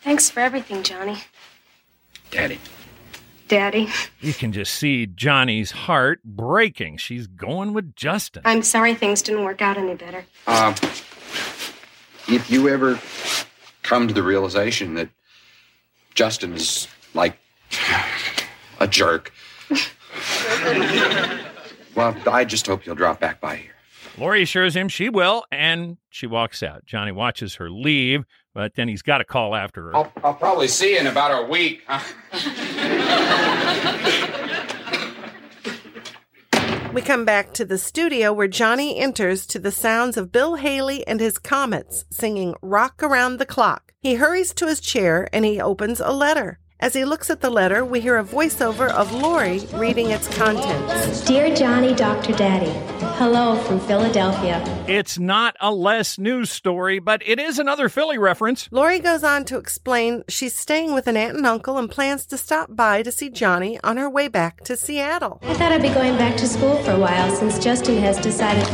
Thanks 0.02 0.30
for 0.30 0.40
everything, 0.40 0.82
Johnny. 0.82 1.18
Daddy. 2.30 2.58
Daddy. 3.48 3.88
You 4.20 4.32
can 4.32 4.52
just 4.52 4.74
see 4.74 5.06
Johnny's 5.06 5.70
heart 5.70 6.22
breaking. 6.24 6.98
She's 6.98 7.26
going 7.26 7.72
with 7.72 7.96
Justin. 7.96 8.42
I'm 8.44 8.62
sorry 8.62 8.94
things 8.94 9.22
didn't 9.22 9.44
work 9.44 9.62
out 9.62 9.76
any 9.76 9.94
better. 9.94 10.24
Uh, 10.46 10.74
if 12.28 12.50
you 12.50 12.68
ever 12.68 13.00
come 13.82 14.06
to 14.06 14.14
the 14.14 14.22
realization 14.22 14.94
that 14.94 15.08
Justin 16.14 16.52
is 16.52 16.86
like 17.14 17.38
a 18.80 18.86
jerk, 18.86 19.32
well, 21.94 22.16
I 22.30 22.44
just 22.44 22.66
hope 22.66 22.84
you'll 22.86 22.94
drop 22.94 23.20
back 23.20 23.40
by 23.40 23.56
here. 23.56 23.72
Laurie 24.18 24.42
assures 24.42 24.74
him 24.74 24.88
she 24.88 25.08
will, 25.08 25.44
and 25.52 25.96
she 26.10 26.26
walks 26.26 26.62
out. 26.62 26.84
Johnny 26.84 27.12
watches 27.12 27.54
her 27.56 27.70
leave, 27.70 28.24
but 28.58 28.74
then 28.74 28.88
he's 28.88 29.02
got 29.02 29.18
to 29.18 29.24
call 29.24 29.54
after 29.54 29.84
her. 29.84 29.94
I'll, 29.94 30.12
I'll 30.24 30.34
probably 30.34 30.66
see 30.66 30.94
you 30.94 30.98
in 30.98 31.06
about 31.06 31.44
a 31.44 31.46
week. 31.46 31.82
Huh? 31.86 32.00
We 36.92 37.00
come 37.00 37.24
back 37.24 37.52
to 37.52 37.64
the 37.64 37.78
studio 37.78 38.32
where 38.32 38.48
Johnny 38.48 38.98
enters 38.98 39.46
to 39.46 39.60
the 39.60 39.70
sounds 39.70 40.16
of 40.16 40.32
Bill 40.32 40.56
Haley 40.56 41.06
and 41.06 41.20
his 41.20 41.38
Comets 41.38 42.04
singing 42.10 42.56
Rock 42.60 43.00
Around 43.00 43.36
the 43.36 43.46
Clock. 43.46 43.92
He 44.00 44.16
hurries 44.16 44.52
to 44.54 44.66
his 44.66 44.80
chair 44.80 45.28
and 45.32 45.44
he 45.44 45.60
opens 45.60 46.00
a 46.00 46.10
letter. 46.10 46.58
As 46.80 46.94
he 46.94 47.04
looks 47.04 47.28
at 47.28 47.40
the 47.40 47.50
letter, 47.50 47.84
we 47.84 47.98
hear 47.98 48.18
a 48.18 48.24
voiceover 48.24 48.88
of 48.88 49.12
Laurie 49.12 49.66
reading 49.74 50.10
its 50.10 50.28
contents. 50.38 51.24
Dear 51.24 51.52
Johnny, 51.52 51.92
Dr. 51.92 52.32
Daddy, 52.32 52.70
hello 53.16 53.56
from 53.56 53.80
Philadelphia. 53.80 54.62
It's 54.86 55.18
not 55.18 55.56
a 55.60 55.72
less 55.72 56.18
news 56.18 56.50
story, 56.50 57.00
but 57.00 57.20
it 57.26 57.40
is 57.40 57.58
another 57.58 57.88
Philly 57.88 58.16
reference. 58.16 58.68
Laurie 58.70 59.00
goes 59.00 59.24
on 59.24 59.44
to 59.46 59.58
explain 59.58 60.22
she's 60.28 60.54
staying 60.54 60.94
with 60.94 61.08
an 61.08 61.16
aunt 61.16 61.36
and 61.36 61.46
uncle 61.46 61.78
and 61.78 61.90
plans 61.90 62.24
to 62.26 62.38
stop 62.38 62.68
by 62.76 63.02
to 63.02 63.10
see 63.10 63.28
Johnny 63.28 63.80
on 63.82 63.96
her 63.96 64.08
way 64.08 64.28
back 64.28 64.62
to 64.62 64.76
Seattle. 64.76 65.40
I 65.42 65.54
thought 65.54 65.72
I'd 65.72 65.82
be 65.82 65.88
going 65.88 66.16
back 66.16 66.36
to 66.36 66.46
school 66.46 66.80
for 66.84 66.92
a 66.92 66.98
while 66.98 67.34
since 67.34 67.58
Justin 67.58 67.98
has 67.98 68.18
decided. 68.18 68.68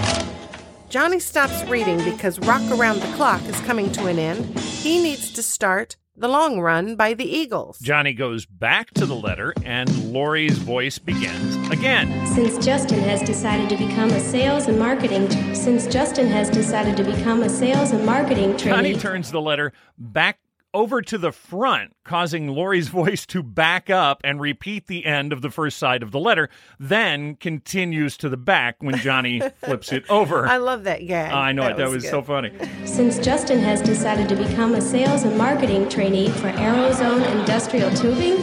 Johnny 0.90 1.20
stops 1.20 1.64
reading 1.70 2.04
because 2.04 2.38
Rock 2.40 2.62
Around 2.70 3.00
the 3.00 3.16
Clock 3.16 3.42
is 3.44 3.58
coming 3.60 3.90
to 3.92 4.08
an 4.08 4.18
end. 4.18 4.58
He 4.60 5.02
needs 5.02 5.32
to 5.32 5.42
start 5.42 5.96
The 6.16 6.28
Long 6.28 6.60
Run 6.60 6.94
by 6.94 7.14
the 7.14 7.24
Eagles. 7.24 7.80
Johnny 7.80 8.12
goes 8.12 8.46
back 8.46 8.94
to 8.94 9.04
the 9.04 9.16
letter, 9.16 9.52
and 9.64 10.12
Laurie's 10.12 10.58
voice 10.58 10.96
begins 10.96 11.56
again. 11.70 12.24
Since 12.28 12.64
Justin 12.64 13.00
has 13.00 13.20
decided 13.22 13.68
to 13.70 13.76
become 13.76 14.10
a 14.10 14.20
sales 14.20 14.68
and 14.68 14.78
marketing 14.78 15.28
since 15.56 15.88
Justin 15.88 16.28
has 16.28 16.48
decided 16.50 16.96
to 16.98 17.02
become 17.02 17.42
a 17.42 17.48
sales 17.48 17.90
and 17.90 18.06
marketing 18.06 18.56
Johnny 18.56 18.94
turns 18.94 19.32
the 19.32 19.40
letter 19.40 19.72
back 19.98 20.38
over 20.74 21.00
to 21.00 21.16
the 21.16 21.32
front, 21.32 21.94
causing 22.04 22.48
Laurie's 22.48 22.88
voice 23.04 23.24
to 23.26 23.42
back 23.42 23.88
up 23.88 24.20
and 24.24 24.40
repeat 24.40 24.86
the 24.88 25.06
end 25.06 25.32
of 25.32 25.40
the 25.40 25.50
first 25.50 25.78
side 25.78 26.02
of 26.02 26.10
the 26.10 26.18
letter, 26.18 26.50
then 26.78 27.36
continues 27.36 28.16
to 28.18 28.28
the 28.28 28.36
back 28.36 28.76
when 28.80 28.96
Johnny 28.98 29.40
flips 29.64 29.92
it 29.92 30.04
over. 30.10 30.46
I 30.46 30.58
love 30.58 30.84
that 30.84 31.06
gag. 31.06 31.32
I 31.32 31.52
know 31.52 31.68
it. 31.68 31.76
That 31.76 31.88
was 31.88 32.02
good. 32.02 32.10
so 32.10 32.22
funny. 32.22 32.52
Since 32.84 33.18
Justin 33.20 33.60
has 33.60 33.80
decided 33.80 34.28
to 34.28 34.36
become 34.36 34.74
a 34.74 34.80
sales 34.80 35.22
and 35.22 35.38
marketing 35.38 35.88
trainee 35.88 36.28
for 36.28 36.50
Aerozone 36.50 37.24
Industrial 37.38 37.90
Tubing, 37.94 38.36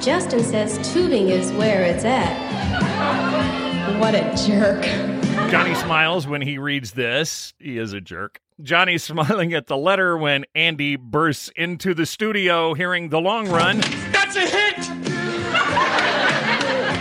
Justin 0.00 0.44
says 0.44 0.92
tubing 0.92 1.30
is 1.30 1.50
where 1.52 1.82
it's 1.82 2.04
at. 2.04 3.98
What 3.98 4.14
a 4.14 4.34
jerk. 4.46 5.23
Johnny 5.50 5.74
smiles 5.74 6.26
when 6.26 6.42
he 6.42 6.58
reads 6.58 6.92
this. 6.92 7.54
He 7.58 7.78
is 7.78 7.92
a 7.92 8.00
jerk. 8.00 8.40
Johnny's 8.62 9.04
smiling 9.04 9.52
at 9.54 9.66
the 9.66 9.76
letter 9.76 10.16
when 10.16 10.44
Andy 10.54 10.96
bursts 10.96 11.50
into 11.56 11.94
the 11.94 12.06
studio 12.06 12.74
hearing 12.74 13.08
the 13.08 13.20
long 13.20 13.48
run. 13.48 13.78
That's 14.12 14.36
a 14.36 14.40
hit! 14.40 14.76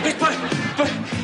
he's, 0.04 0.14
play, 0.14 0.36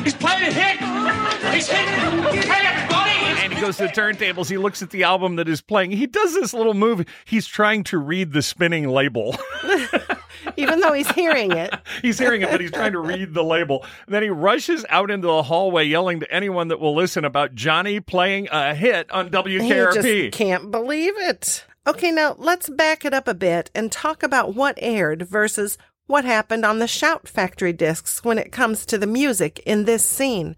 he's 0.02 0.14
playing 0.14 0.42
a 0.42 0.52
hit! 0.52 1.54
He's 1.54 1.68
hitting! 1.68 2.42
Hey, 2.42 2.66
everybody! 2.66 3.10
And 3.42 3.52
he 3.52 3.60
goes 3.60 3.76
to 3.78 3.84
the 3.84 3.88
turntables. 3.88 4.48
He 4.48 4.56
looks 4.56 4.82
at 4.82 4.90
the 4.90 5.04
album 5.04 5.36
that 5.36 5.48
is 5.48 5.60
playing. 5.60 5.92
He 5.92 6.06
does 6.06 6.34
this 6.34 6.54
little 6.54 6.74
move. 6.74 7.04
He's 7.24 7.46
trying 7.46 7.84
to 7.84 7.98
read 7.98 8.32
the 8.32 8.42
spinning 8.42 8.88
label. 8.88 9.36
Even 10.56 10.80
though 10.80 10.92
he's 10.92 11.10
hearing 11.10 11.52
it. 11.52 11.74
he's 12.02 12.18
hearing 12.18 12.42
it, 12.42 12.50
but 12.50 12.60
he's 12.60 12.70
trying 12.70 12.92
to 12.92 13.00
read 13.00 13.34
the 13.34 13.44
label. 13.44 13.84
And 14.06 14.14
then 14.14 14.22
he 14.22 14.30
rushes 14.30 14.84
out 14.88 15.10
into 15.10 15.26
the 15.26 15.42
hallway 15.42 15.84
yelling 15.86 16.20
to 16.20 16.32
anyone 16.32 16.68
that 16.68 16.80
will 16.80 16.94
listen 16.94 17.24
about 17.24 17.54
Johnny 17.54 18.00
playing 18.00 18.48
a 18.50 18.74
hit 18.74 19.10
on 19.10 19.30
He 19.46 19.58
just 19.58 20.32
can't 20.32 20.70
believe 20.70 21.16
it. 21.16 21.64
Okay, 21.86 22.10
now 22.10 22.36
let's 22.38 22.68
back 22.68 23.04
it 23.04 23.14
up 23.14 23.26
a 23.26 23.34
bit 23.34 23.70
and 23.74 23.90
talk 23.90 24.22
about 24.22 24.54
what 24.54 24.78
aired 24.80 25.22
versus 25.22 25.78
what 26.06 26.24
happened 26.24 26.64
on 26.64 26.78
the 26.78 26.88
Shout 26.88 27.26
Factory 27.26 27.72
discs 27.72 28.22
when 28.24 28.36
it 28.36 28.52
comes 28.52 28.84
to 28.86 28.98
the 28.98 29.06
music 29.06 29.60
in 29.60 29.84
this 29.84 30.04
scene. 30.04 30.56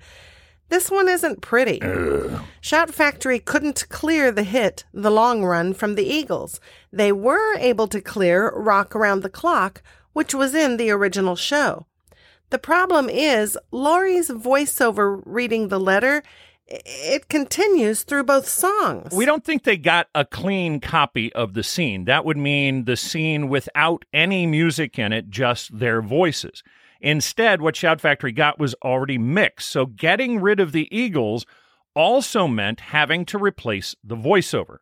This 0.73 0.91
one 0.91 1.07
isn't 1.07 1.43
pretty. 1.43 1.83
Shout 2.63 2.95
Factory 2.95 3.39
couldn't 3.39 3.87
clear 3.91 4.33
the 4.33 4.43
hit 4.43 4.87
The 4.95 5.11
Long 5.11 5.45
Run 5.45 5.75
from 5.75 5.97
the 5.97 6.07
Eagles. 6.07 6.61
They 6.91 7.13
were 7.13 7.55
able 7.59 7.87
to 7.89 8.01
clear 8.01 8.49
Rock 8.53 8.97
Around 8.97 9.21
the 9.21 9.29
Clock, 9.29 9.83
which 10.15 10.35
was 10.35 10.55
in 10.55 10.79
the 10.79 10.91
original 10.91 11.37
show. 11.37 11.85
The 12.49 12.59
problem 12.59 13.11
is 13.11 13.59
Laurie's 13.71 14.31
voiceover 14.31 15.21
reading 15.27 15.69
the 15.69 15.79
letter, 15.79 16.23
it 16.67 17.29
continues 17.29 18.03
through 18.03 18.25
both 18.25 18.49
songs. 18.49 19.13
We 19.13 19.27
don't 19.27 19.45
think 19.45 19.65
they 19.65 19.77
got 19.77 20.09
a 20.15 20.25
clean 20.25 20.81
copy 20.81 21.31
of 21.35 21.53
the 21.53 21.63
scene. 21.63 22.07
That 22.07 22.25
would 22.25 22.39
mean 22.39 22.87
the 22.87 22.97
scene 22.97 23.51
without 23.51 24.07
any 24.15 24.47
music 24.47 24.99
in 24.99 25.13
it, 25.13 25.29
just 25.29 25.79
their 25.79 26.01
voices. 26.01 26.63
Instead, 27.03 27.61
what 27.61 27.77
Shout 27.77 28.01
Factory 28.01 28.33
got 28.33 28.59
was 28.61 28.75
already 28.83 29.19
mixed. 29.19 29.69
So 29.69 29.87
getting 29.87 30.41
rid 30.41 30.61
of 30.61 30.73
the 30.73 30.89
Eagles 30.97 31.45
also 31.95 32.47
meant 32.47 32.81
having 32.81 33.25
to 33.27 33.39
replace 33.39 33.95
the 34.03 34.17
voiceover. 34.17 34.79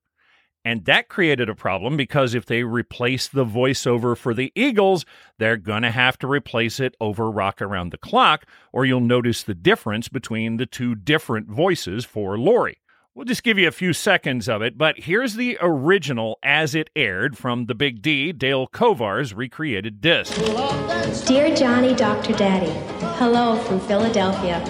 And 0.63 0.85
that 0.85 1.09
created 1.09 1.49
a 1.49 1.55
problem 1.55 1.97
because 1.97 2.35
if 2.35 2.45
they 2.45 2.63
replace 2.63 3.27
the 3.27 3.47
voiceover 3.47 4.15
for 4.15 4.35
the 4.35 4.53
Eagles, 4.55 5.07
they're 5.39 5.57
going 5.57 5.83
to 5.83 5.91
have 5.91 6.19
to 6.19 6.27
replace 6.27 6.79
it 6.79 6.95
over 7.01 7.31
Rock 7.31 7.63
Around 7.63 7.91
the 7.91 7.99
Clock, 7.99 8.45
or 8.71 8.85
you'll 8.85 9.01
notice 9.01 9.43
the 9.43 9.55
difference 9.55 10.09
between 10.09 10.59
the 10.59 10.67
two 10.67 10.95
different 10.95 11.49
voices 11.49 12.05
for 12.05 12.39
Laurie. 12.39 12.80
We'll 13.13 13.25
just 13.25 13.43
give 13.43 13.59
you 13.59 13.67
a 13.67 13.73
few 13.73 13.93
seconds 13.93 14.49
of 14.49 14.63
it, 14.63 14.79
but 14.79 15.01
here's 15.01 15.35
the 15.35 15.59
original 15.61 16.39
as 16.45 16.77
it 16.77 16.91
aired 16.95 17.37
from 17.37 17.67
the 17.67 17.75
Big 17.75 18.03
D, 18.03 18.31
Dale 18.31 18.69
Kovar's 18.69 19.35
recreated 19.35 20.01
disc. 20.01 20.33
Dear 21.27 21.53
Johnny, 21.57 21.93
Dr. 21.93 22.33
Daddy, 22.35 22.71
hello 23.17 23.59
from 23.65 23.81
Philadelphia. 23.81 24.63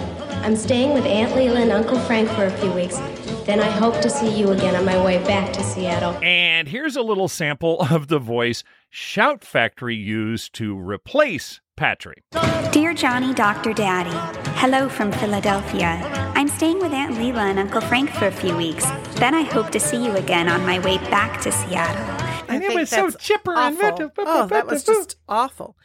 I'm 0.43 0.55
staying 0.55 0.93
with 0.93 1.05
Aunt 1.05 1.33
Leela 1.33 1.57
and 1.57 1.71
Uncle 1.71 1.99
Frank 1.99 2.29
for 2.29 2.45
a 2.45 2.57
few 2.57 2.71
weeks. 2.71 2.97
Then 3.45 3.59
I 3.59 3.69
hope 3.69 4.01
to 4.01 4.09
see 4.09 4.35
you 4.35 4.49
again 4.49 4.75
on 4.75 4.85
my 4.85 5.03
way 5.05 5.23
back 5.23 5.53
to 5.53 5.63
Seattle. 5.63 6.17
And 6.23 6.67
here's 6.67 6.95
a 6.95 7.03
little 7.03 7.27
sample 7.27 7.81
of 7.91 8.07
the 8.07 8.19
voice 8.19 8.63
Shout 8.89 9.43
Factory 9.43 9.95
used 9.95 10.55
to 10.55 10.75
replace 10.75 11.61
Patrick. 11.77 12.23
Dear 12.71 12.95
Johnny, 12.95 13.35
Dr. 13.35 13.71
Daddy, 13.71 14.09
hello 14.55 14.89
from 14.89 15.11
Philadelphia. 15.11 16.20
I'm 16.51 16.57
staying 16.57 16.79
with 16.79 16.91
Aunt 16.91 17.15
Leela 17.15 17.49
and 17.49 17.57
Uncle 17.57 17.79
Frank 17.79 18.09
for 18.09 18.27
a 18.27 18.31
few 18.31 18.55
weeks. 18.57 18.85
Then 19.15 19.33
I 19.33 19.41
hope 19.41 19.69
to 19.69 19.79
see 19.79 20.03
you 20.03 20.11
again 20.17 20.49
on 20.49 20.65
my 20.65 20.79
way 20.79 20.97
back 20.97 21.39
to 21.43 21.51
Seattle. 21.51 22.03
I 22.49 22.57
it 22.57 22.59
think 22.59 22.73
was 22.73 22.89
so 22.89 23.09
that's 23.09 23.23
chipper 23.23 23.55
and 23.55 23.81
awful. 23.81 24.11
Oh, 24.17 24.47
that 24.47 24.67
was 24.67 24.83
just 24.83 25.15
awful. 25.29 25.77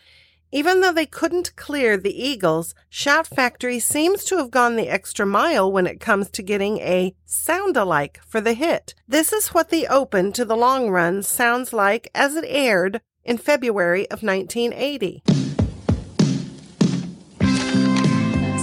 Even 0.50 0.80
though 0.80 0.92
they 0.92 1.06
couldn't 1.06 1.54
clear 1.54 1.96
the 1.96 2.20
Eagles, 2.20 2.74
Shout 2.88 3.28
Factory 3.28 3.78
seems 3.78 4.24
to 4.24 4.38
have 4.38 4.50
gone 4.50 4.74
the 4.74 4.88
extra 4.88 5.24
mile 5.24 5.70
when 5.70 5.86
it 5.86 6.00
comes 6.00 6.30
to 6.30 6.42
getting 6.42 6.78
a 6.78 7.14
sound 7.24 7.76
alike 7.76 8.20
for 8.26 8.40
the 8.40 8.54
hit. 8.54 8.92
This 9.06 9.32
is 9.32 9.48
what 9.48 9.70
the 9.70 9.86
open 9.86 10.32
to 10.32 10.44
the 10.44 10.56
long 10.56 10.90
run 10.90 11.22
sounds 11.22 11.72
like 11.72 12.10
as 12.12 12.34
it 12.34 12.44
aired 12.48 13.00
in 13.24 13.38
February 13.38 14.10
of 14.10 14.24
1980. 14.24 15.22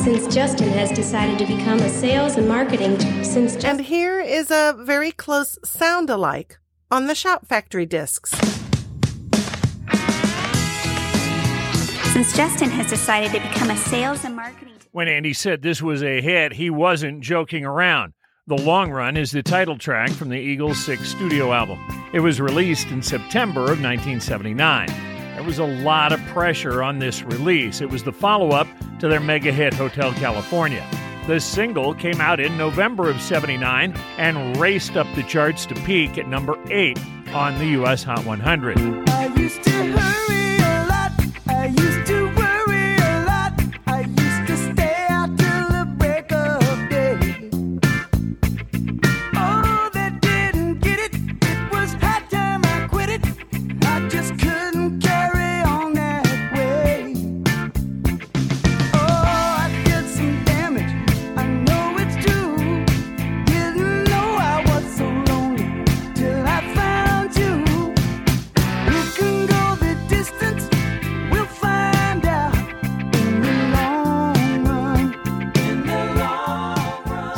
Since 0.03 0.35
Justin 0.35 0.67
has 0.67 0.91
decided 0.91 1.39
to 1.39 1.45
become 1.45 1.79
a 1.79 1.87
sales 1.87 2.35
and 2.35 2.45
marketing 2.45 2.99
since 3.23 3.55
And 3.63 3.79
here 3.79 4.19
is 4.19 4.51
a 4.51 4.75
very 4.77 5.13
close 5.13 5.57
sound 5.63 6.09
alike 6.09 6.59
on 6.91 7.07
the 7.07 7.15
Shout 7.15 7.47
Factory 7.47 7.85
discs. 7.85 8.31
Since 12.11 12.35
Justin 12.35 12.69
has 12.71 12.89
decided 12.89 13.31
to 13.31 13.39
become 13.47 13.69
a 13.69 13.77
sales 13.77 14.25
and 14.25 14.35
marketing 14.35 14.73
When 14.91 15.07
Andy 15.07 15.31
said 15.31 15.61
this 15.61 15.81
was 15.81 16.03
a 16.03 16.19
hit, 16.19 16.51
he 16.51 16.69
wasn't 16.69 17.21
joking 17.21 17.63
around. 17.63 18.11
The 18.45 18.57
Long 18.57 18.91
Run 18.91 19.15
is 19.15 19.31
the 19.31 19.41
title 19.41 19.77
track 19.77 20.09
from 20.09 20.27
the 20.27 20.37
Eagles' 20.37 20.83
sixth 20.83 21.07
studio 21.07 21.53
album. 21.53 21.79
It 22.11 22.19
was 22.19 22.41
released 22.41 22.89
in 22.89 23.01
September 23.01 23.61
of 23.61 23.79
1979. 23.81 25.12
There 25.33 25.43
was 25.43 25.59
a 25.59 25.65
lot 25.65 26.11
of 26.13 26.23
pressure 26.27 26.83
on 26.83 26.99
this 26.99 27.23
release. 27.23 27.81
It 27.81 27.89
was 27.89 28.03
the 28.03 28.13
follow 28.13 28.51
up 28.51 28.67
to 28.99 29.07
their 29.07 29.19
mega 29.19 29.51
hit 29.51 29.73
Hotel 29.73 30.13
California. 30.13 30.85
The 31.27 31.39
single 31.39 31.93
came 31.93 32.21
out 32.21 32.39
in 32.39 32.57
November 32.57 33.09
of 33.09 33.19
79 33.21 33.93
and 34.17 34.57
raced 34.57 34.95
up 34.95 35.07
the 35.15 35.23
charts 35.23 35.65
to 35.67 35.75
peak 35.75 36.17
at 36.17 36.27
number 36.27 36.55
8 36.69 36.99
on 37.29 37.57
the 37.57 37.65
US 37.81 38.03
Hot 38.03 38.25
100. 38.25 38.77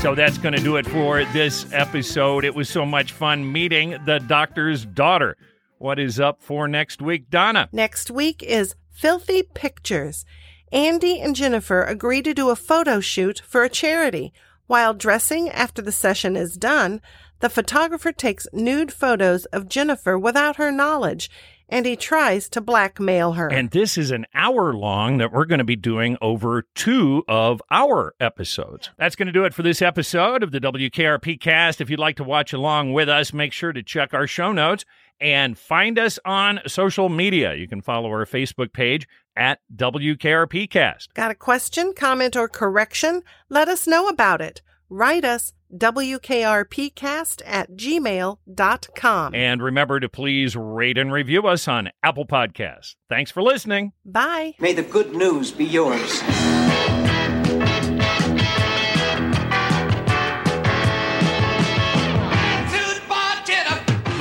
So 0.05 0.13
that's 0.13 0.37
going 0.37 0.53
to 0.53 0.61
do 0.61 0.75
it 0.75 0.85
for 0.85 1.25
this 1.33 1.65
episode. 1.73 2.45
It 2.45 2.53
was 2.53 2.69
so 2.69 2.85
much 2.85 3.11
fun 3.11 3.51
meeting 3.51 3.97
the 4.05 4.19
doctor's 4.19 4.85
daughter. 4.85 5.35
What 5.79 5.97
is 5.97 6.19
up 6.19 6.43
for 6.43 6.67
next 6.67 7.01
week, 7.01 7.31
Donna? 7.31 7.69
Next 7.71 8.11
week 8.11 8.43
is 8.43 8.75
Filthy 8.91 9.41
Pictures. 9.41 10.23
Andy 10.71 11.19
and 11.19 11.35
Jennifer 11.35 11.81
agree 11.81 12.21
to 12.21 12.35
do 12.35 12.51
a 12.51 12.55
photo 12.55 12.99
shoot 12.99 13.41
for 13.47 13.63
a 13.63 13.69
charity. 13.69 14.31
While 14.67 14.93
dressing 14.93 15.49
after 15.49 15.81
the 15.81 15.91
session 15.91 16.35
is 16.35 16.55
done, 16.55 17.01
the 17.39 17.49
photographer 17.49 18.11
takes 18.11 18.45
nude 18.53 18.93
photos 18.93 19.45
of 19.45 19.67
Jennifer 19.67 20.19
without 20.19 20.57
her 20.57 20.71
knowledge, 20.71 21.31
and 21.69 21.85
he 21.85 21.95
tries 21.95 22.49
to 22.49 22.61
blackmail 22.61 23.33
her. 23.33 23.51
And 23.51 23.71
this 23.71 23.97
is 23.97 24.11
an 24.11 24.25
hour 24.33 24.73
long 24.73 25.17
that 25.17 25.31
we're 25.31 25.45
going 25.45 25.59
to 25.59 25.63
be 25.65 25.75
doing 25.75 26.17
over 26.21 26.63
two 26.75 27.23
of 27.27 27.61
our 27.71 28.13
episodes. 28.19 28.89
That's 28.97 29.15
going 29.15 29.27
to 29.27 29.31
do 29.31 29.45
it 29.45 29.53
for 29.53 29.63
this 29.63 29.81
episode 29.81 30.43
of 30.43 30.51
the 30.51 30.59
WKRP 30.59 31.39
cast. 31.39 31.81
If 31.81 31.89
you'd 31.89 31.99
like 31.99 32.17
to 32.17 32.23
watch 32.23 32.53
along 32.53 32.93
with 32.93 33.09
us, 33.09 33.33
make 33.33 33.53
sure 33.53 33.73
to 33.73 33.83
check 33.83 34.13
our 34.13 34.27
show 34.27 34.51
notes 34.51 34.85
and 35.19 35.57
find 35.57 35.97
us 35.97 36.19
on 36.25 36.59
social 36.67 37.09
media. 37.09 37.55
You 37.55 37.67
can 37.67 37.81
follow 37.81 38.09
our 38.09 38.25
Facebook 38.25 38.73
page 38.73 39.07
at 39.35 39.59
WKRP 39.75 40.69
cast. 40.69 41.13
Got 41.13 41.31
a 41.31 41.35
question, 41.35 41.93
comment, 41.93 42.35
or 42.35 42.47
correction? 42.47 43.23
Let 43.49 43.67
us 43.67 43.87
know 43.87 44.07
about 44.07 44.41
it. 44.41 44.61
Write 44.89 45.25
us 45.25 45.53
wkrpcast 45.73 47.41
at 47.45 47.71
gmail.com. 47.71 49.35
And 49.35 49.61
remember 49.61 49.99
to 49.99 50.09
please 50.09 50.55
rate 50.55 50.97
and 50.97 51.11
review 51.11 51.47
us 51.47 51.67
on 51.67 51.89
Apple 52.03 52.25
Podcasts. 52.25 52.95
Thanks 53.09 53.31
for 53.31 53.41
listening. 53.41 53.93
Bye. 54.05 54.55
May 54.59 54.73
the 54.73 54.83
good 54.83 55.13
news 55.13 55.51
be 55.51 55.65
yours. 55.65 56.21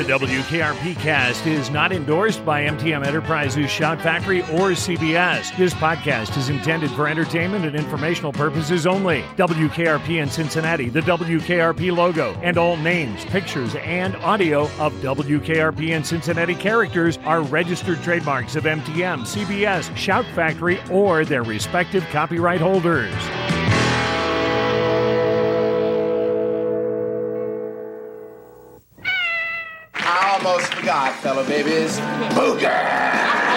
The 0.05 0.19
WKRP 0.19 0.97
cast 0.97 1.47
is 1.47 1.71
not 1.71 1.91
endorsed 1.91 2.45
by 2.45 2.67
MTM 2.67 3.07
Enterprises, 3.07 3.71
Shout 3.71 3.99
Factory, 4.03 4.43
or 4.43 4.73
CBS. 4.73 5.57
This 5.57 5.73
podcast 5.73 6.37
is 6.37 6.51
intended 6.51 6.91
for 6.91 7.09
entertainment 7.09 7.65
and 7.65 7.75
informational 7.75 8.31
purposes 8.31 8.87
only. 8.87 9.23
WKRP 9.39 10.23
in 10.23 10.29
Cincinnati, 10.29 10.91
the 10.91 11.01
WKRP 11.01 11.97
logo, 11.97 12.35
and 12.43 12.59
all 12.59 12.77
names, 12.77 13.25
pictures, 13.25 13.75
and 13.77 14.15
audio 14.17 14.65
of 14.79 14.93
WKRP 15.01 15.93
in 15.93 16.05
Cincinnati 16.05 16.55
characters 16.55 17.17
are 17.25 17.41
registered 17.41 18.03
trademarks 18.03 18.57
of 18.57 18.65
MTM, 18.65 19.21
CBS, 19.21 19.97
Shout 19.97 20.27
Factory, 20.35 20.83
or 20.91 21.25
their 21.25 21.45
respective 21.45 22.05
copyright 22.11 22.61
holders. 22.61 23.15
Almost 30.45 30.75
forgot, 30.75 31.15
fellow 31.21 31.47
babies. 31.47 31.99
Booger! 32.35 33.54